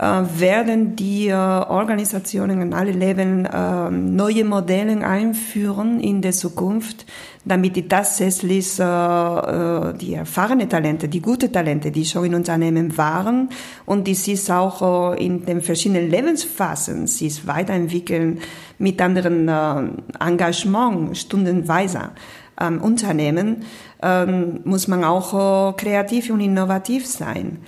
werden 0.00 0.96
die 0.96 1.28
äh, 1.28 1.34
Organisationen 1.34 2.62
in 2.62 2.72
alle 2.72 2.92
Leben 2.92 3.44
äh, 3.44 3.90
neue 3.90 4.44
Modelle 4.46 5.06
einführen 5.06 6.00
in 6.00 6.22
der 6.22 6.32
Zukunft, 6.32 7.04
damit 7.44 7.76
die 7.76 7.86
tatsächlich 7.86 8.76
die 8.76 10.14
erfahrenen 10.14 10.68
Talente, 10.68 11.08
die 11.08 11.20
gute 11.20 11.50
Talente, 11.50 11.90
die 11.90 12.04
schon 12.04 12.26
in 12.26 12.34
Unternehmen 12.34 12.96
waren 12.98 13.48
und 13.86 14.06
die 14.06 14.14
sich 14.14 14.50
auch 14.52 15.14
in 15.16 15.46
den 15.46 15.62
verschiedenen 15.62 16.10
Lebensphasen 16.10 17.06
sich 17.06 17.46
weiterentwickeln 17.46 18.40
mit 18.78 19.00
anderen 19.00 19.48
Engagement 20.18 21.16
stundenweise 21.16 22.10
am 22.56 22.82
Unternehmen, 22.82 23.64
ähm, 24.02 24.60
muss 24.64 24.86
man 24.86 25.02
auch 25.02 25.76
kreativ 25.76 26.28
und 26.28 26.40
innovativ 26.40 27.06
sein. 27.06 27.58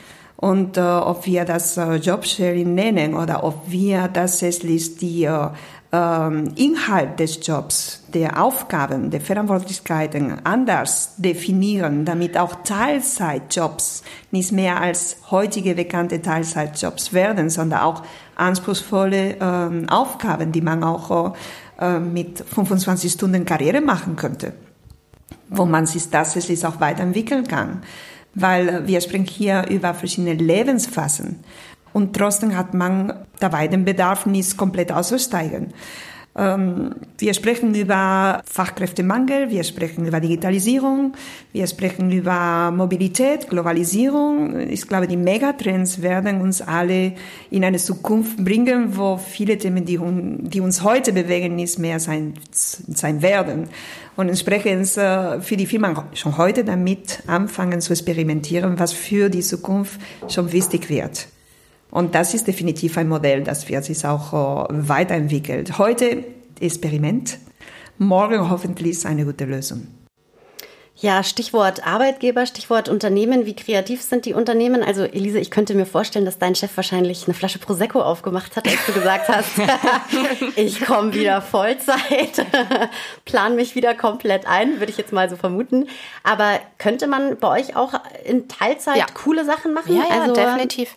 Und 0.42 0.76
äh, 0.76 0.80
ob 0.80 1.24
wir 1.24 1.44
das 1.44 1.76
äh, 1.76 1.94
Jobsharing 1.94 2.74
nennen 2.74 3.14
oder 3.14 3.44
ob 3.44 3.70
wir 3.70 4.12
tatsächlich 4.12 4.96
die 4.96 5.22
äh, 5.22 5.48
ähm, 5.92 6.48
Inhalt 6.56 7.20
des 7.20 7.46
Jobs, 7.46 8.02
der 8.12 8.42
Aufgaben, 8.42 9.10
der 9.10 9.20
Verantwortlichkeiten 9.20 10.44
anders 10.44 11.14
definieren, 11.16 12.04
damit 12.04 12.36
auch 12.36 12.56
Teilzeitjobs 12.64 14.02
nicht 14.32 14.50
mehr 14.50 14.80
als 14.80 15.18
heutige 15.30 15.76
bekannte 15.76 16.20
Teilzeitjobs 16.20 17.12
werden, 17.12 17.48
sondern 17.48 17.78
auch 17.82 18.02
anspruchsvolle 18.34 19.36
ähm, 19.40 19.88
Aufgaben, 19.88 20.50
die 20.50 20.60
man 20.60 20.82
auch 20.82 21.36
äh, 21.78 22.00
mit 22.00 22.40
25 22.40 23.12
Stunden 23.12 23.44
Karriere 23.44 23.80
machen 23.80 24.16
könnte, 24.16 24.54
wo 25.50 25.66
man 25.66 25.86
sich 25.86 26.08
tatsächlich 26.08 26.66
auch 26.66 26.80
weiterentwickeln 26.80 27.46
kann 27.46 27.82
weil 28.34 28.86
wir 28.86 29.00
sprechen 29.00 29.26
hier 29.26 29.66
über 29.68 29.94
verschiedene 29.94 30.34
Lebensphasen. 30.34 31.40
Und 31.92 32.16
trotzdem 32.16 32.56
hat 32.56 32.72
man 32.72 33.26
dabei 33.38 33.68
den 33.68 33.84
Bedarf 33.84 34.26
nicht 34.26 34.56
komplett 34.56 34.92
auszusteigen. 34.92 35.74
Ähm, 36.34 36.94
wir 37.18 37.34
sprechen 37.34 37.74
über 37.74 38.42
Fachkräftemangel, 38.46 39.50
wir 39.50 39.64
sprechen 39.64 40.06
über 40.06 40.18
Digitalisierung, 40.18 41.12
wir 41.52 41.66
sprechen 41.66 42.10
über 42.10 42.70
Mobilität, 42.70 43.50
Globalisierung. 43.50 44.58
Ich 44.60 44.88
glaube, 44.88 45.06
die 45.06 45.18
Megatrends 45.18 46.00
werden 46.00 46.40
uns 46.40 46.62
alle 46.62 47.12
in 47.50 47.64
eine 47.64 47.76
Zukunft 47.76 48.42
bringen, 48.42 48.96
wo 48.96 49.18
viele 49.18 49.58
Themen, 49.58 49.84
die, 49.84 49.98
die 50.48 50.60
uns 50.60 50.82
heute 50.82 51.12
bewegen, 51.12 51.54
nicht 51.54 51.78
mehr 51.78 52.00
sein, 52.00 52.32
sein 52.50 53.20
werden. 53.20 53.68
Und 54.16 54.28
entsprechend 54.28 54.96
äh, 54.96 55.40
für 55.42 55.56
die 55.58 55.66
Firmen 55.66 55.96
schon 56.14 56.38
heute 56.38 56.64
damit 56.64 57.22
anfangen 57.26 57.82
zu 57.82 57.92
experimentieren, 57.92 58.78
was 58.78 58.92
für 58.92 59.28
die 59.28 59.40
Zukunft 59.40 60.00
schon 60.28 60.50
wichtig 60.52 60.88
wird. 60.88 61.28
Und 61.92 62.14
das 62.14 62.32
ist 62.32 62.46
definitiv 62.46 62.96
ein 62.96 63.06
Modell, 63.06 63.44
das 63.44 63.68
wird 63.68 63.84
sich 63.84 64.04
auch 64.06 64.32
äh, 64.32 64.66
weiterentwickelt. 64.70 65.76
Heute 65.76 66.24
Experiment, 66.58 67.38
morgen 67.98 68.48
hoffentlich 68.48 69.04
eine 69.04 69.26
gute 69.26 69.44
Lösung. 69.44 69.86
Ja, 70.96 71.22
Stichwort 71.22 71.86
Arbeitgeber, 71.86 72.46
Stichwort 72.46 72.88
Unternehmen. 72.88 73.44
Wie 73.44 73.54
kreativ 73.54 74.00
sind 74.00 74.24
die 74.24 74.32
Unternehmen? 74.32 74.82
Also 74.82 75.02
Elise, 75.02 75.38
ich 75.38 75.50
könnte 75.50 75.74
mir 75.74 75.84
vorstellen, 75.84 76.24
dass 76.24 76.38
dein 76.38 76.54
Chef 76.54 76.74
wahrscheinlich 76.76 77.26
eine 77.26 77.34
Flasche 77.34 77.58
Prosecco 77.58 78.00
aufgemacht 78.00 78.56
hat, 78.56 78.66
als 78.66 78.86
du 78.86 78.92
gesagt 78.92 79.28
hast, 79.28 79.50
ich 80.56 80.82
komme 80.82 81.12
wieder 81.12 81.42
Vollzeit, 81.42 82.46
plan 83.26 83.54
mich 83.54 83.74
wieder 83.74 83.94
komplett 83.94 84.46
ein, 84.46 84.78
würde 84.78 84.90
ich 84.90 84.96
jetzt 84.96 85.12
mal 85.12 85.28
so 85.28 85.36
vermuten. 85.36 85.88
Aber 86.22 86.58
könnte 86.78 87.06
man 87.06 87.36
bei 87.36 87.60
euch 87.60 87.76
auch 87.76 87.92
in 88.24 88.48
Teilzeit 88.48 88.96
ja. 88.96 89.06
coole 89.12 89.44
Sachen 89.44 89.74
machen? 89.74 89.94
Ja, 89.94 90.04
ja, 90.08 90.22
also, 90.22 90.34
definitiv. 90.34 90.96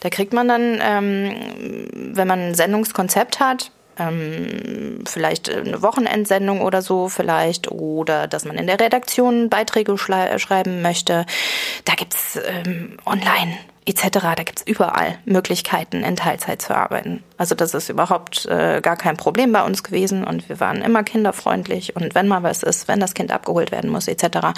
Da 0.00 0.10
kriegt 0.10 0.32
man 0.32 0.48
dann, 0.48 0.78
ähm, 0.82 1.88
wenn 1.92 2.28
man 2.28 2.40
ein 2.40 2.54
Sendungskonzept 2.54 3.40
hat, 3.40 3.70
ähm, 3.98 5.04
vielleicht 5.06 5.50
eine 5.50 5.82
Wochenendsendung 5.82 6.62
oder 6.62 6.82
so 6.82 7.08
vielleicht 7.08 7.70
oder 7.70 8.26
dass 8.26 8.44
man 8.44 8.56
in 8.56 8.66
der 8.66 8.80
Redaktion 8.80 9.50
Beiträge 9.50 9.96
schreiben 9.98 10.82
möchte. 10.82 11.26
Da 11.84 11.94
gibt's 11.94 12.38
ähm, 12.46 12.96
online 13.04 13.58
etc. 13.86 14.18
Da 14.20 14.34
gibt's 14.34 14.62
überall 14.66 15.18
Möglichkeiten, 15.24 16.02
in 16.02 16.16
Teilzeit 16.16 16.62
zu 16.62 16.74
arbeiten. 16.76 17.22
Also 17.40 17.54
das 17.54 17.72
ist 17.72 17.88
überhaupt 17.88 18.44
äh, 18.44 18.82
gar 18.82 18.96
kein 18.96 19.16
Problem 19.16 19.50
bei 19.50 19.64
uns 19.64 19.82
gewesen 19.82 20.24
und 20.24 20.50
wir 20.50 20.60
waren 20.60 20.82
immer 20.82 21.02
kinderfreundlich 21.02 21.96
und 21.96 22.14
wenn 22.14 22.28
mal 22.28 22.42
was 22.42 22.62
ist, 22.62 22.86
wenn 22.86 23.00
das 23.00 23.14
Kind 23.14 23.32
abgeholt 23.32 23.72
werden 23.72 23.88
muss 23.88 24.08
etc., 24.08 24.48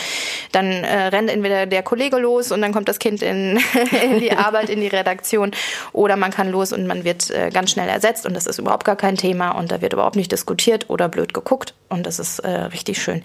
dann 0.51 0.66
äh, 0.66 1.07
rennt 1.07 1.31
entweder 1.31 1.66
der 1.66 1.85
Kollege 1.85 2.16
los 2.18 2.51
und 2.51 2.61
dann 2.61 2.73
kommt 2.73 2.88
das 2.88 2.99
Kind 2.99 3.23
in, 3.23 3.61
in 4.03 4.18
die 4.18 4.33
Arbeit, 4.33 4.68
in 4.68 4.81
die 4.81 4.88
Redaktion 4.88 5.53
oder 5.92 6.16
man 6.16 6.33
kann 6.33 6.51
los 6.51 6.73
und 6.73 6.88
man 6.88 7.05
wird 7.05 7.31
äh, 7.31 7.51
ganz 7.51 7.71
schnell 7.71 7.88
ersetzt 7.88 8.27
und 8.27 8.35
das 8.35 8.47
ist 8.47 8.59
überhaupt 8.59 8.85
gar 8.85 8.97
kein 8.97 9.14
Thema 9.14 9.53
und 9.53 9.71
da 9.71 9.81
wird 9.81 9.92
überhaupt 9.92 10.16
nicht 10.16 10.33
diskutiert 10.33 10.90
oder 10.90 11.09
blöd 11.09 11.33
geguckt 11.33 11.75
und 11.88 12.05
das 12.05 12.18
ist 12.18 12.40
äh, 12.40 12.51
richtig 12.51 13.01
schön. 13.01 13.23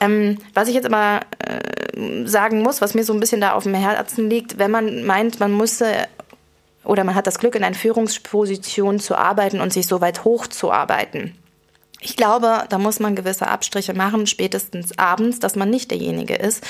Ähm, 0.00 0.38
was 0.54 0.68
ich 0.68 0.74
jetzt 0.74 0.86
aber 0.86 1.20
äh, 1.40 2.26
sagen 2.26 2.62
muss, 2.62 2.80
was 2.80 2.94
mir 2.94 3.04
so 3.04 3.12
ein 3.12 3.20
bisschen 3.20 3.42
da 3.42 3.52
auf 3.52 3.64
dem 3.64 3.74
Herzen 3.74 4.30
liegt, 4.30 4.58
wenn 4.58 4.70
man 4.70 5.04
meint, 5.04 5.40
man 5.40 5.54
müsse 5.54 5.92
oder 6.84 7.04
man 7.04 7.14
hat 7.14 7.26
das 7.26 7.38
Glück, 7.38 7.54
in 7.54 7.64
einer 7.64 7.74
Führungsposition 7.74 9.00
zu 9.00 9.16
arbeiten 9.16 9.60
und 9.60 9.72
sich 9.72 9.86
so 9.86 10.00
weit 10.00 10.24
hochzuarbeiten. 10.24 11.34
Ich 12.06 12.16
glaube, 12.16 12.64
da 12.68 12.76
muss 12.76 13.00
man 13.00 13.16
gewisse 13.16 13.48
Abstriche 13.48 13.94
machen, 13.94 14.26
spätestens 14.26 14.98
abends, 14.98 15.38
dass 15.38 15.56
man 15.56 15.70
nicht 15.70 15.90
derjenige 15.90 16.34
ist, 16.34 16.62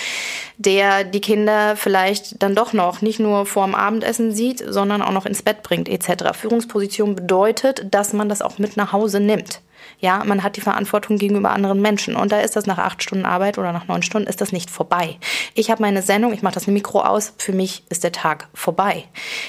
der 0.58 1.02
die 1.02 1.20
Kinder 1.20 1.74
vielleicht 1.74 2.40
dann 2.40 2.54
doch 2.54 2.72
noch 2.72 3.02
nicht 3.02 3.18
nur 3.18 3.44
vorm 3.44 3.74
Abendessen 3.74 4.32
sieht, 4.32 4.64
sondern 4.64 5.02
auch 5.02 5.10
noch 5.10 5.26
ins 5.26 5.42
Bett 5.42 5.64
bringt 5.64 5.88
etc. 5.88 6.38
Führungsposition 6.38 7.16
bedeutet, 7.16 7.92
dass 7.92 8.12
man 8.12 8.28
das 8.28 8.42
auch 8.42 8.58
mit 8.58 8.76
nach 8.76 8.92
Hause 8.92 9.18
nimmt. 9.18 9.60
Ja, 10.04 10.22
man 10.22 10.42
hat 10.42 10.56
die 10.56 10.60
Verantwortung 10.60 11.16
gegenüber 11.16 11.48
anderen 11.48 11.80
Menschen. 11.80 12.14
Und 12.14 12.30
da 12.30 12.40
ist 12.40 12.56
das 12.56 12.66
nach 12.66 12.76
acht 12.76 13.02
Stunden 13.02 13.24
Arbeit 13.24 13.56
oder 13.56 13.72
nach 13.72 13.88
neun 13.88 14.02
Stunden 14.02 14.28
ist 14.28 14.42
das 14.42 14.52
nicht 14.52 14.68
vorbei. 14.68 15.16
Ich 15.54 15.70
habe 15.70 15.80
meine 15.80 16.02
Sendung, 16.02 16.34
ich 16.34 16.42
mache 16.42 16.52
das 16.52 16.66
Mikro 16.66 17.00
aus, 17.00 17.32
für 17.38 17.54
mich 17.54 17.84
ist 17.88 18.04
der 18.04 18.12
Tag 18.12 18.48
vorbei. 18.52 19.04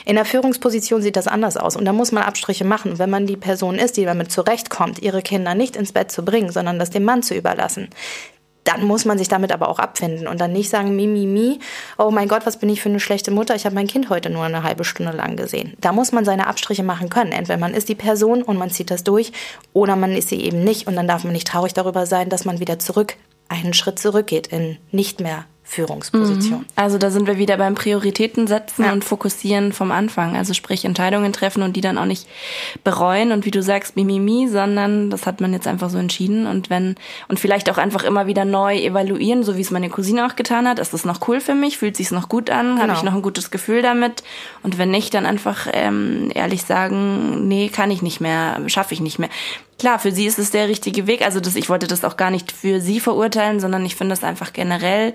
In 0.05 0.15
der 0.15 0.23
Führungsposition 0.23 1.01
sieht 1.01 1.17
das 1.17 1.27
anders 1.27 1.57
aus. 1.57 1.75
Und 1.75 1.83
da 1.83 1.91
muss 1.91 2.13
man 2.13 2.23
Abstriche 2.23 2.63
machen. 2.63 2.99
Wenn 2.99 3.09
man 3.09 3.27
die 3.27 3.35
Person 3.35 3.75
ist, 3.75 3.97
die 3.97 4.05
damit 4.05 4.31
zurechtkommt, 4.31 4.99
ihre 4.99 5.21
Kinder 5.21 5.55
nicht 5.55 5.75
ins 5.75 5.91
Bett 5.91 6.09
zu 6.09 6.23
bringen, 6.23 6.53
sondern 6.53 6.79
das 6.79 6.89
dem 6.89 7.03
Mann 7.03 7.21
zu 7.21 7.35
überlassen, 7.35 7.89
dann 8.65 8.83
muss 8.83 9.05
man 9.05 9.17
sich 9.17 9.29
damit 9.29 9.51
aber 9.51 9.69
auch 9.69 9.79
abfinden 9.79 10.27
und 10.27 10.41
dann 10.41 10.51
nicht 10.51 10.69
sagen, 10.69 10.95
mi, 10.95 11.07
mi, 11.07 11.25
mi, 11.25 11.59
oh 11.97 12.11
mein 12.11 12.27
Gott, 12.27 12.45
was 12.45 12.57
bin 12.57 12.69
ich 12.69 12.81
für 12.81 12.89
eine 12.89 12.99
schlechte 12.99 13.31
Mutter, 13.31 13.55
ich 13.55 13.65
habe 13.65 13.75
mein 13.75 13.87
Kind 13.87 14.09
heute 14.09 14.29
nur 14.29 14.43
eine 14.43 14.63
halbe 14.63 14.83
Stunde 14.83 15.13
lang 15.13 15.37
gesehen. 15.37 15.73
Da 15.79 15.93
muss 15.93 16.11
man 16.11 16.25
seine 16.25 16.47
Abstriche 16.47 16.83
machen 16.83 17.09
können. 17.09 17.31
Entweder 17.31 17.59
man 17.59 17.73
ist 17.73 17.87
die 17.87 17.95
Person 17.95 18.41
und 18.41 18.57
man 18.57 18.71
zieht 18.71 18.91
das 18.91 19.03
durch 19.03 19.31
oder 19.71 19.95
man 19.95 20.11
ist 20.11 20.29
sie 20.29 20.41
eben 20.41 20.63
nicht 20.63 20.87
und 20.87 20.95
dann 20.95 21.07
darf 21.07 21.23
man 21.23 21.33
nicht 21.33 21.47
traurig 21.47 21.73
darüber 21.73 22.05
sein, 22.05 22.29
dass 22.29 22.43
man 22.43 22.59
wieder 22.59 22.79
zurück, 22.79 23.15
einen 23.47 23.73
Schritt 23.73 23.99
zurückgeht 23.99 24.47
in 24.47 24.77
nicht 24.91 25.19
mehr 25.19 25.45
Führungsposition. 25.67 26.59
Mhm. 26.59 26.65
Also 26.75 26.99
da 26.99 27.09
sind 27.09 27.25
wir 27.25 27.37
wieder 27.37 27.57
beim 27.57 27.73
Prioritäten 27.73 28.45
setzen 28.45 28.85
ja. 28.85 28.93
und 28.93 29.03
fokussieren 29.03 29.73
vom 29.73 29.91
Anfang. 29.91 30.35
Also 30.35 30.53
sprich 30.53 30.85
Entscheidungen 30.85 31.33
treffen 31.33 31.63
und 31.63 31.75
die 31.75 31.81
dann 31.81 31.97
auch 31.97 32.05
nicht 32.05 32.27
bereuen 32.83 33.31
und 33.31 33.45
wie 33.45 33.51
du 33.51 33.63
sagst, 33.63 33.95
mimimi, 33.95 34.47
sondern 34.47 35.09
das 35.09 35.25
hat 35.25 35.41
man 35.41 35.53
jetzt 35.53 35.67
einfach 35.67 35.89
so 35.89 35.97
entschieden 35.97 36.45
und 36.45 36.69
wenn 36.69 36.95
und 37.27 37.39
vielleicht 37.39 37.69
auch 37.69 37.79
einfach 37.79 38.03
immer 38.03 38.27
wieder 38.27 38.45
neu 38.45 38.77
evaluieren, 38.77 39.43
so 39.43 39.57
wie 39.57 39.61
es 39.61 39.71
meine 39.71 39.89
Cousine 39.89 40.27
auch 40.27 40.35
getan 40.35 40.67
hat. 40.67 40.77
Ist 40.77 40.93
das 40.93 41.03
noch 41.03 41.27
cool 41.27 41.41
für 41.41 41.55
mich? 41.55 41.79
Fühlt 41.79 41.97
sich's 41.97 42.11
noch 42.11 42.29
gut 42.29 42.51
an? 42.51 42.75
Genau. 42.75 42.81
Habe 42.81 42.93
ich 42.93 43.03
noch 43.03 43.15
ein 43.15 43.23
gutes 43.23 43.49
Gefühl 43.49 43.81
damit? 43.81 44.23
Und 44.61 44.77
wenn 44.77 44.91
nicht, 44.91 45.15
dann 45.15 45.25
einfach 45.25 45.67
ähm, 45.73 46.31
ehrlich 46.35 46.63
sagen, 46.63 47.47
nee, 47.47 47.69
kann 47.69 47.89
ich 47.89 48.03
nicht 48.03 48.21
mehr, 48.21 48.61
schaffe 48.67 48.93
ich 48.93 49.01
nicht 49.01 49.17
mehr 49.17 49.29
klar, 49.79 49.99
für 49.99 50.11
sie 50.11 50.25
ist 50.25 50.39
es 50.39 50.51
der 50.51 50.67
richtige 50.67 51.07
Weg. 51.07 51.21
Also 51.21 51.39
das, 51.39 51.55
ich 51.55 51.69
wollte 51.69 51.87
das 51.87 52.03
auch 52.03 52.17
gar 52.17 52.31
nicht 52.31 52.51
für 52.51 52.81
sie 52.81 52.99
verurteilen, 52.99 53.59
sondern 53.59 53.85
ich 53.85 53.95
finde 53.95 54.13
es 54.13 54.23
einfach 54.23 54.53
generell, 54.53 55.13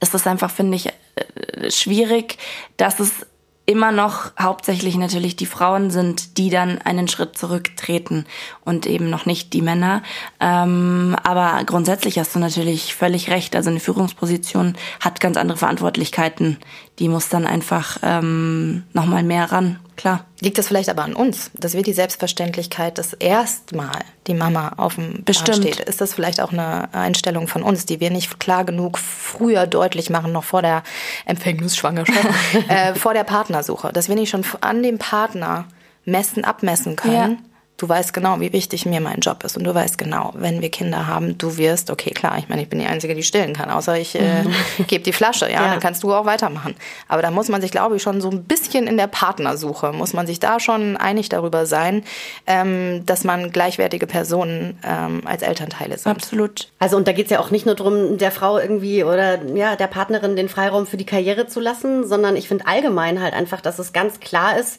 ist 0.00 0.14
das 0.14 0.26
einfach, 0.26 0.50
finde 0.50 0.76
ich, 0.76 0.86
äh, 0.86 1.70
schwierig, 1.70 2.38
dass 2.76 3.00
es 3.00 3.26
immer 3.64 3.92
noch 3.92 4.32
hauptsächlich 4.38 4.96
natürlich 4.96 5.36
die 5.36 5.46
Frauen 5.46 5.90
sind, 5.90 6.36
die 6.36 6.50
dann 6.50 6.78
einen 6.78 7.06
Schritt 7.06 7.38
zurücktreten 7.38 8.26
und 8.64 8.86
eben 8.86 9.08
noch 9.08 9.24
nicht 9.24 9.52
die 9.52 9.62
Männer. 9.62 10.02
Ähm, 10.40 11.16
aber 11.22 11.62
grundsätzlich 11.64 12.18
hast 12.18 12.34
du 12.34 12.40
natürlich 12.40 12.94
völlig 12.94 13.30
recht. 13.30 13.54
Also 13.54 13.70
eine 13.70 13.78
Führungsposition 13.78 14.76
hat 14.98 15.20
ganz 15.20 15.36
andere 15.36 15.58
Verantwortlichkeiten. 15.58 16.58
Die 16.98 17.08
muss 17.08 17.28
dann 17.28 17.46
einfach 17.46 17.98
ähm, 18.02 18.84
nochmal 18.92 19.22
mehr 19.22 19.50
ran 19.50 19.78
klar. 20.02 20.24
Liegt 20.40 20.58
das 20.58 20.68
vielleicht 20.68 20.88
aber 20.88 21.04
an 21.04 21.14
uns, 21.14 21.50
dass 21.54 21.74
wir 21.74 21.82
die 21.82 21.92
Selbstverständlichkeit, 21.92 22.98
dass 22.98 23.12
erstmal 23.12 24.00
die 24.26 24.34
Mama 24.34 24.72
auf 24.76 24.96
dem 24.96 25.22
Bestimmt. 25.24 25.60
Plan 25.60 25.72
steht? 25.72 25.80
Ist 25.80 26.00
das 26.00 26.14
vielleicht 26.14 26.40
auch 26.40 26.52
eine 26.52 26.92
Einstellung 26.92 27.46
von 27.46 27.62
uns, 27.62 27.86
die 27.86 28.00
wir 28.00 28.10
nicht 28.10 28.40
klar 28.40 28.64
genug 28.64 28.98
früher 28.98 29.66
deutlich 29.66 30.10
machen, 30.10 30.32
noch 30.32 30.44
vor 30.44 30.60
der 30.60 30.82
Empfängnisschwangerschaft, 31.24 32.28
äh, 32.68 32.94
vor 32.94 33.14
der 33.14 33.24
Partnersuche, 33.24 33.92
dass 33.92 34.08
wir 34.08 34.16
nicht 34.16 34.30
schon 34.30 34.44
an 34.60 34.82
dem 34.82 34.98
Partner 34.98 35.66
messen, 36.04 36.44
abmessen 36.44 36.96
können? 36.96 37.38
Ja 37.38 37.51
du 37.82 37.88
weißt 37.88 38.14
genau, 38.14 38.38
wie 38.38 38.52
wichtig 38.52 38.86
mir 38.86 39.00
mein 39.00 39.18
Job 39.18 39.42
ist 39.42 39.56
und 39.56 39.64
du 39.64 39.74
weißt 39.74 39.98
genau, 39.98 40.32
wenn 40.36 40.62
wir 40.62 40.70
Kinder 40.70 41.08
haben, 41.08 41.36
du 41.36 41.56
wirst, 41.56 41.90
okay, 41.90 42.10
klar, 42.10 42.38
ich 42.38 42.48
meine, 42.48 42.62
ich 42.62 42.68
bin 42.68 42.78
die 42.78 42.86
Einzige, 42.86 43.16
die 43.16 43.24
stillen 43.24 43.54
kann, 43.54 43.70
außer 43.70 43.98
ich 43.98 44.14
äh, 44.14 44.44
mhm. 44.44 44.54
gebe 44.86 45.02
die 45.02 45.12
Flasche, 45.12 45.46
ja, 45.46 45.64
ja, 45.64 45.68
dann 45.68 45.80
kannst 45.80 46.04
du 46.04 46.14
auch 46.14 46.24
weitermachen. 46.24 46.76
Aber 47.08 47.22
da 47.22 47.32
muss 47.32 47.48
man 47.48 47.60
sich, 47.60 47.72
glaube 47.72 47.96
ich, 47.96 48.02
schon 48.02 48.20
so 48.20 48.30
ein 48.30 48.44
bisschen 48.44 48.86
in 48.86 48.96
der 48.96 49.08
Partnersuche, 49.08 49.92
muss 49.92 50.12
man 50.12 50.28
sich 50.28 50.38
da 50.38 50.60
schon 50.60 50.96
einig 50.96 51.28
darüber 51.28 51.66
sein, 51.66 52.04
ähm, 52.46 53.04
dass 53.04 53.24
man 53.24 53.50
gleichwertige 53.50 54.06
Personen 54.06 54.78
ähm, 54.86 55.22
als 55.24 55.42
Elternteile 55.42 55.98
sind. 55.98 56.12
Absolut. 56.12 56.68
Also 56.78 56.96
und 56.96 57.08
da 57.08 57.12
geht 57.12 57.26
es 57.26 57.32
ja 57.32 57.40
auch 57.40 57.50
nicht 57.50 57.66
nur 57.66 57.74
darum, 57.74 58.16
der 58.16 58.30
Frau 58.30 58.58
irgendwie 58.58 59.02
oder 59.02 59.42
ja, 59.56 59.74
der 59.74 59.88
Partnerin 59.88 60.36
den 60.36 60.48
Freiraum 60.48 60.86
für 60.86 60.96
die 60.96 61.06
Karriere 61.06 61.48
zu 61.48 61.58
lassen, 61.58 62.06
sondern 62.06 62.36
ich 62.36 62.46
finde 62.46 62.64
allgemein 62.68 63.20
halt 63.20 63.34
einfach, 63.34 63.60
dass 63.60 63.80
es 63.80 63.92
ganz 63.92 64.20
klar 64.20 64.56
ist, 64.56 64.78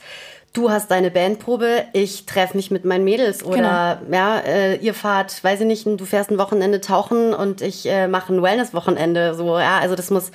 du 0.54 0.70
hast 0.70 0.92
deine 0.92 1.10
Bandprobe, 1.10 1.86
ich 1.94 2.26
treffe 2.26 2.56
mich 2.56 2.70
mit 2.70 2.86
meinen 2.86 3.04
Mädels 3.04 3.44
oder 3.44 4.00
genau. 4.02 4.16
ja, 4.16 4.40
äh, 4.40 4.76
ihr 4.78 4.94
fahrt, 4.94 5.44
weiß 5.44 5.62
ich 5.62 5.68
nicht, 5.68 5.86
du 5.86 6.06
fährst 6.06 6.30
ein 6.30 6.38
Wochenende 6.38 6.80
tauchen 6.80 7.34
und 7.34 7.62
ich 7.62 7.88
äh, 7.88 8.08
mache 8.08 8.34
ein 8.34 8.42
Wellness-Wochenende. 8.42 9.34
So, 9.34 9.58
ja, 9.58 9.80
also 9.80 9.96
das 9.96 10.12
muss 10.12 10.32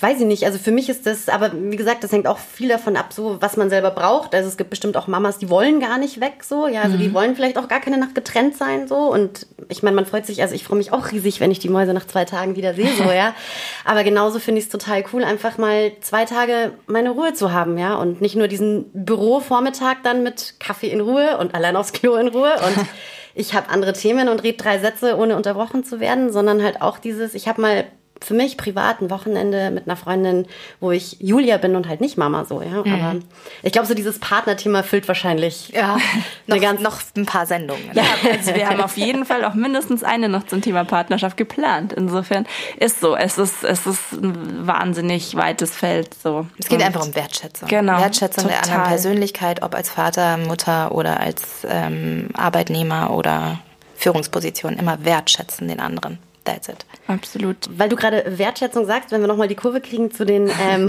weiß 0.00 0.20
ich 0.20 0.26
nicht, 0.26 0.44
also 0.44 0.58
für 0.58 0.70
mich 0.70 0.88
ist 0.88 1.06
das, 1.06 1.28
aber 1.28 1.50
wie 1.52 1.76
gesagt, 1.76 2.04
das 2.04 2.12
hängt 2.12 2.26
auch 2.26 2.38
viel 2.38 2.68
davon 2.68 2.96
ab, 2.96 3.12
so 3.12 3.36
was 3.40 3.56
man 3.56 3.68
selber 3.68 3.90
braucht. 3.90 4.34
Also 4.34 4.48
es 4.48 4.56
gibt 4.56 4.70
bestimmt 4.70 4.96
auch 4.96 5.06
Mamas, 5.06 5.38
die 5.38 5.50
wollen 5.50 5.80
gar 5.80 5.98
nicht 5.98 6.20
weg, 6.20 6.44
so, 6.44 6.66
ja, 6.68 6.82
also 6.82 6.96
mhm. 6.96 7.00
die 7.00 7.14
wollen 7.14 7.36
vielleicht 7.36 7.58
auch 7.58 7.68
gar 7.68 7.80
keine 7.80 7.98
Nacht 7.98 8.14
getrennt 8.14 8.56
sein, 8.56 8.88
so. 8.88 8.96
Und 8.96 9.46
ich 9.68 9.82
meine, 9.82 9.96
man 9.96 10.06
freut 10.06 10.24
sich, 10.24 10.40
also 10.40 10.54
ich 10.54 10.64
freue 10.64 10.78
mich 10.78 10.92
auch 10.92 11.10
riesig, 11.10 11.40
wenn 11.40 11.50
ich 11.50 11.58
die 11.58 11.68
Mäuse 11.68 11.92
nach 11.94 12.06
zwei 12.06 12.24
Tagen 12.24 12.56
wieder 12.56 12.74
sehe, 12.74 12.90
so, 12.96 13.04
ja. 13.04 13.34
Aber 13.84 14.04
genauso 14.04 14.38
finde 14.38 14.60
ich 14.60 14.66
es 14.66 14.70
total 14.70 15.04
cool, 15.12 15.24
einfach 15.24 15.58
mal 15.58 15.92
zwei 16.00 16.24
Tage 16.24 16.72
meine 16.86 17.10
Ruhe 17.10 17.34
zu 17.34 17.52
haben, 17.52 17.76
ja. 17.76 17.96
Und 17.96 18.20
nicht 18.20 18.36
nur 18.36 18.48
diesen 18.48 18.90
Bürovormittag 18.92 19.96
dann 20.04 20.22
mit 20.22 20.54
Kaffee 20.60 20.88
in 20.88 21.00
Ruhe 21.00 21.38
und 21.38 21.54
allein 21.54 21.76
aufs 21.76 21.92
Klo 21.92 22.16
in 22.16 22.28
Ruhe 22.28 22.54
und 22.54 22.86
ich 23.34 23.54
habe 23.54 23.68
andere 23.68 23.92
Themen 23.92 24.28
und 24.28 24.42
rede 24.42 24.56
drei 24.56 24.78
Sätze, 24.78 25.16
ohne 25.16 25.36
unterbrochen 25.36 25.84
zu 25.84 26.00
werden, 26.00 26.32
sondern 26.32 26.62
halt 26.62 26.80
auch 26.80 26.98
dieses, 26.98 27.34
ich 27.34 27.48
habe 27.48 27.60
mal 27.60 27.84
für 28.22 28.34
mich 28.34 28.56
privat 28.56 29.00
ein 29.00 29.10
Wochenende 29.10 29.70
mit 29.70 29.86
einer 29.86 29.96
Freundin, 29.96 30.46
wo 30.80 30.90
ich 30.90 31.16
Julia 31.20 31.58
bin 31.58 31.76
und 31.76 31.88
halt 31.88 32.00
nicht 32.00 32.16
Mama 32.16 32.44
so, 32.44 32.62
ja. 32.62 32.82
Mhm. 32.82 32.92
Aber 32.92 33.16
ich 33.62 33.72
glaube, 33.72 33.86
so 33.86 33.94
dieses 33.94 34.18
Partnerthema 34.18 34.82
füllt 34.82 35.06
wahrscheinlich 35.08 35.68
ja, 35.70 35.98
noch, 36.46 36.60
ganz 36.60 36.80
noch 36.80 37.00
ein 37.16 37.26
paar 37.26 37.46
Sendungen. 37.46 37.90
Ja, 37.92 38.04
also 38.30 38.54
wir 38.54 38.68
haben 38.68 38.80
auf 38.80 38.96
jeden 38.96 39.24
Fall 39.24 39.44
auch 39.44 39.54
mindestens 39.54 40.02
eine 40.02 40.28
noch 40.28 40.46
zum 40.46 40.62
Thema 40.62 40.84
Partnerschaft 40.84 41.36
geplant. 41.36 41.92
Insofern 41.92 42.46
ist 42.78 43.00
so, 43.00 43.16
es 43.16 43.38
ist, 43.38 43.64
es 43.64 43.86
ist 43.86 44.12
ein 44.12 44.66
wahnsinnig 44.66 45.34
weites 45.36 45.74
Feld 45.74 46.14
so. 46.14 46.46
Es 46.58 46.68
geht 46.68 46.78
und 46.78 46.86
einfach 46.86 47.06
um 47.06 47.14
Wertschätzung. 47.14 47.68
Genau. 47.68 47.98
Wertschätzung 47.98 48.44
total. 48.44 48.62
der 48.62 48.64
anderen 48.64 48.88
Persönlichkeit, 48.88 49.62
ob 49.62 49.74
als 49.74 49.90
Vater, 49.90 50.36
Mutter 50.38 50.92
oder 50.92 51.20
als 51.20 51.66
ähm, 51.68 52.28
Arbeitnehmer 52.34 53.10
oder 53.10 53.60
Führungsposition, 53.96 54.74
immer 54.74 55.04
wertschätzen 55.04 55.68
den 55.68 55.80
anderen. 55.80 56.18
That's 56.46 56.68
it. 56.68 56.86
Absolut. 57.08 57.56
Weil 57.76 57.88
du 57.88 57.96
gerade 57.96 58.38
Wertschätzung 58.38 58.86
sagst, 58.86 59.10
wenn 59.10 59.20
wir 59.20 59.26
nochmal 59.26 59.48
die 59.48 59.56
Kurve 59.56 59.80
kriegen 59.80 60.12
zu 60.12 60.24
den, 60.24 60.48
ähm, 60.68 60.88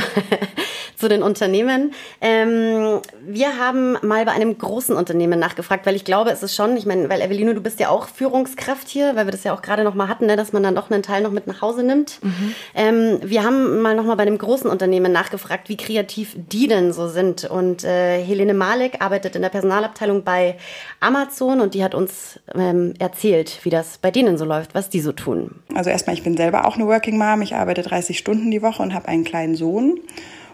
zu 0.95 1.09
den 1.09 1.23
Unternehmen. 1.23 1.93
Ähm, 2.21 3.01
wir 3.25 3.57
haben 3.57 3.97
mal 4.03 4.23
bei 4.25 4.33
einem 4.33 4.55
großen 4.55 4.95
Unternehmen 4.95 5.39
nachgefragt, 5.39 5.87
weil 5.87 5.95
ich 5.95 6.05
glaube, 6.05 6.29
es 6.29 6.43
ist 6.43 6.55
schon, 6.55 6.77
ich 6.77 6.85
meine, 6.85 7.09
weil 7.09 7.21
Evelino, 7.21 7.53
du 7.53 7.61
bist 7.61 7.79
ja 7.79 7.89
auch 7.89 8.07
Führungskraft 8.07 8.87
hier, 8.87 9.15
weil 9.15 9.25
wir 9.25 9.31
das 9.31 9.43
ja 9.43 9.53
auch 9.53 9.63
gerade 9.63 9.83
nochmal 9.83 10.07
hatten, 10.09 10.27
ne, 10.27 10.35
dass 10.35 10.53
man 10.53 10.61
dann 10.61 10.75
doch 10.75 10.91
einen 10.91 11.01
Teil 11.01 11.23
noch 11.23 11.31
mit 11.31 11.47
nach 11.47 11.61
Hause 11.61 11.81
nimmt. 11.83 12.19
Mhm. 12.23 12.55
Ähm, 12.75 13.19
wir 13.23 13.43
haben 13.43 13.81
mal 13.81 13.95
nochmal 13.95 14.15
bei 14.15 14.23
einem 14.23 14.37
großen 14.37 14.69
Unternehmen 14.69 15.11
nachgefragt, 15.11 15.69
wie 15.69 15.77
kreativ 15.77 16.35
die 16.35 16.67
denn 16.67 16.93
so 16.93 17.07
sind. 17.07 17.45
Und 17.45 17.83
äh, 17.83 18.23
Helene 18.23 18.53
Malek 18.53 19.01
arbeitet 19.01 19.35
in 19.35 19.41
der 19.41 19.49
Personalabteilung 19.49 20.23
bei 20.23 20.57
Amazon 20.99 21.61
und 21.61 21.73
die 21.73 21.83
hat 21.83 21.95
uns 21.95 22.39
ähm, 22.53 22.93
erzählt, 22.99 23.59
wie 23.63 23.71
das 23.71 23.97
bei 23.97 24.11
denen 24.11 24.37
so 24.37 24.45
läuft, 24.45 24.75
was 24.75 24.89
die 24.89 25.01
so 25.01 25.11
tun. 25.11 25.46
Also 25.73 25.89
erstmal, 25.89 26.15
ich 26.15 26.23
bin 26.23 26.37
selber 26.37 26.65
auch 26.65 26.75
eine 26.75 26.87
Working 26.87 27.17
Mom. 27.17 27.41
Ich 27.41 27.55
arbeite 27.55 27.81
30 27.81 28.17
Stunden 28.17 28.51
die 28.51 28.61
Woche 28.61 28.81
und 28.81 28.93
habe 28.93 29.07
einen 29.07 29.23
kleinen 29.23 29.55
Sohn. 29.55 29.99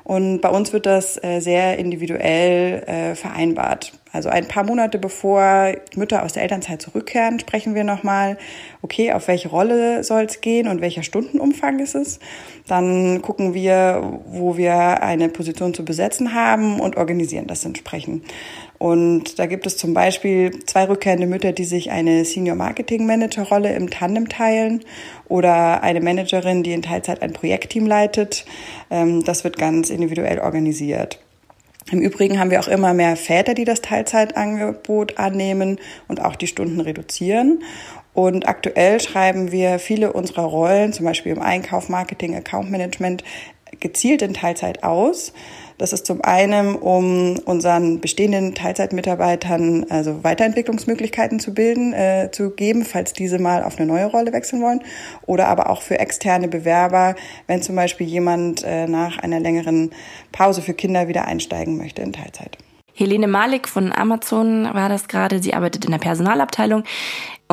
Und 0.03 0.41
bei 0.41 0.49
uns 0.49 0.73
wird 0.73 0.85
das 0.85 1.21
äh, 1.23 1.39
sehr 1.39 1.77
individuell 1.77 2.83
äh, 2.83 3.15
vereinbart. 3.15 3.93
Also 4.13 4.29
ein 4.29 4.47
paar 4.47 4.63
Monate 4.63 4.99
bevor 4.99 5.73
Mütter 5.95 6.23
aus 6.23 6.33
der 6.33 6.43
Elternzeit 6.43 6.81
zurückkehren, 6.81 7.39
sprechen 7.39 7.73
wir 7.73 7.83
nochmal, 7.83 8.37
okay, 8.83 9.11
auf 9.11 9.27
welche 9.27 9.49
Rolle 9.49 10.03
soll 10.03 10.25
es 10.25 10.39
gehen 10.39 10.67
und 10.67 10.81
welcher 10.81 11.01
Stundenumfang 11.01 11.79
ist 11.79 11.95
es. 11.95 12.19
Dann 12.67 13.23
gucken 13.23 13.55
wir, 13.55 14.21
wo 14.27 14.55
wir 14.55 15.01
eine 15.01 15.29
Position 15.29 15.73
zu 15.73 15.83
besetzen 15.83 16.35
haben 16.35 16.79
und 16.79 16.95
organisieren 16.95 17.47
das 17.47 17.65
entsprechend. 17.65 18.23
Und 18.77 19.39
da 19.39 19.47
gibt 19.47 19.65
es 19.65 19.77
zum 19.77 19.95
Beispiel 19.95 20.59
zwei 20.65 20.87
rückkehrende 20.87 21.25
Mütter, 21.25 21.51
die 21.51 21.63
sich 21.63 21.89
eine 21.89 22.23
Senior 22.25 22.55
Marketing 22.55 23.07
Manager 23.07 23.43
Rolle 23.43 23.73
im 23.73 23.89
Tandem 23.89 24.29
teilen 24.29 24.83
oder 25.27 25.83
eine 25.83 26.01
Managerin, 26.01 26.63
die 26.63 26.73
in 26.73 26.81
Teilzeit 26.81 27.21
ein 27.21 27.33
Projektteam 27.33 27.85
leitet. 27.85 28.45
Ähm, 28.89 29.23
das 29.23 29.43
wird 29.43 29.57
ganz 29.57 29.89
individuell 29.89 30.39
organisiert. 30.39 31.19
Im 31.91 31.99
Übrigen 31.99 32.39
haben 32.39 32.49
wir 32.49 32.59
auch 32.59 32.67
immer 32.67 32.93
mehr 32.93 33.15
Väter, 33.17 33.53
die 33.53 33.65
das 33.65 33.81
Teilzeitangebot 33.81 35.17
annehmen 35.17 35.79
und 36.07 36.21
auch 36.21 36.35
die 36.35 36.47
Stunden 36.47 36.79
reduzieren. 36.79 37.63
Und 38.13 38.47
aktuell 38.47 39.01
schreiben 39.01 39.51
wir 39.51 39.79
viele 39.79 40.13
unserer 40.13 40.43
Rollen, 40.43 40.93
zum 40.93 41.05
Beispiel 41.05 41.31
im 41.31 41.41
Einkauf, 41.41 41.89
Marketing, 41.89 42.35
Account 42.35 42.71
Management, 42.71 43.23
gezielt 43.79 44.21
in 44.21 44.33
Teilzeit 44.33 44.83
aus. 44.83 45.33
Das 45.83 45.91
ist 45.91 46.05
zum 46.05 46.21
einen, 46.21 46.77
um 46.77 47.37
unseren 47.39 47.99
bestehenden 47.99 48.55
Teilzeitmitarbeitern 48.55 49.87
also 49.89 50.23
Weiterentwicklungsmöglichkeiten 50.23 51.41
zu 51.41 51.53
bilden, 51.53 51.91
äh, 51.91 52.29
zu 52.31 52.51
geben, 52.51 52.85
falls 52.85 53.11
diese 53.11 53.37
mal 53.37 53.65
auf 53.65 53.77
eine 53.77 53.85
neue 53.85 54.05
Rolle 54.05 54.31
wechseln 54.31 54.61
wollen. 54.61 54.81
Oder 55.25 55.49
aber 55.49 55.69
auch 55.69 55.81
für 55.81 55.99
externe 55.99 56.47
Bewerber, 56.47 57.15
wenn 57.47 57.61
zum 57.61 57.75
Beispiel 57.75 58.07
jemand 58.07 58.63
äh, 58.63 58.87
nach 58.87 59.17
einer 59.17 59.41
längeren 59.41 59.91
Pause 60.31 60.61
für 60.61 60.73
Kinder 60.73 61.09
wieder 61.09 61.25
einsteigen 61.25 61.75
möchte 61.75 62.01
in 62.01 62.13
Teilzeit. 62.13 62.57
Helene 62.93 63.27
Malik 63.27 63.67
von 63.67 63.91
Amazon 63.91 64.73
war 64.73 64.87
das 64.87 65.09
gerade. 65.09 65.43
Sie 65.43 65.53
arbeitet 65.53 65.83
in 65.83 65.91
der 65.91 65.97
Personalabteilung 65.97 66.85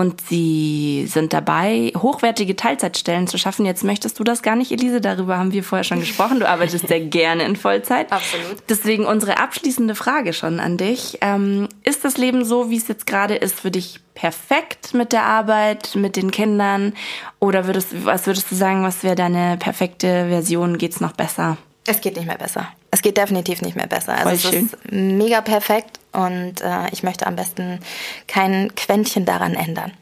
und 0.00 0.22
sie 0.22 1.04
sind 1.06 1.34
dabei, 1.34 1.92
hochwertige 1.94 2.56
Teilzeitstellen 2.56 3.26
zu 3.26 3.36
schaffen. 3.36 3.66
Jetzt 3.66 3.84
möchtest 3.84 4.18
du 4.18 4.24
das 4.24 4.42
gar 4.42 4.56
nicht, 4.56 4.72
Elise. 4.72 5.02
Darüber 5.02 5.36
haben 5.36 5.52
wir 5.52 5.62
vorher 5.62 5.84
schon 5.84 6.00
gesprochen. 6.00 6.40
Du 6.40 6.48
arbeitest 6.48 6.88
sehr 6.88 7.00
gerne 7.00 7.44
in 7.44 7.54
Vollzeit. 7.54 8.10
Absolut. 8.10 8.56
Deswegen 8.70 9.04
unsere 9.04 9.38
abschließende 9.38 9.94
Frage 9.94 10.32
schon 10.32 10.58
an 10.58 10.78
dich. 10.78 11.18
Ähm, 11.20 11.68
ist 11.84 12.02
das 12.02 12.16
Leben 12.16 12.46
so, 12.46 12.70
wie 12.70 12.78
es 12.78 12.88
jetzt 12.88 13.06
gerade 13.06 13.34
ist, 13.34 13.60
für 13.60 13.70
dich 13.70 14.00
perfekt 14.14 14.94
mit 14.94 15.12
der 15.12 15.24
Arbeit, 15.24 15.94
mit 15.96 16.16
den 16.16 16.30
Kindern? 16.30 16.94
Oder 17.38 17.66
würdest, 17.66 18.06
was 18.06 18.26
würdest 18.26 18.50
du 18.50 18.54
sagen, 18.54 18.82
was 18.82 19.02
wäre 19.02 19.16
deine 19.16 19.58
perfekte 19.58 20.28
Version? 20.30 20.78
Geht's 20.78 21.00
noch 21.00 21.12
besser? 21.12 21.58
Es 21.86 22.00
geht 22.00 22.16
nicht 22.16 22.26
mehr 22.26 22.38
besser. 22.38 22.68
Es 22.90 23.02
geht 23.02 23.16
definitiv 23.16 23.62
nicht 23.62 23.76
mehr 23.76 23.86
besser. 23.86 24.14
Also 24.14 24.48
es 24.48 24.54
ist 24.54 24.76
mega 24.90 25.40
perfekt 25.40 25.98
und 26.12 26.60
äh, 26.60 26.88
ich 26.92 27.02
möchte 27.02 27.26
am 27.26 27.36
besten 27.36 27.80
kein 28.26 28.74
Quäntchen 28.74 29.24
daran 29.24 29.54
ändern. 29.54 29.92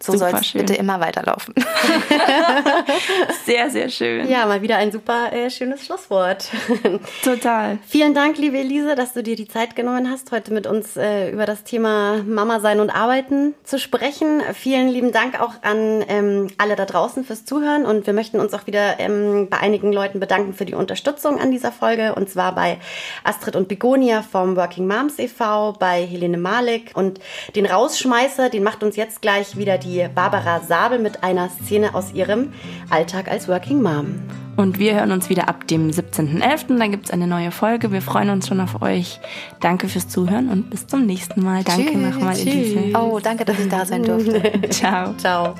So 0.00 0.16
soll 0.16 0.30
es 0.34 0.52
bitte 0.52 0.74
immer 0.74 1.00
weiterlaufen. 1.00 1.54
sehr, 3.46 3.68
sehr 3.70 3.88
schön. 3.88 4.28
Ja, 4.28 4.46
mal 4.46 4.62
wieder 4.62 4.76
ein 4.76 4.92
super 4.92 5.32
äh, 5.32 5.50
schönes 5.50 5.84
Schlusswort. 5.84 6.48
Total. 7.24 7.78
Vielen 7.86 8.14
Dank, 8.14 8.38
liebe 8.38 8.58
Elise, 8.58 8.94
dass 8.94 9.12
du 9.12 9.22
dir 9.22 9.34
die 9.34 9.48
Zeit 9.48 9.74
genommen 9.74 10.08
hast, 10.08 10.30
heute 10.30 10.52
mit 10.52 10.66
uns 10.66 10.96
äh, 10.96 11.30
über 11.30 11.46
das 11.46 11.64
Thema 11.64 12.22
Mama 12.24 12.60
sein 12.60 12.78
und 12.78 12.90
arbeiten 12.90 13.54
zu 13.64 13.78
sprechen. 13.78 14.40
Vielen 14.54 14.88
lieben 14.88 15.10
Dank 15.10 15.40
auch 15.40 15.54
an 15.62 16.04
ähm, 16.08 16.48
alle 16.58 16.76
da 16.76 16.84
draußen 16.84 17.24
fürs 17.24 17.44
Zuhören 17.44 17.84
und 17.84 18.06
wir 18.06 18.12
möchten 18.12 18.38
uns 18.38 18.54
auch 18.54 18.66
wieder 18.68 19.00
ähm, 19.00 19.48
bei 19.50 19.58
einigen 19.58 19.92
Leuten 19.92 20.20
bedanken 20.20 20.54
für 20.54 20.64
die 20.64 20.74
Unterstützung 20.74 21.40
an 21.40 21.50
dieser 21.50 21.72
Folge 21.72 22.14
und 22.14 22.30
zwar 22.30 22.54
bei 22.54 22.78
Astrid 23.24 23.56
und 23.56 23.66
Begonia 23.66 24.22
vom 24.22 24.54
Working 24.54 24.86
Moms 24.86 25.18
e.V., 25.18 25.72
bei 25.72 26.06
Helene 26.06 26.38
Malik 26.38 26.92
und 26.94 27.18
den 27.56 27.66
Rausschmeißer, 27.66 28.48
den 28.48 28.62
macht 28.62 28.84
uns 28.84 28.94
jetzt 28.94 29.22
gleich 29.22 29.56
wieder 29.56 29.76
die 29.76 29.87
die 29.88 30.06
Barbara 30.14 30.60
Sabel 30.60 30.98
mit 30.98 31.22
einer 31.22 31.48
Szene 31.48 31.94
aus 31.94 32.12
ihrem 32.12 32.52
Alltag 32.90 33.30
als 33.30 33.48
Working 33.48 33.82
Mom. 33.82 34.22
Und 34.56 34.78
wir 34.78 34.94
hören 34.94 35.12
uns 35.12 35.30
wieder 35.30 35.48
ab 35.48 35.66
dem 35.68 35.88
17.11. 35.88 36.78
Da 36.78 36.86
gibt 36.88 37.06
es 37.06 37.10
eine 37.12 37.26
neue 37.26 37.52
Folge. 37.52 37.92
Wir 37.92 38.02
freuen 38.02 38.30
uns 38.30 38.48
schon 38.48 38.60
auf 38.60 38.82
euch. 38.82 39.20
Danke 39.60 39.88
fürs 39.88 40.08
Zuhören 40.08 40.48
und 40.48 40.70
bis 40.70 40.86
zum 40.86 41.06
nächsten 41.06 41.42
Mal. 41.42 41.62
Danke 41.62 41.96
nochmal, 41.96 42.36
Elise. 42.36 42.98
Oh, 42.98 43.20
danke, 43.22 43.44
dass 43.44 43.58
ich 43.58 43.68
da 43.68 43.86
sein 43.86 44.02
durfte. 44.02 44.52
Ciao. 44.70 45.14
Ciao 45.14 45.54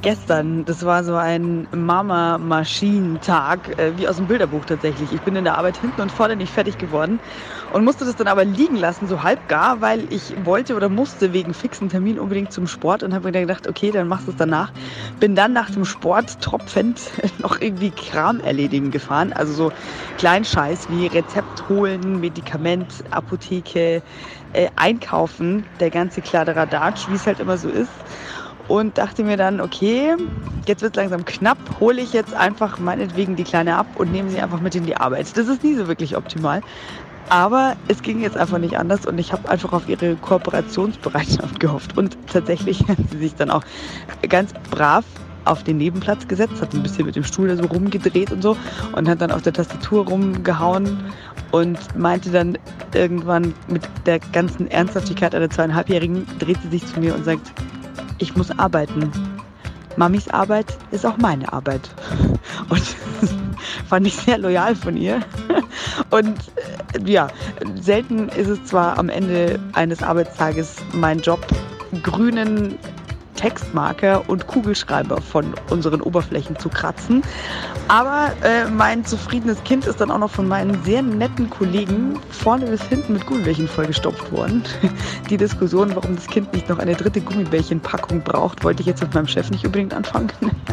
gestern. 0.00 0.64
Das 0.64 0.86
war 0.86 1.04
so 1.04 1.16
ein 1.16 1.66
Mama-Maschinen-Tag, 1.72 3.78
äh, 3.78 3.92
wie 3.98 4.08
aus 4.08 4.16
dem 4.16 4.26
Bilderbuch 4.26 4.64
tatsächlich. 4.64 5.12
Ich 5.12 5.20
bin 5.20 5.36
in 5.36 5.44
der 5.44 5.58
Arbeit 5.58 5.76
hinten 5.76 6.00
und 6.00 6.10
vorne 6.10 6.34
nicht 6.34 6.50
fertig 6.50 6.78
geworden 6.78 7.20
und 7.70 7.84
musste 7.84 8.04
das 8.04 8.16
dann 8.16 8.28
aber 8.28 8.44
liegen 8.44 8.76
lassen, 8.76 9.06
so 9.06 9.22
halb 9.22 9.48
gar, 9.48 9.80
weil 9.80 10.12
ich 10.12 10.34
wollte 10.44 10.74
oder 10.74 10.88
musste 10.88 11.32
wegen 11.32 11.54
fixen 11.54 11.88
Termin 11.88 12.18
unbedingt 12.18 12.52
zum 12.52 12.66
Sport 12.66 13.02
und 13.02 13.14
habe 13.14 13.30
mir 13.30 13.40
gedacht, 13.40 13.66
okay, 13.66 13.90
dann 13.90 14.08
machst 14.08 14.26
du 14.26 14.30
es 14.30 14.36
danach. 14.36 14.72
Bin 15.20 15.34
dann 15.34 15.52
nach 15.52 15.70
dem 15.70 15.84
Sport 15.84 16.40
tropfend 16.40 17.00
noch 17.38 17.60
irgendwie 17.60 17.90
Kram 17.90 18.40
erledigen 18.40 18.90
gefahren. 18.90 19.32
Also 19.32 19.52
so 19.52 19.72
Kleinscheiß 20.16 20.88
wie 20.88 21.06
Rezept 21.06 21.68
holen, 21.68 22.20
Medikament, 22.20 23.04
Apotheke, 23.10 24.02
äh, 24.52 24.68
einkaufen, 24.76 25.66
der 25.80 25.90
ganze 25.90 26.22
Kladderadatsch, 26.22 27.08
wie 27.08 27.14
es 27.14 27.26
halt 27.26 27.40
immer 27.40 27.58
so 27.58 27.68
ist 27.68 27.90
und 28.68 28.98
dachte 28.98 29.24
mir 29.24 29.36
dann, 29.36 29.60
okay, 29.60 30.14
jetzt 30.66 30.82
wird 30.82 30.96
es 30.96 31.02
langsam 31.02 31.24
knapp, 31.24 31.58
hole 31.80 32.00
ich 32.00 32.12
jetzt 32.12 32.34
einfach 32.34 32.78
meinetwegen 32.78 33.34
die 33.34 33.44
Kleine 33.44 33.76
ab 33.76 33.86
und 33.96 34.12
nehme 34.12 34.28
sie 34.28 34.40
einfach 34.40 34.60
mit 34.60 34.74
in 34.74 34.84
die 34.84 34.96
Arbeit. 34.96 35.36
Das 35.36 35.48
ist 35.48 35.64
nie 35.64 35.74
so 35.74 35.88
wirklich 35.88 36.16
optimal. 36.16 36.60
Aber 37.30 37.76
es 37.88 38.02
ging 38.02 38.20
jetzt 38.20 38.36
einfach 38.36 38.58
nicht 38.58 38.78
anders 38.78 39.06
und 39.06 39.18
ich 39.18 39.32
habe 39.32 39.48
einfach 39.48 39.72
auf 39.72 39.88
ihre 39.88 40.16
Kooperationsbereitschaft 40.16 41.60
gehofft. 41.60 41.96
Und 41.96 42.16
tatsächlich 42.26 42.86
hat 42.88 42.98
sie 43.10 43.18
sich 43.18 43.34
dann 43.34 43.50
auch 43.50 43.62
ganz 44.28 44.52
brav 44.70 45.04
auf 45.44 45.62
den 45.64 45.78
Nebenplatz 45.78 46.28
gesetzt, 46.28 46.60
hat 46.60 46.74
ein 46.74 46.82
bisschen 46.82 47.06
mit 47.06 47.16
dem 47.16 47.24
Stuhl 47.24 47.54
so 47.56 47.64
rumgedreht 47.64 48.32
und 48.32 48.42
so 48.42 48.56
und 48.92 49.08
hat 49.08 49.20
dann 49.20 49.30
auf 49.30 49.42
der 49.42 49.52
Tastatur 49.52 50.06
rumgehauen 50.06 50.98
und 51.52 51.78
meinte 51.96 52.30
dann 52.30 52.58
irgendwann 52.94 53.54
mit 53.66 53.82
der 54.04 54.18
ganzen 54.18 54.70
Ernsthaftigkeit 54.70 55.34
einer 55.34 55.48
zweieinhalbjährigen, 55.48 56.26
dreht 56.38 56.58
sie 56.62 56.68
sich 56.68 56.86
zu 56.86 57.00
mir 57.00 57.14
und 57.14 57.24
sagt, 57.24 57.52
ich 58.18 58.36
muss 58.36 58.50
arbeiten. 58.58 59.10
Mamis 59.98 60.28
Arbeit 60.28 60.78
ist 60.92 61.04
auch 61.04 61.16
meine 61.16 61.52
Arbeit. 61.52 61.90
Und 62.68 62.82
fand 63.88 64.06
ich 64.06 64.14
sehr 64.14 64.38
loyal 64.38 64.76
von 64.76 64.96
ihr. 64.96 65.20
Und 66.10 66.38
äh, 66.94 67.10
ja, 67.10 67.26
selten 67.80 68.28
ist 68.28 68.48
es 68.48 68.64
zwar 68.64 68.96
am 68.96 69.08
Ende 69.08 69.58
eines 69.72 70.02
Arbeitstages 70.02 70.76
mein 70.92 71.18
Job, 71.18 71.44
grünen 72.04 72.78
Textmarker 73.38 74.28
und 74.28 74.48
Kugelschreiber 74.48 75.20
von 75.20 75.54
unseren 75.70 76.00
Oberflächen 76.00 76.58
zu 76.58 76.68
kratzen. 76.68 77.22
Aber 77.86 78.32
äh, 78.42 78.68
mein 78.68 79.04
zufriedenes 79.04 79.62
Kind 79.62 79.86
ist 79.86 80.00
dann 80.00 80.10
auch 80.10 80.18
noch 80.18 80.30
von 80.30 80.48
meinen 80.48 80.82
sehr 80.82 81.02
netten 81.02 81.48
Kollegen 81.48 82.18
vorne 82.30 82.66
bis 82.66 82.82
hinten 82.82 83.12
mit 83.12 83.26
Gummibärchen 83.26 83.68
vollgestopft 83.68 84.32
worden. 84.32 84.64
Die 85.30 85.36
Diskussion, 85.36 85.94
warum 85.94 86.16
das 86.16 86.26
Kind 86.26 86.52
nicht 86.52 86.68
noch 86.68 86.80
eine 86.80 86.94
dritte 86.96 87.20
Gummibärchenpackung 87.20 88.22
braucht, 88.22 88.64
wollte 88.64 88.80
ich 88.80 88.86
jetzt 88.86 89.02
mit 89.02 89.14
meinem 89.14 89.28
Chef 89.28 89.50
nicht 89.50 89.64
unbedingt 89.64 89.94
anfangen. 89.94 90.32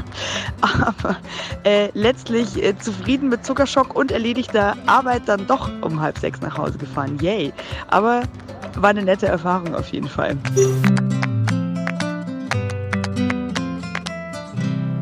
Aber 0.61 1.18
äh, 1.63 1.89
letztlich 1.93 2.61
äh, 2.63 2.76
zufrieden 2.80 3.30
mit 3.30 3.45
Zuckerschock 3.45 3.95
und 3.95 4.11
erledigter 4.11 4.76
Arbeit 4.88 5.22
dann 5.28 5.45
doch 5.45 5.70
um 5.82 6.01
halb 6.01 6.18
sechs 6.18 6.41
nach 6.41 6.57
Hause 6.57 6.80
gefahren. 6.80 7.20
Yay! 7.22 7.53
Aber 7.89 8.24
war 8.78 8.89
eine 8.89 9.03
nette 9.03 9.28
Erfahrung 9.28 9.76
auf 9.76 9.89
jeden 9.89 10.09
Fall. 10.09 10.36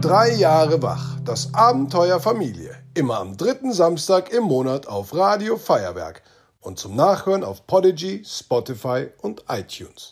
Drei 0.04 0.34
Jahre 0.34 0.82
wach. 0.82 1.16
Das 1.24 1.54
Abenteuer 1.54 2.20
Familie. 2.20 2.76
Immer 2.94 3.20
am 3.20 3.38
dritten 3.38 3.72
Samstag 3.72 4.34
im 4.34 4.44
Monat 4.44 4.86
auf 4.86 5.16
Radio 5.16 5.56
Feuerwerk 5.56 6.24
und 6.60 6.78
zum 6.78 6.98
Nachhören 6.98 7.46
auf 7.46 7.66
Podigy, 7.68 8.22
Spotify 8.26 9.08
und 9.22 9.46
iTunes. 9.48 10.12